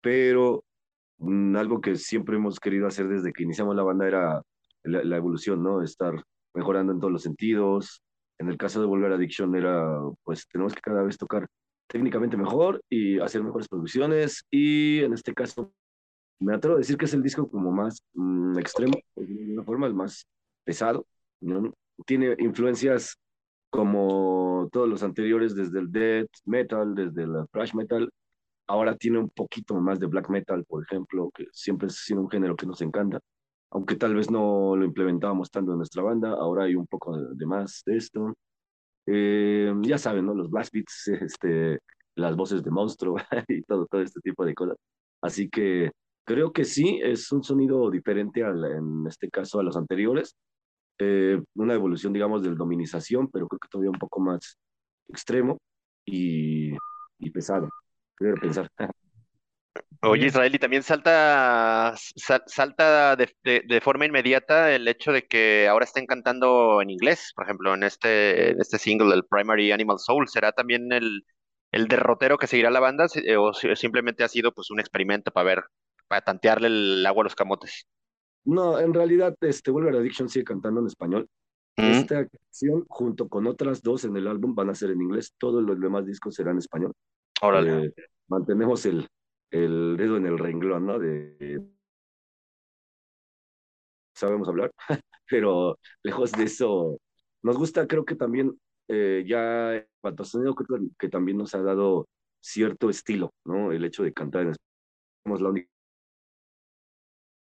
Pero 0.00 0.64
mm, 1.18 1.56
algo 1.56 1.80
que 1.80 1.96
siempre 1.96 2.36
hemos 2.36 2.60
querido 2.60 2.86
hacer 2.86 3.08
desde 3.08 3.32
que 3.32 3.44
iniciamos 3.44 3.76
la 3.76 3.82
banda 3.84 4.06
era 4.08 4.42
la, 4.84 5.16
evolución, 5.16 5.62
¿no? 5.62 5.82
Estar 5.82 6.14
mejorando 6.54 6.92
en 6.92 7.00
todos 7.00 7.12
los 7.12 7.22
sentidos. 7.22 8.02
En 8.38 8.48
el 8.48 8.56
caso 8.58 8.80
de 8.80 8.86
Volver 8.86 9.12
Addiction 9.12 9.54
era, 9.54 10.00
pues 10.24 10.46
tenemos 10.48 10.74
que 10.74 10.80
cada 10.80 11.02
vez 11.02 11.16
tocar 11.18 11.46
técnicamente 11.88 12.36
mejor 12.36 12.82
y 12.88 13.18
hacer 13.20 13.42
mejores 13.42 13.68
producciones 13.68 14.44
y 14.50 15.00
en 15.00 15.12
este 15.12 15.34
caso 15.34 15.72
me 16.42 16.54
atrevo 16.54 16.76
a 16.76 16.78
decir 16.78 16.96
que 16.96 17.06
es 17.06 17.14
el 17.14 17.22
disco 17.22 17.48
como 17.48 17.70
más 17.70 18.02
mm, 18.14 18.58
extremo, 18.58 18.94
de 19.16 19.24
alguna 19.24 19.64
forma, 19.64 19.86
el 19.86 19.94
más 19.94 20.26
pesado, 20.64 21.06
¿no? 21.40 21.72
Tiene 22.06 22.36
influencias 22.38 23.16
como 23.70 24.68
todos 24.72 24.88
los 24.88 25.02
anteriores, 25.02 25.54
desde 25.54 25.78
el 25.80 25.90
death 25.90 26.30
metal, 26.44 26.94
desde 26.94 27.22
el 27.24 27.46
thrash 27.50 27.74
metal, 27.74 28.10
ahora 28.66 28.96
tiene 28.96 29.18
un 29.18 29.30
poquito 29.30 29.74
más 29.80 29.98
de 30.00 30.06
black 30.06 30.28
metal, 30.30 30.64
por 30.64 30.82
ejemplo, 30.84 31.30
que 31.34 31.46
siempre 31.52 31.86
ha 31.88 31.90
sido 31.90 32.20
un 32.20 32.30
género 32.30 32.56
que 32.56 32.66
nos 32.66 32.80
encanta, 32.82 33.20
aunque 33.70 33.96
tal 33.96 34.14
vez 34.14 34.30
no 34.30 34.76
lo 34.76 34.84
implementábamos 34.84 35.50
tanto 35.50 35.72
en 35.72 35.78
nuestra 35.78 36.02
banda, 36.02 36.32
ahora 36.32 36.64
hay 36.64 36.74
un 36.74 36.86
poco 36.86 37.16
de, 37.16 37.34
de 37.34 37.46
más 37.46 37.82
de 37.86 37.96
esto. 37.96 38.34
Eh, 39.06 39.72
ya 39.82 39.98
saben, 39.98 40.26
¿no? 40.26 40.34
Los 40.34 40.50
blast 40.50 40.72
beats, 40.72 41.08
este, 41.22 41.80
las 42.14 42.36
voces 42.36 42.62
de 42.62 42.70
monstruo 42.70 43.16
y 43.48 43.62
todo, 43.62 43.86
todo 43.86 44.02
este 44.02 44.20
tipo 44.20 44.44
de 44.44 44.54
cosas. 44.54 44.76
Así 45.22 45.48
que 45.48 45.92
creo 46.24 46.52
que 46.52 46.64
sí, 46.64 47.00
es 47.02 47.30
un 47.32 47.42
sonido 47.44 47.90
diferente 47.90 48.44
al, 48.44 48.64
en 48.64 49.06
este 49.06 49.28
caso 49.30 49.60
a 49.60 49.62
los 49.62 49.76
anteriores, 49.76 50.36
eh, 50.98 51.40
una 51.54 51.74
evolución, 51.74 52.12
digamos, 52.12 52.42
del 52.42 52.56
dominización, 52.56 53.28
pero 53.30 53.48
creo 53.48 53.58
que 53.60 53.68
todavía 53.68 53.90
un 53.90 53.98
poco 53.98 54.20
más 54.20 54.58
extremo 55.08 55.58
y, 56.04 56.72
y 57.18 57.30
pesado, 57.30 57.70
creo 58.16 58.36
pensar. 58.36 58.70
Oye. 60.04 60.26
Israel, 60.26 60.54
y 60.54 60.58
también 60.58 60.82
salta, 60.82 61.94
sal- 62.16 62.42
salta 62.46 63.14
de, 63.16 63.34
de- 63.44 63.62
de 63.66 63.80
forma 63.80 64.04
inmediata 64.04 64.74
el 64.74 64.88
hecho 64.88 65.12
de 65.12 65.26
que 65.26 65.68
ahora 65.68 65.84
estén 65.84 66.06
cantando 66.06 66.82
en 66.82 66.90
inglés, 66.90 67.32
por 67.36 67.44
ejemplo, 67.44 67.72
en 67.74 67.84
este, 67.84 68.50
en 68.50 68.60
este 68.60 68.78
single, 68.78 69.14
el 69.14 69.24
Primary 69.24 69.70
Animal 69.72 69.98
Soul, 70.00 70.28
¿será 70.28 70.52
también 70.52 70.92
el, 70.92 71.24
el 71.70 71.86
derrotero 71.88 72.36
que 72.36 72.48
seguirá 72.48 72.70
la 72.70 72.80
banda 72.80 73.06
eh, 73.14 73.36
o 73.36 73.52
si- 73.54 73.74
simplemente 73.76 74.24
ha 74.24 74.28
sido 74.28 74.52
pues 74.52 74.70
un 74.70 74.80
experimento 74.80 75.30
para 75.30 75.44
ver, 75.46 75.64
para 76.12 76.20
tantearle 76.20 76.68
el 76.68 77.06
agua 77.06 77.22
a 77.22 77.24
los 77.24 77.34
camotes? 77.34 77.86
No, 78.44 78.78
en 78.78 78.92
realidad, 78.92 79.34
este, 79.40 79.70
Wolver 79.70 79.96
Addiction 79.96 80.28
sigue 80.28 80.44
cantando 80.44 80.80
en 80.80 80.86
español. 80.86 81.26
Mm, 81.78 81.84
Esta 81.84 82.28
canción, 82.28 82.84
junto 82.86 83.30
con 83.30 83.46
otras 83.46 83.80
dos 83.80 84.04
en 84.04 84.14
el 84.18 84.26
álbum, 84.26 84.54
van 84.54 84.68
a 84.68 84.74
ser 84.74 84.90
en 84.90 85.00
inglés. 85.00 85.32
Todos 85.38 85.62
los 85.62 85.80
demás 85.80 86.04
discos 86.04 86.34
serán 86.34 86.56
en 86.56 86.58
español. 86.58 86.92
órale. 87.40 87.86
Eh, 87.86 87.94
mantenemos 88.28 88.84
el, 88.84 89.08
el 89.50 89.96
dedo 89.96 90.18
en 90.18 90.26
el 90.26 90.38
renglón, 90.38 90.84
¿no? 90.84 90.98
De, 90.98 91.62
sabemos 94.14 94.46
hablar, 94.48 94.70
pero 95.30 95.78
lejos 96.02 96.30
de 96.32 96.44
eso, 96.44 96.98
nos 97.42 97.56
gusta, 97.56 97.86
creo 97.86 98.04
que 98.04 98.16
también, 98.16 98.52
eh, 98.88 99.24
ya 99.26 99.82
creo 100.02 100.54
que, 100.54 100.64
que 100.98 101.08
también 101.08 101.38
nos 101.38 101.54
ha 101.54 101.62
dado 101.62 102.06
cierto 102.38 102.90
estilo, 102.90 103.32
¿no? 103.46 103.72
El 103.72 103.86
hecho 103.86 104.02
de 104.02 104.12
cantar 104.12 104.42
en 104.42 104.48
español. 104.50 104.68
Somos 105.24 105.40
la 105.40 105.48
única. 105.48 105.71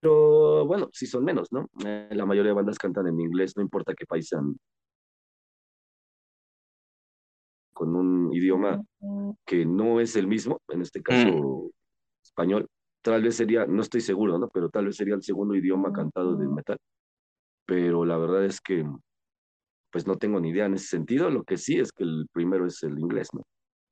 Pero 0.05 0.67
bueno, 0.67 0.91
sí 0.93 1.07
son 1.07 1.25
menos, 1.25 1.51
¿no? 1.51 1.71
Eh, 1.83 2.11
la 2.11 2.27
mayoría 2.27 2.51
de 2.51 2.57
bandas 2.57 2.77
cantan 2.77 3.07
en 3.07 3.19
inglés, 3.19 3.57
no 3.57 3.63
importa 3.63 3.95
qué 3.95 4.05
país 4.05 4.29
sean, 4.29 4.55
con 7.73 7.97
un 7.97 8.31
idioma 8.35 8.83
que 9.47 9.65
no 9.65 10.01
es 10.01 10.15
el 10.17 10.27
mismo, 10.27 10.61
en 10.69 10.83
este 10.83 11.01
Mm, 11.01 11.03
caso 11.05 11.71
español. 12.23 12.69
Tal 13.01 13.23
vez 13.23 13.37
sería, 13.37 13.65
no 13.65 13.81
estoy 13.81 14.03
seguro, 14.03 14.39
¿no? 14.39 14.49
Pero 14.49 14.69
tal 14.69 14.85
vez 14.85 14.97
sería 14.97 15.15
el 15.15 15.23
segundo 15.23 15.55
idioma 15.55 15.91
cantado 15.91 16.37
del 16.37 16.51
metal. 16.51 16.77
Pero 17.65 18.05
la 18.05 18.19
verdad 18.19 18.45
es 18.45 18.61
que, 18.61 18.87
pues 19.91 20.07
no 20.07 20.19
tengo 20.19 20.39
ni 20.39 20.51
idea 20.51 20.67
en 20.67 20.75
ese 20.75 20.89
sentido. 20.89 21.31
Lo 21.31 21.45
que 21.45 21.57
sí 21.57 21.79
es 21.79 21.93
que 21.93 22.05
el 22.05 22.27
primero 22.31 22.67
es 22.67 22.83
el 22.83 22.99
inglés, 22.99 23.29
¿no? 23.33 23.41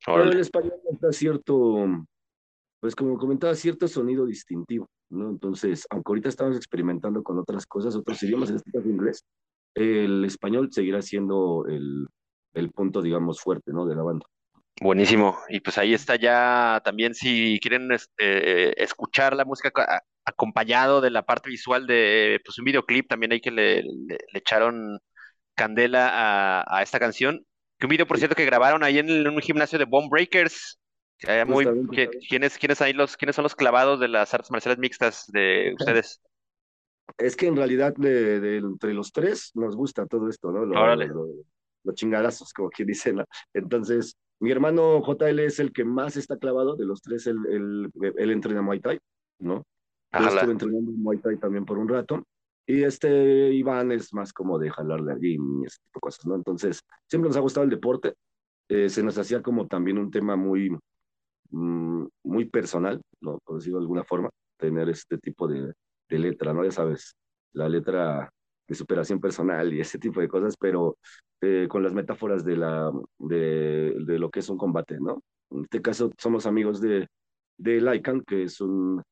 Pero 0.05 0.25
el 0.25 0.41
español 0.41 0.75
da 1.01 1.11
cierto, 1.11 1.87
pues 2.81 2.95
como 2.95 3.17
comentaba, 3.17 3.55
cierto 3.55 3.89
sonido 3.89 4.27
distintivo, 4.27 4.91
¿no? 5.13 5.31
Entonces, 5.31 5.87
aunque 5.91 6.11
ahorita 6.11 6.29
estamos 6.29 6.57
experimentando 6.57 7.23
con 7.23 7.39
otras 7.39 7.67
cosas, 7.67 7.95
otros 7.97 8.23
idiomas, 8.23 8.51
en 8.51 8.57
este 8.57 8.71
caso 8.71 8.89
inglés, 8.89 9.25
el 9.75 10.25
español 10.25 10.69
seguirá 10.73 11.03
siendo 11.03 11.65
el, 11.69 12.07
el 12.55 12.71
punto, 12.73 13.03
digamos, 13.03 13.41
fuerte, 13.41 13.73
¿no? 13.73 13.87
De 13.87 13.95
la 13.97 14.03
banda. 14.03 14.27
Buenísimo. 14.81 15.39
Y 15.49 15.61
pues 15.61 15.79
ahí 15.79 15.95
está 15.95 16.17
ya 16.17 16.81
también 16.85 17.15
si 17.15 17.59
quieren 17.61 17.93
este, 17.93 18.83
escuchar 18.83 19.37
la 19.37 19.45
música 19.45 19.71
acompañado 20.25 21.01
de 21.01 21.11
la 21.11 21.23
parte 21.25 21.51
visual 21.51 21.87
de 21.87 22.41
pues 22.45 22.59
un 22.59 22.65
videoclip 22.65 23.09
también 23.09 23.33
hay 23.33 23.41
que 23.41 23.51
le, 23.51 23.83
le- 23.83 24.19
le 24.33 24.39
echaron 24.39 24.99
candela 25.55 26.11
a, 26.13 26.65
a 26.79 26.83
esta 26.83 26.99
canción. 27.01 27.45
Que 27.79 27.87
un 27.87 27.91
video, 27.91 28.07
por 28.07 28.19
cierto, 28.19 28.37
que 28.37 28.45
grabaron 28.47 28.85
ahí 28.85 28.99
en, 28.99 29.09
el- 29.09 29.27
en 29.27 29.35
un 29.35 29.41
gimnasio 29.41 29.79
de 29.79 29.85
Bone 29.87 30.09
Breakers. 30.11 30.79
Eh, 31.29 31.45
muy, 31.45 31.65
justamente. 31.65 32.09
¿qui- 32.11 32.29
¿quiénes, 32.29 32.59
quiénes 32.59 32.81
ahí 32.81 32.93
los, 32.93 33.17
quiénes 33.17 33.37
son 33.37 33.45
los 33.45 33.55
clavados 33.55 34.01
de 34.01 34.09
las 34.09 34.33
artes 34.35 34.51
marciales 34.51 34.79
mixtas 34.79 35.27
de 35.33 35.73
ustedes? 35.79 36.21
Es 37.19 37.37
que 37.37 37.47
en 37.47 37.57
realidad 37.57 37.95
de, 37.97 38.41
de 38.41 38.57
entre 38.59 38.95
los 38.95 39.13
tres 39.13 39.51
nos 39.55 39.77
gusta 39.77 40.07
todo 40.07 40.29
esto, 40.29 40.51
¿no? 40.51 40.65
Lo, 40.65 40.75
lo- 41.07 41.27
los 41.85 41.95
chingadazos, 41.97 42.53
como 42.53 42.71
quien 42.71 42.87
dice. 42.89 43.13
Entonces, 43.53 44.17
mi 44.41 44.51
hermano 44.53 45.03
JL 45.03 45.45
es 45.45 45.59
el 45.59 45.73
que 45.73 45.85
más 45.85 46.17
está 46.17 46.37
clavado 46.39 46.77
de 46.77 46.87
los 46.87 47.03
tres, 47.03 47.27
él, 47.27 47.37
él, 47.51 47.91
él 48.17 48.31
entrena 48.31 48.63
Muay 48.63 48.81
Thai, 48.81 48.99
¿no? 49.41 49.65
Yo 50.13 50.27
estuve 50.37 50.53
entrenando 50.53 50.93
Muay 50.93 51.19
Thai 51.19 51.39
también 51.39 51.65
por 51.65 51.79
un 51.79 51.89
rato. 51.89 52.23
Y 52.67 52.85
este 52.85 53.53
Iván 53.53 53.91
es 53.91 54.15
más 54.15 54.33
como 54.33 54.59
de 54.59 54.71
jalarle 54.71 55.13
al 55.13 55.19
gym 55.21 55.63
y 55.63 55.67
ese 55.67 55.79
tipo 55.79 55.99
de 55.99 56.01
cosas, 56.01 56.27
¿no? 56.27 56.37
Entonces, 56.37 56.81
siempre 57.09 57.29
nos 57.29 57.37
ha 57.37 57.41
gustado 57.41 57.65
el 57.65 57.71
deporte. 57.71 58.15
Eh, 58.69 58.89
se 58.89 59.03
nos 59.03 59.19
hacía 59.19 59.43
como 59.43 59.67
también 59.67 59.99
un 59.99 60.11
tema 60.11 60.37
muy, 60.37 60.71
mm, 61.53 62.05
muy 62.25 62.45
personal, 62.47 63.01
¿no? 63.21 63.39
Por 63.45 63.57
decirlo 63.57 63.79
de 63.79 63.85
alguna 63.85 64.05
forma, 64.05 64.31
tener 64.59 64.89
este 64.89 65.19
tipo 65.19 65.47
de, 65.49 65.73
de 66.09 66.19
letra, 66.19 66.53
¿no? 66.53 66.65
Ya 66.65 66.71
sabes, 66.71 67.15
la 67.53 67.69
letra 67.69 68.31
de 68.69 68.75
superación 68.75 69.21
personal 69.21 69.73
y 69.73 69.81
ese 69.81 69.99
tipo 69.99 70.21
de 70.21 70.29
cosas, 70.29 70.57
pero 70.59 70.97
eh, 71.41 71.67
con 71.69 71.83
las 71.83 71.93
metáforas 71.93 72.45
de, 72.45 72.57
la, 72.57 72.91
de, 73.19 73.95
de 74.07 74.19
lo 74.19 74.31
que 74.31 74.41
es 74.41 74.49
un 74.49 74.59
combate, 74.59 74.99
¿no? 75.01 75.23
En 75.51 75.63
este 75.63 75.83
caso 75.83 76.11
somos 76.19 76.47
amigos 76.47 76.81
de, 76.81 77.09
de 77.59 77.81
Lycan, 77.81 78.23
que 78.23 78.45
es 78.45 78.61
un 78.61 79.03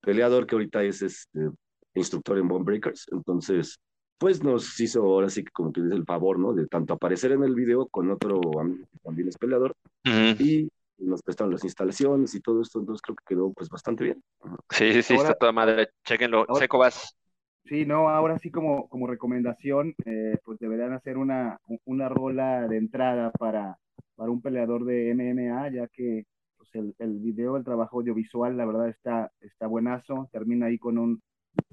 peleador 0.00 0.46
que 0.46 0.54
ahorita 0.54 0.82
es 0.82 1.02
este, 1.02 1.50
instructor 1.94 2.38
en 2.38 2.48
Bone 2.48 2.64
Breakers, 2.64 3.06
entonces 3.12 3.78
pues 4.18 4.44
nos 4.44 4.78
hizo 4.78 5.02
ahora 5.02 5.30
sí 5.30 5.42
que 5.42 5.50
como 5.50 5.72
que 5.72 5.80
dice 5.80 5.94
el 5.94 6.04
favor, 6.04 6.38
¿no? 6.38 6.52
De 6.52 6.66
tanto 6.66 6.92
aparecer 6.92 7.32
en 7.32 7.42
el 7.42 7.54
video 7.54 7.86
con 7.86 8.10
otro 8.10 8.38
amigo 8.60 8.86
que 8.92 8.98
también 8.98 9.28
es 9.28 9.38
peleador 9.38 9.74
Ujú. 10.04 10.42
y 10.42 10.70
nos 11.00 11.22
prestaron 11.22 11.52
las 11.52 11.64
instalaciones 11.64 12.34
y 12.34 12.40
todo 12.40 12.62
esto, 12.62 12.78
entonces 12.80 13.02
creo 13.02 13.16
que 13.16 13.24
quedó 13.34 13.52
pues 13.52 13.68
bastante 13.68 14.04
bien. 14.04 14.22
Sí, 14.70 14.92
sí, 14.92 15.02
sí, 15.02 15.14
Ahora- 15.14 15.28
está 15.28 15.38
toda 15.38 15.52
madre. 15.52 15.88
Chequenlo. 16.04 16.40
ahora- 16.48 16.54
Seco 16.54 16.78
vas. 16.78 17.16
Sí, 17.64 17.84
no, 17.84 18.08
ahora 18.08 18.38
sí 18.38 18.50
como, 18.50 18.88
como 18.88 19.06
recomendación, 19.06 19.94
eh, 20.06 20.38
pues 20.44 20.58
deberían 20.58 20.92
hacer 20.92 21.18
una, 21.18 21.58
una 21.84 22.08
rola 22.08 22.66
de 22.66 22.78
entrada 22.78 23.30
para, 23.32 23.76
para 24.16 24.30
un 24.30 24.40
peleador 24.40 24.84
de 24.84 25.10
MMA, 25.14 25.68
ya 25.70 25.86
que 25.88 26.24
pues 26.56 26.74
el, 26.74 26.94
el 26.98 27.18
video, 27.18 27.56
el 27.56 27.64
trabajo 27.64 27.98
audiovisual, 27.98 28.56
la 28.56 28.64
verdad 28.66 28.88
está, 28.88 29.30
está 29.40 29.66
buenazo, 29.66 30.28
termina 30.32 30.66
ahí 30.66 30.78
con 30.78 30.98
un 30.98 31.22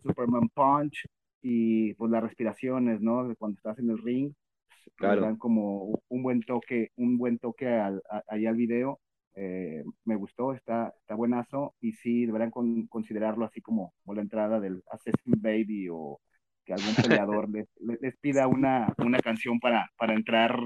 Superman 0.03 0.49
Punch 0.53 1.07
y 1.41 1.93
pues 1.95 2.11
las 2.11 2.23
respiraciones, 2.23 3.01
¿no? 3.01 3.27
De 3.27 3.35
Cuando 3.35 3.55
estás 3.57 3.79
en 3.79 3.89
el 3.89 3.97
ring, 3.97 4.33
pues, 4.67 4.79
le 4.87 4.91
Claro. 4.95 5.21
dan 5.21 5.37
como 5.37 5.99
un 6.09 6.23
buen 6.23 6.41
toque, 6.41 6.91
un 6.97 7.17
buen 7.17 7.37
toque 7.39 7.67
al, 7.67 8.01
a- 8.09 8.23
ahí 8.29 8.45
al 8.45 8.55
video. 8.55 8.99
Eh, 9.39 9.83
me 10.05 10.15
gustó, 10.15 10.53
está, 10.53 10.93
está 10.99 11.13
buenazo 11.15 11.75
y 11.79 11.93
sí, 11.93 12.25
deberán 12.25 12.49
con- 12.51 12.87
considerarlo 12.87 13.45
así 13.45 13.61
como, 13.61 13.93
como 14.03 14.15
la 14.15 14.21
entrada 14.23 14.59
del 14.59 14.83
Assassin 14.91 15.35
Baby 15.41 15.89
o 15.91 16.19
que 16.65 16.73
algún 16.73 16.95
peleador 16.95 17.47
les, 17.51 17.67
les- 18.01 18.17
pida 18.17 18.47
una, 18.47 18.93
una 18.97 19.19
canción 19.19 19.59
para, 19.59 19.89
para 19.97 20.13
entrar 20.15 20.59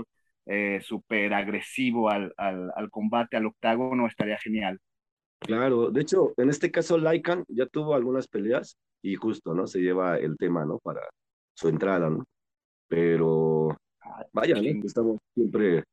eh, 0.45 0.80
súper 0.82 1.34
agresivo 1.34 2.09
al, 2.09 2.34
al, 2.38 2.72
al 2.76 2.89
combate, 2.89 3.38
al 3.38 3.45
octágono, 3.47 4.07
estaría 4.07 4.38
genial. 4.39 4.80
Claro, 5.39 5.89
de 5.91 6.01
hecho, 6.01 6.34
en 6.38 6.49
este 6.49 6.72
caso 6.72 6.97
Lycan 6.97 7.43
ya 7.49 7.65
tuvo 7.65 7.95
algunas 7.95 8.28
peleas 8.28 8.78
y 9.01 9.15
justo, 9.15 9.53
¿no? 9.53 9.67
Se 9.67 9.80
lleva 9.80 10.17
el 10.17 10.38
tema, 10.38 10.65
¿no? 10.65 10.78
Para 10.80 11.01
su 11.55 11.67
entrada, 11.67 12.09
¿no? 12.09 12.24
Pero 12.88 13.78
vaya. 14.34 14.55
Estamos 14.84 15.17
siempre 15.36 15.84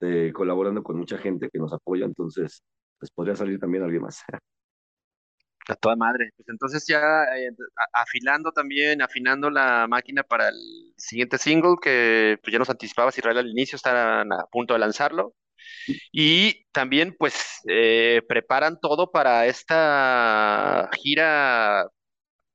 eh, 0.00 0.32
colaborando 0.34 0.82
con 0.82 0.96
mucha 0.96 1.18
gente 1.18 1.50
que 1.50 1.58
nos 1.58 1.72
apoya, 1.72 2.04
entonces 2.06 2.62
pues 2.98 3.10
podría 3.12 3.36
salir 3.36 3.58
también 3.58 3.84
alguien 3.84 4.02
más. 4.02 4.22
A 5.68 5.74
toda 5.76 5.96
madre. 5.96 6.30
Pues 6.34 6.48
entonces 6.48 6.86
ya 6.88 6.98
eh, 7.36 7.50
afilando 7.92 8.52
también, 8.52 9.02
afinando 9.02 9.50
la 9.50 9.86
máquina 9.86 10.22
para 10.22 10.48
el 10.48 10.94
siguiente 10.96 11.36
single, 11.36 11.76
que 11.82 12.38
pues 12.42 12.52
ya 12.52 12.58
nos 12.58 12.70
anticipabas 12.70 13.18
Israel 13.18 13.36
al 13.38 13.50
inicio, 13.50 13.76
están 13.76 14.32
a 14.32 14.46
punto 14.50 14.72
de 14.72 14.80
lanzarlo. 14.80 15.34
Y 16.12 16.66
también 16.72 17.14
pues 17.18 17.60
eh, 17.68 18.22
preparan 18.28 18.78
todo 18.80 19.10
para 19.10 19.46
esta 19.46 20.88
gira 21.02 21.86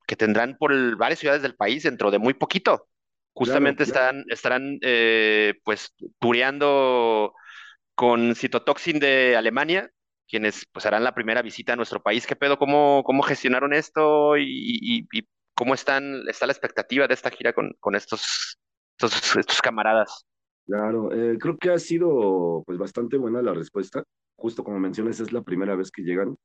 que 0.08 0.16
tendrán 0.16 0.58
por 0.58 0.98
varias 0.98 1.20
ciudades 1.20 1.42
del 1.42 1.56
país 1.56 1.84
dentro 1.84 2.12
de 2.12 2.20
muy 2.20 2.34
poquito. 2.34 2.88
Justamente 3.34 3.86
claro. 3.86 4.18
están, 4.18 4.26
estarán 4.30 4.80
eh, 4.82 5.56
pues 5.64 5.94
tureando 6.20 7.34
con 7.96 8.36
Citotoxin 8.36 9.00
de 9.00 9.36
Alemania, 9.36 9.90
quienes 10.28 10.66
pues 10.72 10.86
harán 10.86 11.04
la 11.04 11.14
primera 11.16 11.42
visita 11.42 11.74
a 11.74 11.76
nuestro 11.76 12.02
país. 12.02 12.28
¿Qué 12.28 12.36
pedo? 12.36 12.58
¿Cómo, 12.58 13.04
cómo 13.04 13.24
gestionaron 13.24 13.74
esto? 13.74 14.38
¿Y, 14.38 14.44
y- 14.46 15.08
y 15.12 15.28
cómo 15.56 15.74
están, 15.74 16.24
está 16.28 16.46
la 16.48 16.54
expectativa 16.54 17.08
de 17.08 17.14
esta 17.14 17.30
gira 17.32 17.54
con, 17.54 17.74
con 17.80 17.96
estos, 17.96 18.58
estos, 18.98 19.36
estos 19.36 19.62
camaradas? 19.62 20.26
Claro, 20.66 21.12
eh, 21.12 21.38
creo 21.40 21.58
que 21.58 21.72
ha 21.72 21.78
sido 21.80 22.64
pues 22.66 22.78
bastante 22.78 23.18
buena 23.18 23.42
la 23.42 23.54
respuesta. 23.54 24.04
Justo 24.36 24.64
como 24.64 24.80
mencionas, 24.80 25.20
es 25.20 25.32
la 25.34 25.42
primera 25.42 25.76
vez 25.76 25.92
que 25.92 26.04
llegan. 26.04 26.36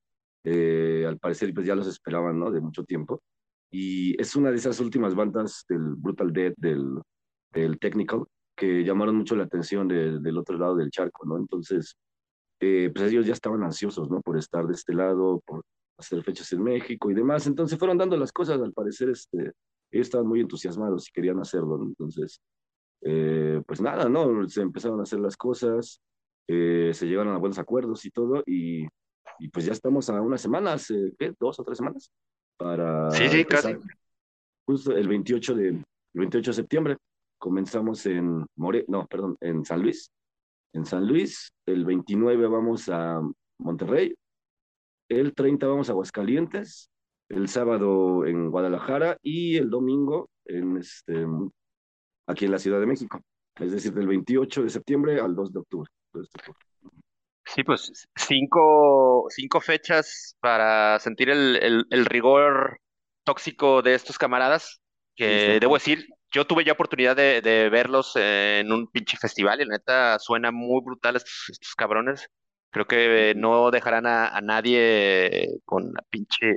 Eh, 0.45 1.05
al 1.07 1.19
parecer 1.19 1.53
pues 1.55 1.67
ya 1.67 1.75
los 1.75 1.87
esperaban, 1.87 2.39
¿no? 2.39 2.51
De 2.51 2.61
mucho 2.61 2.85
tiempo. 2.85 3.23
Y 3.71 4.21
es 4.21 4.35
una 4.37 4.51
de 4.51 4.57
esas 4.57 4.81
últimas 4.81 5.15
bandas 5.15 5.65
del 5.69 5.95
Brutal 5.97 6.33
Death, 6.33 6.55
del, 6.57 7.01
del 7.53 7.79
Technical, 7.79 8.25
que 8.57 8.83
llamaron 8.85 9.17
mucho 9.17 9.37
la 9.37 9.45
atención 9.45 9.87
de- 9.89 10.19
del 10.21 10.39
otro 10.39 10.59
lado 10.59 10.77
del 10.77 10.91
charco, 10.91 11.27
¿no? 11.27 11.37
Entonces, 11.39 11.97
eh, 12.61 12.91
pues 12.95 13.11
ellos 13.13 13.27
ya 13.27 13.33
estaban 13.35 13.63
ansiosos, 13.63 14.11
¿no? 14.11 14.21
Por 14.23 14.39
estar 14.39 14.67
de 14.67 14.75
este 14.75 14.95
lado, 14.95 15.41
por 15.47 15.63
hacer 15.99 16.23
fechas 16.25 16.53
en 16.53 16.63
México 16.63 17.11
y 17.11 17.15
demás. 17.15 17.47
Entonces 17.47 17.79
fueron 17.79 17.99
dando 17.99 18.17
las 18.17 18.33
cosas, 18.33 18.61
al 18.61 18.73
parecer, 18.73 19.11
este, 19.11 19.39
ellos 19.91 20.07
estaban 20.09 20.27
muy 20.27 20.41
entusiasmados 20.41 21.09
y 21.09 21.13
querían 21.13 21.39
hacerlo, 21.41 21.79
¿no? 21.79 21.85
Entonces, 21.87 22.41
eh, 23.03 23.63
pues 23.67 23.81
nada, 23.81 24.09
¿no? 24.09 24.49
Se 24.49 24.63
empezaron 24.63 25.01
a 25.01 25.05
hacer 25.05 25.21
las 25.21 25.37
cosas, 25.37 26.01
eh, 26.49 26.91
se 26.95 27.07
llegaron 27.07 27.35
a 27.35 27.39
buenos 27.39 27.59
acuerdos 27.59 28.05
y 28.05 28.11
todo, 28.11 28.43
y, 28.47 28.87
y 29.39 29.49
pues 29.51 29.67
ya 29.67 29.73
estamos 29.73 30.09
a 30.11 30.21
unas 30.21 30.41
semanas, 30.41 30.91
eh, 30.91 31.15
¿qué? 31.19 31.35
¿Dos 31.39 31.61
o 31.61 31.65
tres 31.65 31.79
semanas? 31.79 32.11
Para 32.59 33.11
Sí, 33.13 33.29
sí, 33.29 33.45
casi. 33.45 33.77
Justo 34.67 34.93
el 34.95 35.09
28 35.09 35.55
de, 35.55 35.69
el 35.69 35.85
28 36.15 36.51
de 36.51 36.55
septiembre 36.55 36.97
comenzamos 37.39 38.05
en 38.07 38.45
More, 38.57 38.85
no, 38.89 39.07
perdón, 39.07 39.37
en 39.41 39.65
San 39.65 39.81
Luis. 39.81 40.11
En 40.75 40.85
San 40.85 41.07
Luis, 41.07 41.51
el 41.67 41.85
29 41.87 42.47
vamos 42.49 42.89
a 42.91 43.23
Monterrey, 43.59 44.15
el 45.09 45.35
30 45.35 45.67
vamos 45.67 45.89
a 45.89 45.93
Aguascalientes, 45.93 46.91
el 47.31 47.49
sábado 47.49 48.27
en 48.27 48.51
Guadalajara 48.51 49.17
y 49.23 49.57
el 49.57 49.71
domingo 49.71 50.29
en 50.45 50.77
este, 50.77 51.27
aquí 52.27 52.45
en 52.45 52.51
la 52.51 52.59
Ciudad 52.59 52.81
de 52.81 52.87
México. 52.87 53.21
Es 53.59 53.73
decir, 53.73 53.93
del 53.95 54.07
28 54.07 54.63
de 54.63 54.71
septiembre 54.71 55.21
al 55.21 55.35
2 55.35 55.53
de 55.53 55.59
octubre. 55.61 55.91
de 56.13 56.23
este 56.23 56.39
octubre. 56.41 56.68
Sí, 57.55 57.65
pues 57.65 57.91
cinco, 58.17 59.27
cinco 59.31 59.61
fechas 59.61 60.37
para 60.41 60.99
sentir 61.01 61.31
el, 61.31 61.57
el- 61.57 61.87
el 61.91 62.05
rigor 62.07 62.81
tóxico 63.25 63.81
de 63.83 63.95
estos 63.95 64.19
camaradas, 64.19 64.81
que 65.17 65.59
debo 65.61 65.75
decir, 65.75 66.07
yo 66.33 66.47
tuve 66.47 66.65
ya 66.65 66.73
oportunidad 66.73 67.17
de, 67.17 67.41
de 67.41 67.69
verlos 67.71 68.13
en 68.17 68.71
un 68.73 68.87
pinche 68.91 69.17
festival 69.17 69.61
y 69.61 69.65
la 69.65 69.77
neta 69.77 70.19
suena 70.19 70.51
muy 70.53 70.83
brutal 70.85 71.17
estos, 71.17 71.47
estos 71.51 71.75
cabrones. 71.75 72.29
Creo 72.71 72.87
que 72.87 73.33
no 73.37 73.71
dejarán 73.71 74.07
a, 74.07 74.29
a 74.29 74.41
nadie 74.43 75.49
con 75.65 75.93
la 75.95 76.03
pinche 76.11 76.55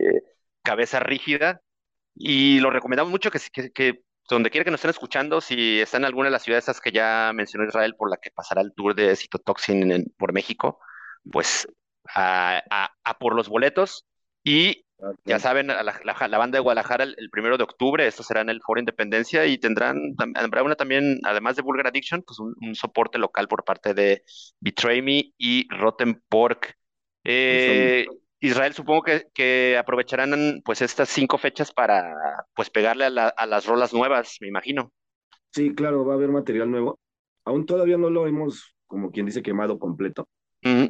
cabeza 0.62 1.00
rígida 1.00 1.62
y 2.16 2.60
lo 2.60 2.70
recomendamos 2.72 3.12
mucho 3.12 3.32
que, 3.32 3.39
que, 3.54 3.72
que 3.72 4.04
donde 4.36 4.49
quiera 4.49 4.63
que 4.65 4.71
nos 4.71 4.79
estén 4.79 4.91
escuchando, 4.91 5.41
si 5.41 5.79
están 5.82 6.01
en 6.01 6.05
alguna 6.05 6.27
de 6.27 6.32
las 6.32 6.43
ciudades 6.43 6.65
esas 6.65 6.82
que 6.82 6.91
ya 6.91 7.32
mencionó 7.34 7.67
Israel 7.67 7.95
por 7.97 8.09
la 8.09 8.17
que 8.17 8.32
pasará 8.32 8.61
el 8.61 8.73
tour 8.73 8.95
de 8.95 9.15
Citotoxin 9.15 9.91
en- 9.91 10.05
por 10.17 10.34
México, 10.34 10.79
pues 11.32 11.67
a, 12.15 12.61
a- 12.69 12.91
a 13.03 13.17
por 13.19 13.36
los 13.36 13.49
boletos. 13.49 14.05
Y 14.43 14.86
ya 15.25 15.39
saben, 15.39 15.69
a 15.71 15.84
la, 15.84 15.99
la- 16.03 16.27
la 16.27 16.38
banda 16.38 16.57
de 16.57 16.61
Guadalajara 16.61 17.03
el, 17.03 17.15
el 17.17 17.29
primero 17.29 17.57
de 17.57 17.63
octubre, 17.63 18.05
esto 18.07 18.23
será 18.23 18.41
en 18.41 18.49
el 18.49 18.61
Foro 18.61 18.79
Independencia 18.79 19.45
y 19.45 19.57
tendrán, 19.57 19.97
tam- 20.15 20.34
habrá 20.36 20.63
una 20.63 20.75
también, 20.75 21.19
además 21.23 21.55
de 21.55 21.61
Vulgar 21.63 21.88
Addiction, 21.88 22.23
pues 22.23 22.39
un, 22.39 22.55
un 22.61 22.75
soporte 22.75 23.17
local 23.17 23.47
por 23.47 23.63
parte 23.63 23.93
de 23.93 24.23
Betray 24.59 25.01
Me 25.01 25.34
y 25.38 25.67
Rotten 25.69 26.21
Pork. 26.29 26.75
Eh, 27.23 28.05
Israel, 28.42 28.74
supongo 28.74 29.04
que, 29.04 29.28
que 29.34 29.78
aprovecharán 29.78 30.62
pues 30.66 30.82
estas 30.82 31.10
cinco 31.10 31.38
fechas 31.38 31.72
para 31.72 32.14
pues 32.56 32.70
pegarle 32.70 33.06
a, 33.06 33.10
la- 33.10 33.28
a 33.30 33.46
las 33.46 33.66
rolas 33.66 33.94
nuevas, 33.94 34.38
me 34.42 34.48
imagino. 34.48 34.92
Sí, 35.52 35.74
claro, 35.76 36.06
va 36.06 36.14
a 36.14 36.16
haber 36.18 36.30
material 36.32 36.72
nuevo. 36.72 37.00
Aún 37.46 37.66
todavía 37.66 37.98
no 37.98 38.10
lo 38.10 38.28
hemos, 38.28 38.76
como 38.88 39.12
quien 39.12 39.26
dice, 39.26 39.42
quemado 39.44 39.80
completo, 39.80 40.28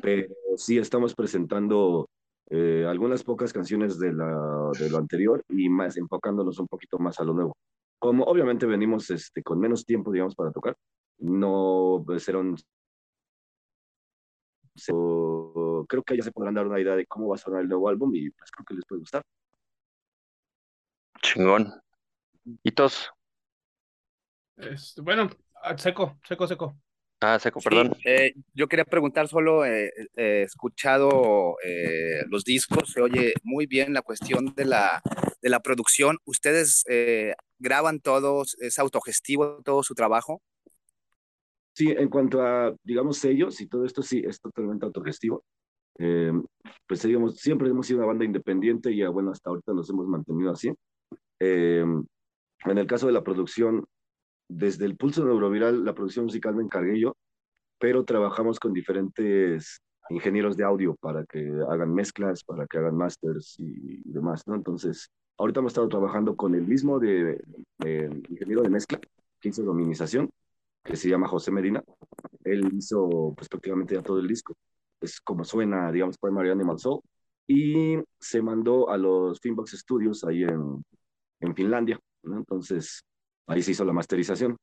pero 0.02 0.28
sí 0.58 0.78
estamos 0.78 1.16
presentando 1.16 2.10
eh, 2.50 2.86
algunas 2.88 3.24
pocas 3.24 3.54
canciones 3.54 4.00
de, 4.00 4.14
la, 4.14 4.74
de 4.80 4.90
lo 4.90 4.98
anterior 4.98 5.44
y 5.50 5.70
más 5.70 5.98
enfocándonos 5.98 6.60
un 6.60 6.68
poquito 6.68 7.00
más 7.00 7.20
a 7.20 7.24
lo 7.24 7.34
nuevo. 7.34 7.58
Como 8.00 8.24
obviamente 8.26 8.66
venimos 8.66 9.10
este, 9.12 9.44
con 9.44 9.60
menos 9.60 9.86
tiempo, 9.86 10.12
digamos, 10.12 10.36
para 10.36 10.52
tocar, 10.52 10.76
no 11.20 12.04
pues, 12.06 12.30
so- 14.82 15.86
creo 15.88 16.04
que 16.04 16.18
ya 16.18 16.24
se 16.24 16.32
podrán 16.32 16.54
dar 16.56 16.68
una 16.68 16.80
idea 16.80 16.96
de 16.96 17.06
cómo 17.06 17.28
va 17.30 17.36
a 17.36 17.40
sonar 17.40 17.62
el 17.62 17.68
nuevo 17.70 17.90
álbum 17.90 18.14
y 18.16 18.30
pues 18.32 18.52
creo 18.52 18.66
que 18.66 18.74
les 18.76 18.86
puede 18.86 19.00
gustar. 19.02 19.22
chingón. 21.22 21.72
Hitos. 22.64 23.10
Este, 24.58 25.02
bueno, 25.02 25.30
ah, 25.64 25.78
seco, 25.78 26.18
seco, 26.28 26.48
seco. 26.48 26.76
Ah, 27.24 27.38
seco, 27.40 27.60
Sí, 27.60 27.70
perdón. 27.70 27.96
eh, 28.04 28.34
yo 28.54 28.68
quería 28.68 28.84
preguntar 28.86 29.28
solo, 29.28 29.64
eh, 29.64 29.88
eh, 29.96 30.06
he 30.16 30.42
escuchado 30.42 31.56
eh, 31.64 32.24
los 32.30 32.44
discos, 32.44 32.92
se 32.92 33.02
oye 33.02 33.34
muy 33.44 33.68
bien 33.68 33.94
la 33.94 34.02
cuestión 34.02 34.54
de 34.56 34.66
la, 34.66 35.02
de 35.42 35.50
la 35.50 35.60
producción. 35.60 36.18
¿Ustedes 36.26 36.84
eh, 36.90 37.36
graban 37.60 38.00
todos, 38.00 38.58
es 38.60 38.80
autogestivo 38.80 39.62
todo 39.64 39.84
su 39.84 39.94
trabajo? 39.94 40.42
Sí, 41.82 41.90
en 41.90 42.10
cuanto 42.10 42.44
a, 42.44 42.76
digamos, 42.84 43.18
sellos 43.18 43.60
y 43.60 43.66
todo 43.66 43.86
esto, 43.86 44.04
sí, 44.04 44.22
es 44.24 44.40
totalmente 44.40 44.86
autogestivo. 44.86 45.44
Eh, 45.98 46.32
pues 46.88 47.02
digamos, 47.02 47.38
siempre 47.38 47.70
hemos 47.70 47.88
sido 47.88 47.98
una 47.98 48.06
banda 48.06 48.24
independiente 48.24 48.92
y 48.92 49.04
bueno, 49.08 49.32
hasta 49.32 49.50
ahorita 49.50 49.74
nos 49.74 49.90
hemos 49.90 50.06
mantenido 50.06 50.52
así. 50.52 50.72
Eh, 51.40 51.84
en 52.66 52.78
el 52.78 52.86
caso 52.86 53.08
de 53.08 53.14
la 53.14 53.24
producción, 53.24 53.84
desde 54.48 54.86
el 54.86 54.96
Pulso 54.96 55.26
Neuroviral, 55.26 55.84
la 55.84 55.96
producción 55.96 56.26
musical 56.26 56.54
me 56.54 56.62
encargué 56.62 57.00
yo, 57.00 57.18
pero 57.80 58.06
trabajamos 58.06 58.60
con 58.60 58.74
diferentes 58.74 59.82
ingenieros 60.12 60.56
de 60.58 60.66
audio 60.66 60.96
para 60.98 61.26
que 61.26 61.52
hagan 61.68 61.96
mezclas, 61.96 62.44
para 62.44 62.68
que 62.68 62.78
hagan 62.78 62.96
masters 62.96 63.56
y, 63.58 64.08
y 64.08 64.12
demás, 64.14 64.48
¿no? 64.48 64.54
Entonces, 64.54 65.10
ahorita 65.40 65.62
hemos 65.62 65.72
estado 65.72 65.90
trabajando 65.90 66.36
con 66.36 66.54
el 66.54 66.68
mismo 66.68 67.00
de, 67.00 67.42
de 67.80 68.22
ingeniero 68.30 68.62
de 68.62 68.70
mezcla 68.70 69.00
que 69.40 69.50
hizo 69.50 69.64
dominización, 69.64 70.30
que 70.84 70.96
se 70.96 71.10
llama 71.10 71.28
José 71.28 71.52
Medina. 71.52 71.84
Él 72.44 72.70
hizo 72.74 73.34
pues 73.36 73.48
prácticamente 73.50 73.96
ya 73.96 74.02
todo 74.02 74.20
el 74.20 74.28
disco. 74.28 74.56
Es 75.00 75.20
como 75.20 75.44
suena, 75.44 75.92
digamos, 75.92 76.18
Primary 76.18 76.50
Animal 76.50 76.80
Soul. 76.80 77.02
Y 77.48 77.98
se 78.20 78.42
mandó 78.42 78.90
a 78.90 78.98
los 78.98 79.40
Finbox 79.40 79.72
Studios 79.72 80.24
ahí 80.24 80.44
en, 80.44 80.84
en 81.42 81.56
Finlandia, 81.56 82.00
¿no? 82.24 82.38
Entonces, 82.38 83.04
ahí 83.48 83.62
se 83.62 83.72
hizo 83.72 83.84
la 83.84 83.94
masterización. 83.94 84.58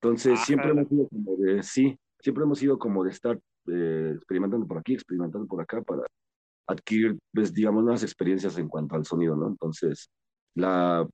Entonces, 0.00 0.38
Ah, 0.40 0.44
siempre 0.44 0.70
hemos 0.70 0.90
ido 0.90 1.08
como 1.08 1.36
de, 1.36 1.62
sí, 1.62 1.96
siempre 2.18 2.44
hemos 2.44 2.62
ido 2.62 2.78
como 2.78 3.04
de 3.04 3.10
estar 3.10 3.38
eh, 3.66 4.12
experimentando 4.16 4.66
por 4.66 4.78
aquí, 4.78 4.94
experimentando 4.94 5.46
por 5.46 5.60
acá 5.62 5.80
para 5.82 6.02
adquirir, 6.66 7.18
pues, 7.32 7.52
digamos, 7.52 7.82
nuevas 7.82 8.02
experiencias 8.02 8.58
en 8.58 8.68
cuanto 8.68 8.96
al 8.96 9.04
sonido, 9.04 9.36
¿no? 9.36 9.48
Entonces, 9.48 10.10
la, 10.54 11.06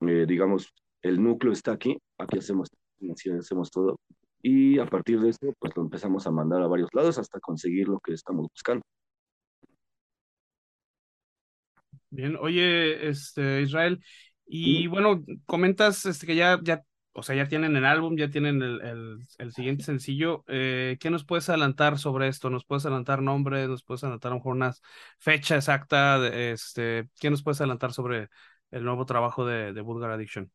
eh, 0.00 0.26
digamos, 0.28 0.72
el 1.02 1.22
núcleo 1.22 1.52
está 1.52 1.72
aquí, 1.72 1.98
aquí 2.18 2.38
hacemos, 2.38 2.68
así 3.10 3.30
hacemos 3.30 3.70
todo, 3.70 3.98
y 4.42 4.78
a 4.78 4.86
partir 4.86 5.20
de 5.20 5.30
esto, 5.30 5.52
pues 5.58 5.72
lo 5.76 5.82
empezamos 5.82 6.26
a 6.26 6.30
mandar 6.30 6.62
a 6.62 6.66
varios 6.66 6.90
lados 6.92 7.18
hasta 7.18 7.40
conseguir 7.40 7.88
lo 7.88 8.00
que 8.00 8.12
estamos 8.14 8.46
buscando. 8.50 8.82
Bien, 12.10 12.36
oye, 12.40 13.08
este, 13.08 13.62
Israel, 13.62 14.02
y 14.46 14.86
bueno, 14.86 15.24
comentas 15.46 16.04
este, 16.04 16.26
que 16.26 16.36
ya, 16.36 16.60
ya, 16.62 16.82
o 17.12 17.22
sea, 17.22 17.34
ya 17.34 17.48
tienen 17.48 17.74
el 17.76 17.86
álbum, 17.86 18.16
ya 18.16 18.28
tienen 18.30 18.60
el, 18.62 18.80
el, 18.82 19.18
el 19.38 19.52
siguiente 19.52 19.84
sencillo. 19.84 20.44
Eh, 20.46 20.98
¿qué 21.00 21.08
nos 21.10 21.24
puedes 21.24 21.48
adelantar 21.48 21.98
sobre 21.98 22.28
esto? 22.28 22.50
¿Nos 22.50 22.64
puedes 22.66 22.84
adelantar 22.84 23.22
nombres? 23.22 23.68
¿Nos 23.68 23.82
puedes 23.82 24.04
adelantar 24.04 24.32
a 24.32 24.34
lo 24.34 24.40
mejor 24.40 24.56
una 24.56 24.72
fecha 25.18 25.56
exacta? 25.56 26.18
De, 26.20 26.52
este, 26.52 27.08
¿qué 27.18 27.30
nos 27.30 27.42
puedes 27.42 27.60
adelantar 27.60 27.92
sobre 27.92 28.28
el 28.70 28.84
nuevo 28.84 29.06
trabajo 29.06 29.46
de, 29.46 29.72
de 29.72 29.80
Vulgar 29.80 30.10
Addiction? 30.10 30.50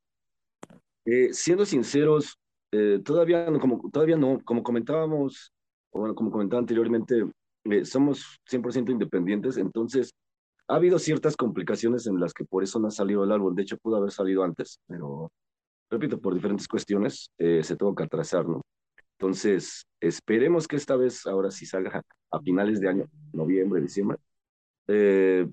Eh, 1.08 1.30
siendo 1.34 1.66
sinceros, 1.66 2.38
eh, 2.74 3.00
todavía 3.04 3.50
no, 3.50 3.60
como, 3.62 3.90
todavía 3.90 4.18
no, 4.18 4.42
como 4.44 4.62
comentábamos, 4.62 5.54
o 5.92 6.00
bueno, 6.00 6.14
como 6.14 6.30
comentaba 6.32 6.60
anteriormente, 6.60 7.26
eh, 7.64 7.86
somos 7.86 8.38
100% 8.46 8.92
independientes, 8.92 9.56
entonces 9.56 10.12
ha 10.68 10.76
habido 10.76 11.00
ciertas 11.00 11.38
complicaciones 11.38 12.08
en 12.08 12.20
las 12.20 12.34
que 12.34 12.44
por 12.44 12.62
eso 12.62 12.78
no 12.80 12.90
ha 12.90 12.92
salido 12.92 13.24
el 13.24 13.32
álbum, 13.32 13.56
de 13.56 13.62
hecho 13.64 13.78
pudo 13.78 13.96
haber 13.96 14.12
salido 14.12 14.44
antes, 14.44 14.82
pero 14.86 15.32
repito, 15.90 16.20
por 16.20 16.34
diferentes 16.34 16.68
cuestiones 16.68 17.32
eh, 17.38 17.64
se 17.64 17.78
tuvo 17.78 17.96
que 17.96 18.04
atrasar, 18.04 18.46
¿no? 18.46 18.62
Entonces, 19.18 19.86
esperemos 20.02 20.68
que 20.68 20.76
esta 20.76 20.98
vez 20.98 21.26
ahora 21.26 21.52
sí 21.52 21.66
salga 21.66 22.04
a 22.32 22.40
finales 22.42 22.82
de 22.82 22.90
año, 22.90 23.06
noviembre, 23.32 23.82
diciembre. 23.82 24.18
Eh, 24.88 25.48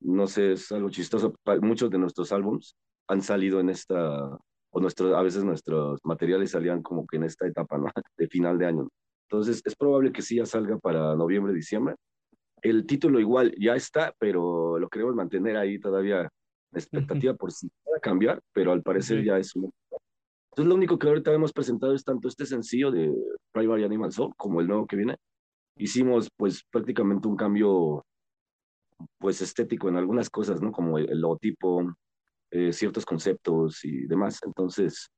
no 0.00 0.26
sé, 0.26 0.52
es 0.52 0.70
algo 0.72 0.90
chistoso. 0.90 1.34
Muchos 1.62 1.88
de 1.90 1.98
nuestros 1.98 2.32
álbums 2.32 2.76
han 3.06 3.22
salido 3.22 3.60
en 3.60 3.70
esta, 3.70 4.36
o 4.70 4.80
nuestro, 4.80 5.16
a 5.16 5.22
veces 5.22 5.44
nuestros 5.44 5.98
materiales 6.04 6.50
salían 6.50 6.82
como 6.82 7.06
que 7.06 7.16
en 7.16 7.24
esta 7.24 7.46
etapa, 7.46 7.78
¿no? 7.78 7.86
De 8.16 8.28
final 8.28 8.58
de 8.58 8.66
año. 8.66 8.88
Entonces, 9.30 9.62
es 9.64 9.76
probable 9.76 10.12
que 10.12 10.22
sí 10.22 10.36
ya 10.36 10.46
salga 10.46 10.78
para 10.78 11.14
noviembre, 11.14 11.52
diciembre. 11.52 11.94
El 12.62 12.86
título 12.86 13.20
igual 13.20 13.54
ya 13.58 13.74
está, 13.74 14.12
pero 14.18 14.78
lo 14.78 14.88
queremos 14.88 15.14
mantener 15.14 15.56
ahí 15.56 15.78
todavía 15.78 16.28
expectativa 16.72 17.34
por 17.34 17.52
si 17.52 17.68
pueda 17.84 18.00
cambiar, 18.00 18.40
pero 18.52 18.72
al 18.72 18.82
parecer 18.82 19.22
ya 19.24 19.38
es 19.38 19.54
un... 19.54 19.70
Entonces, 20.50 20.68
lo 20.68 20.74
único 20.74 20.98
que 20.98 21.08
ahorita 21.08 21.32
hemos 21.32 21.52
presentado 21.52 21.94
es 21.94 22.04
tanto 22.04 22.26
este 22.26 22.46
sencillo 22.46 22.90
de 22.90 23.14
Primary 23.52 23.84
Animal 23.84 24.12
Soul 24.12 24.34
como 24.36 24.60
el 24.60 24.66
nuevo 24.66 24.86
que 24.86 24.96
viene. 24.96 25.16
Hicimos 25.76 26.28
pues 26.36 26.64
prácticamente 26.70 27.28
un 27.28 27.36
cambio 27.36 28.04
pues 29.18 29.40
estético 29.40 29.88
en 29.88 29.96
algunas 29.96 30.28
cosas, 30.28 30.60
¿no? 30.60 30.72
Como 30.72 30.98
el, 30.98 31.08
el 31.10 31.20
logotipo, 31.20 31.94
eh, 32.50 32.72
ciertos 32.72 33.04
conceptos 33.04 33.84
y 33.84 34.06
demás. 34.06 34.40
Entonces, 34.44 35.08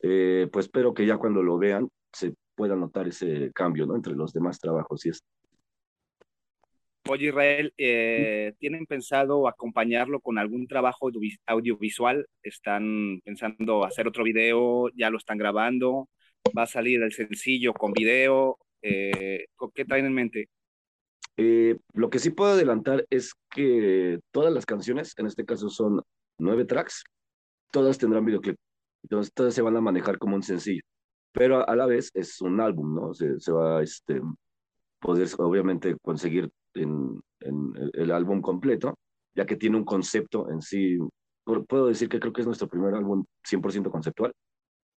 eh, 0.00 0.48
pues 0.52 0.66
espero 0.66 0.92
que 0.94 1.06
ya 1.06 1.16
cuando 1.16 1.42
lo 1.42 1.58
vean 1.58 1.88
se 2.12 2.34
pueda 2.54 2.76
notar 2.76 3.08
ese 3.08 3.50
cambio, 3.52 3.86
¿no? 3.86 3.96
Entre 3.96 4.14
los 4.14 4.32
demás 4.32 4.58
trabajos 4.58 5.06
y 5.06 5.10
es 5.10 5.20
Oye, 7.08 7.26
Israel, 7.26 7.74
eh, 7.78 8.52
¿tienen 8.58 8.86
pensado 8.86 9.48
acompañarlo 9.48 10.20
con 10.20 10.38
algún 10.38 10.68
trabajo 10.68 11.08
audio- 11.08 11.36
audiovisual? 11.46 12.26
¿Están 12.44 13.20
pensando 13.24 13.84
hacer 13.84 14.06
otro 14.06 14.22
video? 14.22 14.88
¿Ya 14.94 15.10
lo 15.10 15.18
están 15.18 15.36
grabando? 15.36 16.08
¿Va 16.56 16.62
a 16.62 16.66
salir 16.66 17.02
el 17.02 17.12
sencillo 17.12 17.72
con 17.72 17.92
video? 17.92 18.56
Eh, 18.82 19.46
¿qué 19.74 19.84
traen 19.84 20.06
en 20.06 20.14
mente? 20.14 20.48
Eh, 21.36 21.76
lo 21.92 22.08
que 22.08 22.20
sí 22.20 22.30
puedo 22.30 22.52
adelantar 22.52 23.04
es 23.10 23.32
que 23.50 24.20
todas 24.30 24.52
las 24.52 24.64
canciones, 24.64 25.12
en 25.18 25.26
este 25.26 25.44
caso 25.44 25.70
son 25.70 26.02
nueve 26.38 26.64
tracks, 26.64 27.04
todas 27.70 27.98
tendrán 27.98 28.24
videoclip. 28.24 28.56
Entonces, 29.02 29.32
todas 29.34 29.54
se 29.54 29.62
van 29.62 29.76
a 29.76 29.80
manejar 29.80 30.18
como 30.18 30.36
un 30.36 30.42
sencillo, 30.42 30.82
pero 31.32 31.68
a, 31.68 31.76
la 31.76 31.86
vez 31.86 32.10
es 32.14 32.40
un 32.40 32.60
álbum, 32.60 32.94
¿no? 32.94 33.14
Se, 33.14 33.52
va 33.52 33.78
a 33.78 33.82
este, 33.82 34.20
poder, 35.00 35.28
obviamente, 35.38 35.96
conseguir 36.02 36.50
en, 36.74 37.20
el, 37.40 38.10
álbum 38.12 38.40
completo, 38.40 38.98
ya 39.34 39.46
que 39.46 39.56
tiene 39.56 39.76
un 39.76 39.84
concepto 39.84 40.50
en 40.50 40.62
sí. 40.62 40.98
Puedo 41.44 41.86
decir 41.88 42.08
que 42.08 42.20
creo 42.20 42.32
que 42.32 42.42
es 42.42 42.46
nuestro 42.46 42.68
primer 42.68 42.94
álbum 42.94 43.24
100% 43.44 43.90
conceptual. 43.90 44.32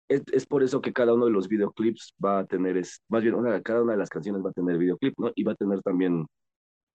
Es, 0.09 0.23
es 0.33 0.45
por 0.45 0.63
eso 0.63 0.83
que 0.83 0.93
cada 0.93 1.15
uno 1.15 1.25
de 1.25 1.33
los 1.33 1.49
videoclips 1.49 2.15
va 2.23 2.41
a 2.41 2.47
tener, 2.47 2.77
es, 2.77 3.01
más 3.09 3.23
bien, 3.23 3.35
una, 3.35 3.63
cada 3.63 3.83
una 3.83 3.93
de 3.93 3.99
las 3.99 4.11
canciones 4.11 4.45
va 4.45 4.51
a 4.51 4.53
tener 4.53 4.77
videoclip, 4.77 5.19
¿no? 5.19 5.33
Y 5.35 5.45
va 5.45 5.53
a 5.53 5.57
tener 5.57 5.81
también, 5.81 6.27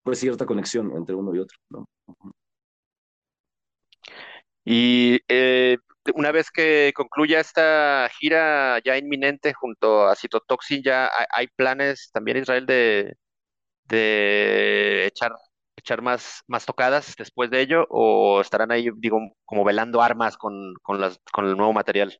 pues, 0.04 0.18
cierta 0.18 0.46
conexión 0.46 0.92
entre 0.96 1.16
uno 1.16 1.34
y 1.34 1.40
otro, 1.40 1.58
¿no? 1.70 1.86
Y 4.72 5.18
eh, 5.26 5.78
una 6.14 6.30
vez 6.30 6.52
que 6.52 6.92
concluya 6.94 7.40
esta 7.40 8.08
gira 8.20 8.78
ya 8.84 8.96
inminente 8.96 9.52
junto 9.52 10.06
a 10.06 10.14
Citotoxin, 10.14 10.80
ya 10.84 11.10
hay, 11.34 11.48
planes 11.56 12.10
también 12.12 12.36
Israel 12.36 12.66
de, 12.66 13.16
de 13.88 15.06
echar, 15.06 15.32
echar 15.74 16.02
más, 16.02 16.42
más 16.46 16.66
tocadas 16.66 17.16
después 17.18 17.50
de 17.50 17.62
ello, 17.62 17.84
o 17.90 18.40
estarán 18.40 18.70
ahí, 18.70 18.90
digo, 18.98 19.18
como 19.44 19.64
velando 19.64 20.02
armas 20.02 20.36
con, 20.36 20.74
con 20.82 21.00
las, 21.00 21.18
con 21.32 21.46
el 21.46 21.56
nuevo 21.56 21.72
material. 21.72 22.16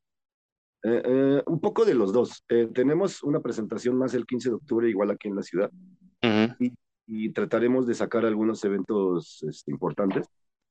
Eh, 0.83 1.03
eh, 1.05 1.43
un 1.47 1.61
poco 1.61 1.85
de 1.85 1.95
los 1.95 2.13
dos. 2.13 2.43
Eh, 2.49 2.69
tenemos 2.75 3.23
una 3.23 3.39
presentación 3.39 3.97
más 3.97 4.13
el 4.15 4.27
15 4.27 4.49
de 4.49 4.55
octubre, 4.57 4.91
igual 4.91 5.13
aquí 5.13 5.29
en 5.29 5.37
la 5.37 5.45
ciudad, 5.45 5.71
y 7.07 7.33
trataremos 7.33 7.87
de 7.87 7.95
sacar 7.95 8.27
algunos 8.27 8.65
eventos 8.65 9.41
este, 9.49 9.71
importantes, 9.71 10.27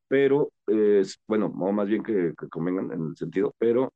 pero, 0.09 0.51
eh, 0.67 0.99
es- 1.01 1.19
bueno, 1.27 1.47
o 1.47 1.73
más 1.73 1.89
bien 1.89 2.03
que, 2.03 2.33
que 2.39 2.49
convengan 2.49 2.93
en 2.93 3.09
el 3.09 3.17
sentido, 3.17 3.55
pero 3.59 3.93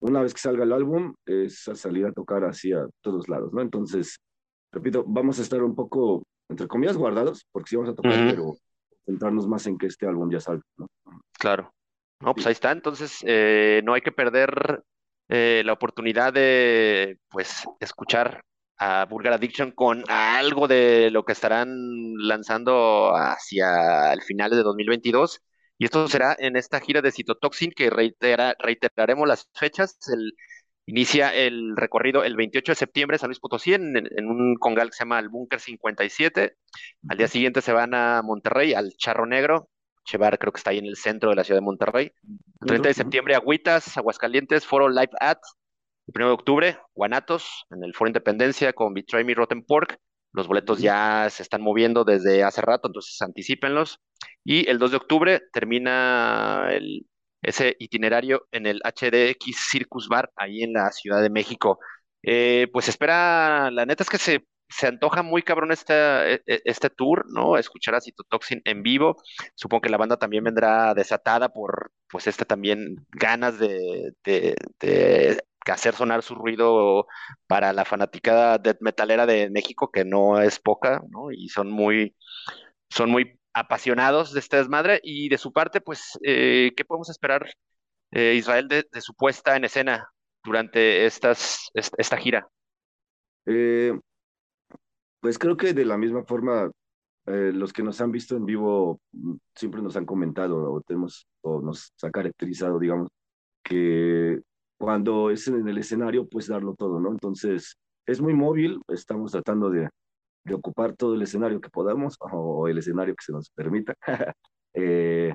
una 0.00 0.22
vez 0.22 0.34
que 0.34 0.40
salga 0.40 0.64
el 0.64 0.72
álbum, 0.74 1.14
es 1.26 1.68
a 1.68 1.76
salir 1.76 2.06
a 2.06 2.12
tocar 2.12 2.44
hacia 2.44 2.86
todos 3.02 3.28
lados, 3.28 3.52
¿no? 3.54 3.62
Entonces, 3.62 4.18
repito, 4.72 5.04
vamos 5.06 5.40
a 5.40 5.42
estar 5.42 5.62
un 5.64 5.74
poco, 5.76 6.24
entre 6.50 6.68
comillas, 6.68 6.98
guardados, 6.98 7.46
porque 7.52 7.70
sí 7.70 7.76
vamos 7.76 7.92
a 7.92 7.96
tocar, 7.96 8.24
pero 8.24 8.56
centrarnos 9.06 9.48
más 9.48 9.66
en 9.68 9.78
que 9.78 9.86
este 9.88 10.06
álbum 10.06 10.30
ya 10.30 10.40
salga, 10.40 10.64
¿no? 10.78 10.88
Claro. 11.38 11.72
No, 12.20 12.34
pues 12.34 12.46
ahí 12.46 12.52
está. 12.52 12.72
Entonces, 12.72 13.18
eh, 13.26 13.82
no 13.84 13.94
hay 13.94 14.00
que 14.02 14.12
perder 14.12 14.82
eh, 15.28 15.62
la 15.64 15.72
oportunidad 15.74 16.32
de, 16.32 17.18
pues, 17.30 17.64
escuchar 17.80 18.42
a 18.78 19.06
Vulgar 19.06 19.34
Addiction 19.34 19.72
con 19.72 20.04
algo 20.08 20.68
de 20.68 21.10
lo 21.10 21.24
que 21.24 21.32
estarán 21.32 22.14
lanzando 22.18 23.14
hacia 23.16 24.12
el 24.12 24.22
final 24.22 24.50
de 24.50 24.62
2022. 24.62 25.40
Y 25.78 25.84
esto 25.84 26.08
será 26.08 26.34
en 26.38 26.56
esta 26.56 26.80
gira 26.80 27.02
de 27.02 27.12
Citotoxin 27.12 27.72
que 27.72 27.90
reitera, 27.90 28.54
reiteraremos 28.58 29.28
las 29.28 29.48
fechas. 29.54 29.98
El, 30.12 30.32
inicia 30.86 31.34
el 31.34 31.76
recorrido 31.76 32.24
el 32.24 32.36
28 32.36 32.72
de 32.72 32.76
septiembre, 32.76 33.18
San 33.18 33.28
Luis 33.28 33.40
Potosí, 33.40 33.74
en, 33.74 33.96
en 33.96 34.28
un 34.28 34.56
congal 34.56 34.90
que 34.90 34.96
se 34.96 35.04
llama 35.04 35.18
el 35.18 35.28
Búnker 35.28 35.60
57. 35.60 36.56
Al 37.08 37.18
día 37.18 37.28
siguiente 37.28 37.60
se 37.60 37.72
van 37.72 37.94
a 37.94 38.22
Monterrey, 38.22 38.72
al 38.72 38.92
Charro 38.96 39.26
Negro. 39.26 39.68
Chevar 40.04 40.38
creo 40.38 40.52
que 40.52 40.58
está 40.58 40.70
ahí 40.70 40.78
en 40.78 40.86
el 40.86 40.96
centro 40.96 41.30
de 41.30 41.36
la 41.36 41.44
ciudad 41.44 41.58
de 41.58 41.64
Monterrey. 41.64 42.12
El 42.60 42.68
30 42.68 42.88
de 42.88 42.94
septiembre, 42.94 43.34
Agüitas, 43.34 43.96
Aguascalientes, 43.98 44.64
Foro 44.64 44.88
Live 44.88 45.10
At. 45.20 45.38
El 46.06 46.12
1 46.14 46.26
de 46.28 46.32
octubre, 46.32 46.78
Guanatos, 46.94 47.66
en 47.70 47.82
el 47.82 47.92
Foro 47.92 48.08
Independencia 48.08 48.72
con 48.72 48.94
Betray 48.94 49.24
Me 49.24 49.34
Rotten 49.34 49.64
Pork. 49.64 49.98
Los 50.36 50.48
boletos 50.48 50.80
ya 50.80 51.28
se 51.30 51.42
están 51.42 51.62
moviendo 51.62 52.04
desde 52.04 52.44
hace 52.44 52.60
rato, 52.60 52.88
entonces 52.88 53.20
anticípenlos. 53.22 54.00
Y 54.44 54.68
el 54.68 54.78
2 54.78 54.90
de 54.90 54.96
octubre 54.98 55.40
termina 55.50 56.68
el, 56.72 57.06
ese 57.40 57.74
itinerario 57.78 58.46
en 58.52 58.66
el 58.66 58.82
HDX 58.84 59.56
Circus 59.70 60.08
Bar, 60.08 60.30
ahí 60.36 60.62
en 60.62 60.74
la 60.74 60.92
Ciudad 60.92 61.22
de 61.22 61.30
México. 61.30 61.78
Eh, 62.22 62.68
pues 62.70 62.86
espera, 62.88 63.70
la 63.70 63.86
neta 63.86 64.02
es 64.02 64.10
que 64.10 64.18
se, 64.18 64.46
se 64.68 64.86
antoja 64.88 65.22
muy 65.22 65.42
cabrón 65.42 65.72
este, 65.72 66.42
este 66.46 66.90
tour, 66.90 67.24
¿no? 67.32 67.56
Escuchar 67.56 67.94
a 67.94 68.02
Citotoxin 68.02 68.60
en 68.66 68.82
vivo. 68.82 69.16
Supongo 69.54 69.80
que 69.80 69.88
la 69.88 69.96
banda 69.96 70.18
también 70.18 70.44
vendrá 70.44 70.92
desatada 70.92 71.48
por, 71.48 71.92
pues, 72.10 72.26
este 72.26 72.44
también 72.44 73.06
ganas 73.10 73.58
de, 73.58 74.12
de, 74.22 74.54
de 74.80 75.42
hacer 75.72 75.94
sonar 75.94 76.22
su 76.22 76.34
ruido 76.34 77.06
para 77.46 77.72
la 77.72 77.84
fanaticada 77.84 78.58
death 78.58 78.78
metalera 78.80 79.26
de 79.26 79.50
México, 79.50 79.90
que 79.90 80.04
no 80.04 80.40
es 80.40 80.58
poca, 80.58 81.02
¿no? 81.10 81.30
Y 81.32 81.48
son 81.48 81.70
muy, 81.70 82.16
son 82.90 83.10
muy 83.10 83.38
apasionados 83.54 84.32
de 84.32 84.40
este 84.40 84.58
desmadre. 84.58 85.00
Y 85.02 85.28
de 85.28 85.38
su 85.38 85.52
parte, 85.52 85.80
pues, 85.80 86.18
eh, 86.22 86.72
¿qué 86.76 86.84
podemos 86.84 87.08
esperar, 87.08 87.50
eh, 88.12 88.34
Israel, 88.36 88.68
de, 88.68 88.84
su 89.00 89.14
puesta 89.14 89.56
en 89.56 89.64
escena 89.64 90.08
durante 90.44 91.06
estas, 91.06 91.70
esta 91.74 92.16
gira? 92.16 92.48
Eh, 93.46 93.98
pues 95.20 95.38
creo 95.38 95.56
que 95.56 95.72
de 95.72 95.84
la 95.84 95.96
misma 95.96 96.24
forma, 96.24 96.70
los 97.28 97.72
que 97.72 97.82
nos 97.82 98.00
han 98.00 98.12
visto 98.12 98.36
en 98.36 98.46
vivo 98.46 99.00
siempre 99.52 99.82
nos 99.82 99.96
han 99.96 100.06
comentado 100.06 100.72
o 100.72 100.80
tenemos 100.82 101.26
o 101.40 101.60
nos 101.60 101.92
ha 102.02 102.10
caracterizado, 102.12 102.78
digamos, 102.78 103.08
que 103.64 104.40
cuando 104.78 105.30
es 105.30 105.48
en 105.48 105.66
el 105.66 105.78
escenario, 105.78 106.26
pues 106.28 106.48
darlo 106.48 106.74
todo, 106.74 107.00
¿no? 107.00 107.10
Entonces, 107.10 107.76
es 108.06 108.20
muy 108.20 108.34
móvil, 108.34 108.80
estamos 108.88 109.32
tratando 109.32 109.70
de, 109.70 109.88
de 110.44 110.54
ocupar 110.54 110.94
todo 110.94 111.14
el 111.14 111.22
escenario 111.22 111.60
que 111.60 111.70
podamos 111.70 112.16
o 112.20 112.68
el 112.68 112.78
escenario 112.78 113.14
que 113.14 113.24
se 113.24 113.32
nos 113.32 113.50
permita. 113.50 113.94
eh, 114.74 115.34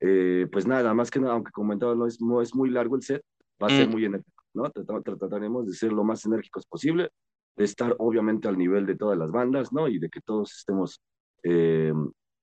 eh, 0.00 0.46
pues 0.50 0.66
nada, 0.66 0.92
más 0.94 1.10
que 1.10 1.20
nada, 1.20 1.34
aunque 1.34 1.52
comentaba, 1.52 1.94
no 1.94 2.06
es, 2.06 2.20
no 2.20 2.42
es 2.42 2.54
muy 2.54 2.70
largo 2.70 2.96
el 2.96 3.02
set, 3.02 3.22
va 3.62 3.68
a 3.68 3.70
ser 3.70 3.88
muy 3.88 4.04
enérgico, 4.04 4.42
¿no? 4.52 4.68
Trataremos 4.70 5.66
de 5.66 5.72
ser 5.74 5.92
lo 5.92 6.02
más 6.02 6.24
enérgicos 6.26 6.66
posible, 6.66 7.10
de 7.56 7.64
estar 7.64 7.94
obviamente 7.98 8.48
al 8.48 8.58
nivel 8.58 8.84
de 8.84 8.96
todas 8.96 9.16
las 9.16 9.30
bandas, 9.30 9.72
¿no? 9.72 9.86
Y 9.88 9.98
de 9.98 10.08
que 10.08 10.20
todos 10.20 10.52
estemos, 10.52 11.00
eh, 11.44 11.92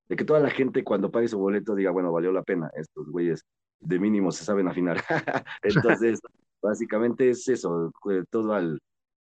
de 0.08 0.16
que 0.16 0.24
toda 0.24 0.40
la 0.40 0.50
gente 0.50 0.84
cuando 0.84 1.12
pague 1.12 1.28
su 1.28 1.38
boleto 1.38 1.76
diga, 1.76 1.92
bueno, 1.92 2.12
valió 2.12 2.32
la 2.32 2.44
pena, 2.44 2.72
estos 2.76 3.10
güeyes 3.10 3.44
de 3.80 4.00
mínimo 4.00 4.32
se 4.32 4.44
saben 4.44 4.68
afinar. 4.68 4.98
Entonces, 5.64 6.20
básicamente 6.62 7.30
es 7.30 7.48
eso, 7.48 7.92
todo 8.30 8.54
al, 8.54 8.80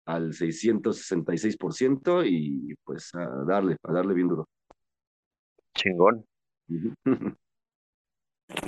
al 0.06 0.34
666% 0.34 2.24
y 2.26 2.76
pues 2.84 3.14
a 3.16 3.28
darle, 3.46 3.78
a 3.84 3.92
darle 3.94 4.14
bien 4.14 4.28
duro. 4.28 4.48
Chingón. 5.74 6.26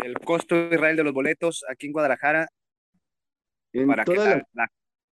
El 0.03 0.15
costo 0.19 0.55
Israel 0.71 0.95
de 0.97 1.03
los 1.03 1.13
boletos 1.13 1.63
aquí 1.69 1.86
en 1.88 1.93
Guadalajara 1.93 2.47
en 3.73 3.88
para 3.88 4.03
que 4.05 4.13
toda 4.15 4.30
la, 4.30 4.36
la- 4.38 4.43
la- 4.53 4.71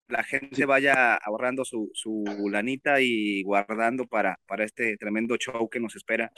la 0.10 0.24
gente 0.24 0.66
vaya 0.66 1.16
ahorrando 1.16 1.66
su, 1.66 1.92
su 1.94 2.24
lanita 2.50 3.02
y 3.02 3.44
guardando 3.44 4.06
para, 4.08 4.40
para 4.48 4.64
este 4.64 4.96
tremendo 4.96 5.36
show 5.36 5.68
que 5.70 5.82
nos 5.82 5.98
espera. 5.98 6.32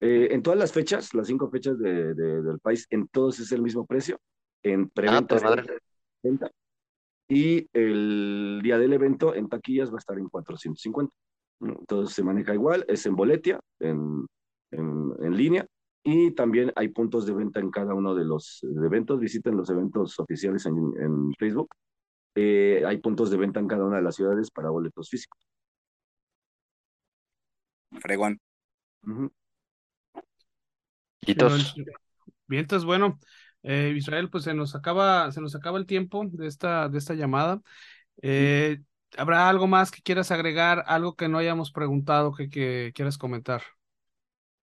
Eh, 0.00 0.28
en 0.30 0.42
todas 0.42 0.58
las 0.58 0.72
fechas, 0.72 1.14
las 1.14 1.26
cinco 1.26 1.50
fechas 1.50 1.78
de, 1.78 2.14
de- 2.14 2.42
del 2.42 2.58
país, 2.60 2.86
en 2.90 3.08
todos 3.08 3.38
es 3.40 3.50
el 3.52 3.62
mismo 3.62 3.86
precio. 3.86 4.18
En 4.62 4.88
preventa 4.90 5.36
toda 5.36 5.56
madre. 5.56 5.78
venta, 6.22 6.50
y 7.28 7.68
el 7.72 8.60
día 8.62 8.78
del 8.78 8.92
evento 8.92 9.34
en 9.34 9.48
taquillas 9.48 9.90
va 9.90 9.96
a 9.96 9.98
estar 9.98 10.18
en 10.18 10.28
450. 10.28 11.14
Entonces 11.60 12.14
se 12.14 12.22
maneja 12.22 12.54
igual, 12.54 12.84
es 12.88 13.04
en 13.06 13.16
boletia, 13.16 13.60
en, 13.80 14.26
en, 14.70 15.12
en 15.20 15.36
línea, 15.36 15.66
y 16.04 16.30
también 16.32 16.72
hay 16.76 16.88
puntos 16.88 17.26
de 17.26 17.34
venta 17.34 17.60
en 17.60 17.70
cada 17.70 17.94
uno 17.94 18.14
de 18.14 18.24
los 18.24 18.62
eventos. 18.62 19.20
Visiten 19.20 19.56
los 19.56 19.68
eventos 19.70 20.18
oficiales 20.20 20.64
en, 20.66 20.76
en 21.00 21.32
Facebook. 21.38 21.68
Eh, 22.34 22.82
hay 22.86 22.98
puntos 22.98 23.30
de 23.30 23.36
venta 23.36 23.60
en 23.60 23.66
cada 23.66 23.84
una 23.84 23.96
de 23.96 24.02
las 24.02 24.14
ciudades 24.16 24.50
para 24.50 24.70
boletos 24.70 25.10
físicos. 25.10 25.40
Fregón. 28.00 28.38
Ujú. 29.06 29.30
Quitos. 29.30 29.47
Bien, 31.26 32.60
entonces 32.62 32.84
bueno, 32.84 33.18
eh, 33.62 33.92
Israel, 33.96 34.30
pues 34.30 34.44
se 34.44 34.54
nos 34.54 34.74
acaba, 34.74 35.30
se 35.32 35.40
nos 35.40 35.54
acaba 35.54 35.78
el 35.78 35.86
tiempo 35.86 36.24
de 36.30 36.46
esta, 36.46 36.88
de 36.88 36.98
esta 36.98 37.14
llamada. 37.14 37.60
Eh, 38.22 38.78
¿habrá 39.16 39.48
algo 39.48 39.66
más 39.66 39.90
que 39.90 40.02
quieras 40.02 40.30
agregar, 40.30 40.84
algo 40.86 41.14
que 41.14 41.28
no 41.28 41.38
hayamos 41.38 41.72
preguntado 41.72 42.32
que, 42.32 42.48
que 42.48 42.92
quieras 42.94 43.18
comentar? 43.18 43.62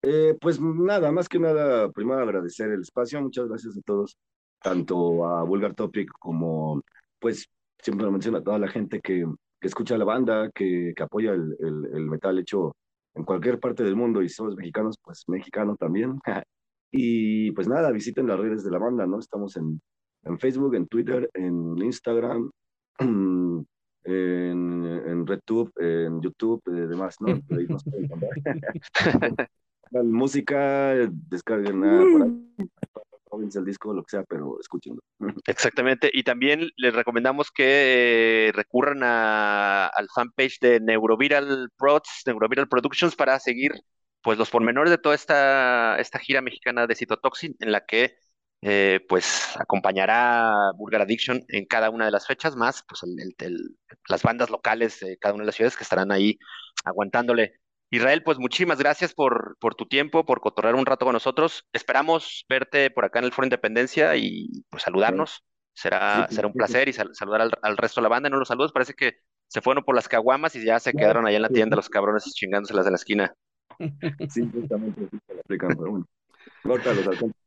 Eh, 0.02 0.36
pues 0.40 0.60
nada, 0.60 1.10
más 1.12 1.28
que 1.28 1.38
nada, 1.38 1.90
primero 1.90 2.20
agradecer 2.20 2.70
el 2.70 2.82
espacio. 2.82 3.20
Muchas 3.22 3.48
gracias 3.48 3.76
a 3.76 3.80
todos, 3.82 4.18
tanto 4.60 5.26
a 5.26 5.44
Vulgar 5.44 5.74
Topic 5.74 6.10
como, 6.18 6.82
pues, 7.18 7.48
siempre 7.78 8.04
lo 8.04 8.12
menciono 8.12 8.38
a 8.38 8.42
toda 8.42 8.58
la 8.58 8.68
gente 8.68 9.00
que, 9.00 9.24
que 9.60 9.66
escucha 9.66 9.96
la 9.96 10.04
banda, 10.04 10.50
que, 10.54 10.92
que 10.94 11.02
apoya 11.02 11.32
el, 11.32 11.56
el, 11.58 11.86
el 11.94 12.06
metal 12.06 12.38
hecho 12.38 12.76
en 13.14 13.24
cualquier 13.24 13.60
parte 13.60 13.82
del 13.82 13.96
mundo 13.96 14.22
y 14.22 14.28
somos 14.28 14.56
mexicanos, 14.56 14.98
pues 15.02 15.24
mexicano 15.28 15.76
también. 15.76 16.18
y 16.90 17.50
pues 17.52 17.68
nada, 17.68 17.90
visiten 17.90 18.26
las 18.26 18.38
redes 18.38 18.64
de 18.64 18.70
la 18.70 18.78
banda, 18.78 19.06
¿no? 19.06 19.18
Estamos 19.18 19.56
en, 19.56 19.80
en 20.24 20.38
Facebook, 20.38 20.74
en 20.74 20.86
Twitter, 20.86 21.30
en 21.34 21.76
Instagram, 21.78 22.50
en, 22.98 23.66
en 24.04 25.26
RedTube, 25.26 25.72
en 25.76 26.20
YouTube, 26.20 26.62
y 26.66 26.88
demás, 26.88 27.16
¿no? 27.20 27.40
Por 27.40 27.58
ahí 27.58 27.66
nos 27.66 27.84
pueden 27.84 28.04
encontrar. 28.04 28.30
Hagan 29.90 30.10
música, 30.10 30.94
descarguen 31.28 31.80
nada 31.80 32.00
por 32.00 32.22
ahí, 32.22 32.70
cómense 33.34 33.58
el 33.58 33.64
disco, 33.64 33.92
lo 33.92 34.02
que 34.04 34.10
sea, 34.10 34.22
pero 34.24 34.58
escúchenlo. 34.60 35.02
Exactamente. 35.46 36.10
Y 36.12 36.22
también 36.22 36.70
les 36.76 36.94
recomendamos 36.94 37.50
que 37.50 38.48
eh, 38.48 38.52
recurran 38.52 39.00
a- 39.02 39.86
al 39.88 40.08
fanpage 40.14 40.58
de 40.60 40.80
Neuroviral 40.80 41.68
Prods, 41.76 42.22
Neuroviral 42.26 42.68
Productions, 42.68 43.16
para 43.16 43.38
seguir 43.40 43.72
pues 44.22 44.38
los 44.38 44.50
pormenores 44.50 44.90
de 44.90 44.98
toda 44.98 45.14
esta, 45.14 45.98
esta 45.98 46.18
gira 46.18 46.40
mexicana 46.40 46.86
de 46.86 46.94
Citotoxin, 46.94 47.56
en 47.60 47.72
la 47.72 47.84
que 47.84 48.14
eh, 48.62 49.00
pues 49.08 49.54
acompañará 49.58 50.54
Vulgar 50.76 51.02
Addiction 51.02 51.44
en 51.48 51.66
cada 51.66 51.90
una 51.90 52.06
de 52.06 52.10
las 52.10 52.26
fechas, 52.26 52.56
más 52.56 52.82
pues 52.88 53.02
el- 53.02 53.76
las 54.08 54.22
bandas 54.22 54.48
locales 54.50 55.00
de 55.00 55.18
cada 55.18 55.34
una 55.34 55.42
de 55.42 55.46
las 55.46 55.56
ciudades 55.56 55.76
que 55.76 55.82
estarán 55.82 56.12
ahí 56.12 56.38
aguantándole. 56.84 57.60
Israel, 57.90 58.22
pues 58.24 58.38
muchísimas 58.38 58.78
gracias 58.78 59.14
por, 59.14 59.56
por 59.60 59.74
tu 59.76 59.86
tiempo, 59.86 60.24
por 60.24 60.40
cotorrear 60.40 60.74
un 60.74 60.86
rato 60.86 61.04
con 61.06 61.12
nosotros. 61.12 61.64
Esperamos 61.72 62.44
verte 62.48 62.90
por 62.90 63.04
acá 63.04 63.20
en 63.20 63.26
el 63.26 63.32
Foro 63.32 63.46
Independencia 63.46 64.16
y 64.16 64.48
pues 64.70 64.82
saludarnos. 64.82 65.44
Será, 65.74 66.28
Sí, 66.28 66.30
será 66.30 66.48
un 66.48 66.54
sí, 66.54 66.62
sí. 66.64 66.64
placer 66.64 66.88
y 66.88 66.92
sal- 66.92 67.10
saludar 67.14 67.42
al, 67.42 67.50
al 67.62 67.76
resto 67.76 68.00
de 68.00 68.04
la 68.04 68.08
banda. 68.08 68.28
No 68.30 68.36
los 68.38 68.48
saludos, 68.48 68.72
parece 68.72 68.94
que 68.94 69.14
se 69.48 69.60
fueron 69.60 69.84
por 69.84 69.94
las 69.94 70.08
caguamas 70.08 70.56
y 70.56 70.64
ya 70.64 70.80
se 70.80 70.94
quedaron 70.94 71.26
allá 71.26 71.36
en 71.36 71.42
la 71.42 71.52
tienda 71.52 71.76
los 71.76 71.88
cabrones 71.88 72.32
chingándoselas 72.34 72.86
en 72.86 72.92
la 72.92 72.96
esquina. 72.96 73.34
Sí, 74.28 74.48
justamente 74.52 75.08
se 75.26 75.34
la 75.34 75.40
aplican, 75.40 75.76
pero 75.76 75.90
bueno. 75.90 76.06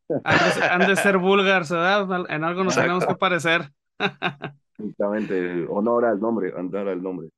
Han 0.24 0.40
de, 0.44 0.52
ser- 0.52 0.66
han 0.70 0.86
de 0.86 0.96
ser 0.96 1.18
vulgars, 1.18 1.70
¿verdad? 1.72 2.26
En 2.30 2.44
algo 2.44 2.64
nos 2.64 2.78
tenemos 2.78 3.06
que 3.06 3.16
parecer. 3.16 3.72
Justamente, 4.78 5.66
honor 5.70 6.06
al 6.06 6.20
nombre, 6.20 6.52
andar 6.56 6.88
al 6.88 7.02
nombre. 7.02 7.30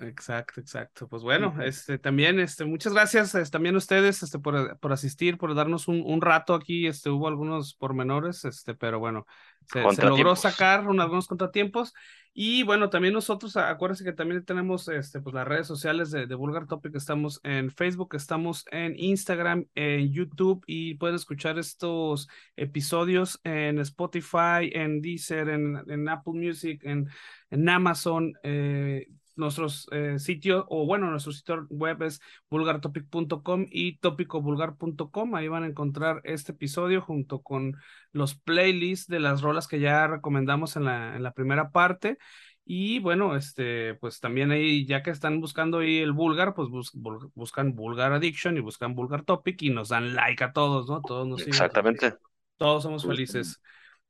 Exacto, 0.00 0.60
exacto. 0.60 1.06
Pues 1.08 1.22
bueno, 1.22 1.54
este 1.62 1.98
también, 1.98 2.40
este, 2.40 2.64
muchas 2.64 2.92
gracias 2.92 3.32
este, 3.36 3.52
también 3.52 3.76
a 3.76 3.78
ustedes, 3.78 4.24
este, 4.24 4.40
por, 4.40 4.76
por 4.80 4.92
asistir, 4.92 5.38
por 5.38 5.54
darnos 5.54 5.86
un, 5.86 6.02
un 6.04 6.20
rato 6.20 6.54
aquí. 6.54 6.88
Este, 6.88 7.10
hubo 7.10 7.28
algunos 7.28 7.74
pormenores, 7.74 8.44
este, 8.44 8.74
pero 8.74 8.98
bueno, 8.98 9.24
se, 9.72 9.88
se 9.92 10.02
logró 10.02 10.34
sacar 10.34 10.88
un- 10.88 11.00
algunos 11.00 11.28
contratiempos. 11.28 11.92
Y 12.36 12.64
bueno, 12.64 12.90
también 12.90 13.14
nosotros, 13.14 13.56
acuérdense 13.56 14.02
que 14.02 14.12
también 14.12 14.44
tenemos 14.44 14.88
este, 14.88 15.20
pues, 15.20 15.32
las 15.32 15.46
redes 15.46 15.68
sociales 15.68 16.10
de, 16.10 16.26
de 16.26 16.34
Vulgar 16.34 16.66
Topic. 16.66 16.92
Estamos 16.96 17.38
en 17.44 17.70
Facebook, 17.70 18.16
estamos 18.16 18.64
en 18.72 18.98
Instagram, 18.98 19.66
en 19.76 20.12
YouTube 20.12 20.64
y 20.66 20.94
pueden 20.96 21.14
escuchar 21.14 21.56
estos 21.60 22.28
episodios 22.56 23.38
en 23.44 23.78
Spotify, 23.78 24.72
en 24.72 25.00
Deezer, 25.00 25.48
en, 25.50 25.80
en 25.86 26.08
Apple 26.08 26.32
Music, 26.34 26.80
en, 26.84 27.08
en 27.50 27.68
Amazon. 27.68 28.32
eh, 28.42 29.06
nuestros 29.36 29.88
eh, 29.92 30.18
sitios, 30.18 30.64
o 30.68 30.86
bueno, 30.86 31.10
nuestro 31.10 31.32
sitio 31.32 31.66
web 31.70 32.02
es 32.02 32.20
vulgartopic.com 32.50 33.66
y 33.70 33.98
topicovulgar.com. 33.98 35.34
Ahí 35.34 35.48
van 35.48 35.64
a 35.64 35.66
encontrar 35.66 36.20
este 36.24 36.52
episodio 36.52 37.00
junto 37.02 37.42
con 37.42 37.76
los 38.12 38.34
playlists 38.34 39.08
de 39.08 39.20
las 39.20 39.42
rolas 39.42 39.68
que 39.68 39.80
ya 39.80 40.06
recomendamos 40.06 40.76
en 40.76 40.84
la, 40.84 41.16
en 41.16 41.22
la 41.22 41.32
primera 41.32 41.70
parte. 41.70 42.18
Y 42.66 42.98
bueno, 43.00 43.36
este, 43.36 43.94
pues 43.96 44.20
también 44.20 44.50
ahí, 44.50 44.86
ya 44.86 45.02
que 45.02 45.10
están 45.10 45.40
buscando 45.40 45.78
ahí 45.80 45.98
el 45.98 46.12
vulgar, 46.12 46.54
pues 46.54 46.68
bus- 46.70 46.92
bul- 46.94 47.30
buscan 47.34 47.74
Vulgar 47.74 48.12
Addiction 48.12 48.56
y 48.56 48.60
buscan 48.60 48.94
Vulgar 48.94 49.22
Topic 49.24 49.60
y 49.62 49.70
nos 49.70 49.90
dan 49.90 50.14
like 50.14 50.42
a 50.44 50.52
todos, 50.52 50.88
¿no? 50.88 51.02
Todos 51.02 51.26
nos 51.28 51.42
siguen. 51.42 51.50
Exactamente. 51.50 52.14
Todos 52.56 52.82
somos 52.84 53.06
felices. 53.06 53.60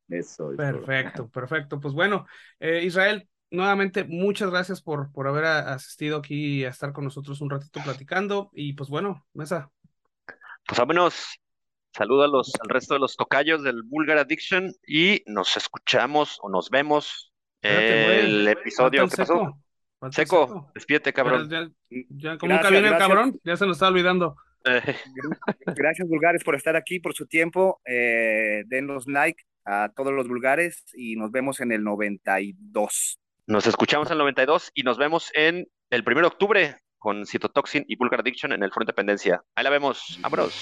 Eso 0.09 0.53
es 0.53 0.67
todo. 0.67 0.81
Perfecto, 0.87 1.29
perfecto. 1.31 1.81
Pues 1.81 1.95
bueno, 1.95 2.27
eh, 2.61 2.83
Israel, 2.85 3.29
nuevamente 3.55 4.05
muchas 4.05 4.51
gracias 4.51 4.83
por, 4.83 5.11
por 5.13 5.27
haber 5.29 5.45
asistido 5.45 6.19
aquí 6.19 6.61
y 6.61 6.65
a 6.65 6.69
estar 6.71 6.93
con 6.93 7.05
nosotros 7.05 7.41
un 7.41 7.51
ratito 7.51 7.81
platicando. 7.83 8.51
Y 8.53 8.75
pues 8.75 8.89
bueno, 8.91 9.27
Mesa, 9.33 9.71
Pues 10.67 10.79
vámonos. 10.79 11.41
Saludo 11.97 12.25
a 12.25 12.29
los, 12.29 12.53
al 12.61 12.69
resto 12.69 12.95
de 12.95 13.01
los 13.01 13.15
tocayos 13.17 13.63
del 13.63 13.85
Vulgar 13.85 14.19
Addiction 14.19 14.73
y 14.85 15.23
nos 15.27 15.57
escuchamos 15.57 16.39
o 16.43 16.49
nos 16.49 16.69
vemos 16.69 17.33
espérate, 17.63 18.05
güey. 18.05 18.19
el 18.21 18.49
episodio. 18.49 19.09
Seco. 19.09 19.61
El 20.03 20.13
Seco, 20.13 20.71
despídete, 20.75 21.13
cabrón. 21.13 21.49
Ya, 21.49 21.69
ya- 22.11 22.37
como 22.39 22.49
Gracias, 22.51 22.51
nunca 22.51 22.71
viene 22.71 22.89
el 22.89 22.99
cabrón, 22.99 23.41
ya 23.45 23.57
se 23.57 23.65
nos 23.67 23.77
está 23.77 23.89
olvidando. 23.89 24.37
Eh, 24.65 24.83
Gracias, 25.77 26.09
vulgares, 26.09 26.43
por 26.43 26.57
estar 26.57 26.75
aquí, 26.75 26.99
por 26.99 27.15
su 27.15 27.27
tiempo. 27.27 27.81
Eh, 27.87 28.65
denos 28.67 29.07
like 29.07 29.43
a 29.65 29.89
todos 29.95 30.13
los 30.13 30.27
vulgares 30.27 30.85
y 30.95 31.15
nos 31.17 31.31
vemos 31.31 31.61
en 31.61 31.71
el 31.73 31.85
92. 31.85 33.19
Nos 33.47 33.67
escuchamos 33.67 34.09
en 34.09 34.13
el 34.13 34.19
92 34.19 34.71
y 34.75 34.83
nos 34.83 34.99
vemos 34.99 35.31
en 35.35 35.69
el 35.91 36.03
1 36.07 36.21
de 36.21 36.27
octubre 36.27 36.77
con 36.99 37.27
Citotoxin 37.27 37.85
y 37.87 37.97
Vulgar 37.97 38.21
Addiction 38.21 38.53
en 38.53 38.63
el 38.63 38.71
Front 38.73 38.87
Dependencia. 38.87 39.43
Ahí 39.55 39.65
la 39.65 39.71
vemos. 39.71 40.19
Vámonos. 40.21 40.55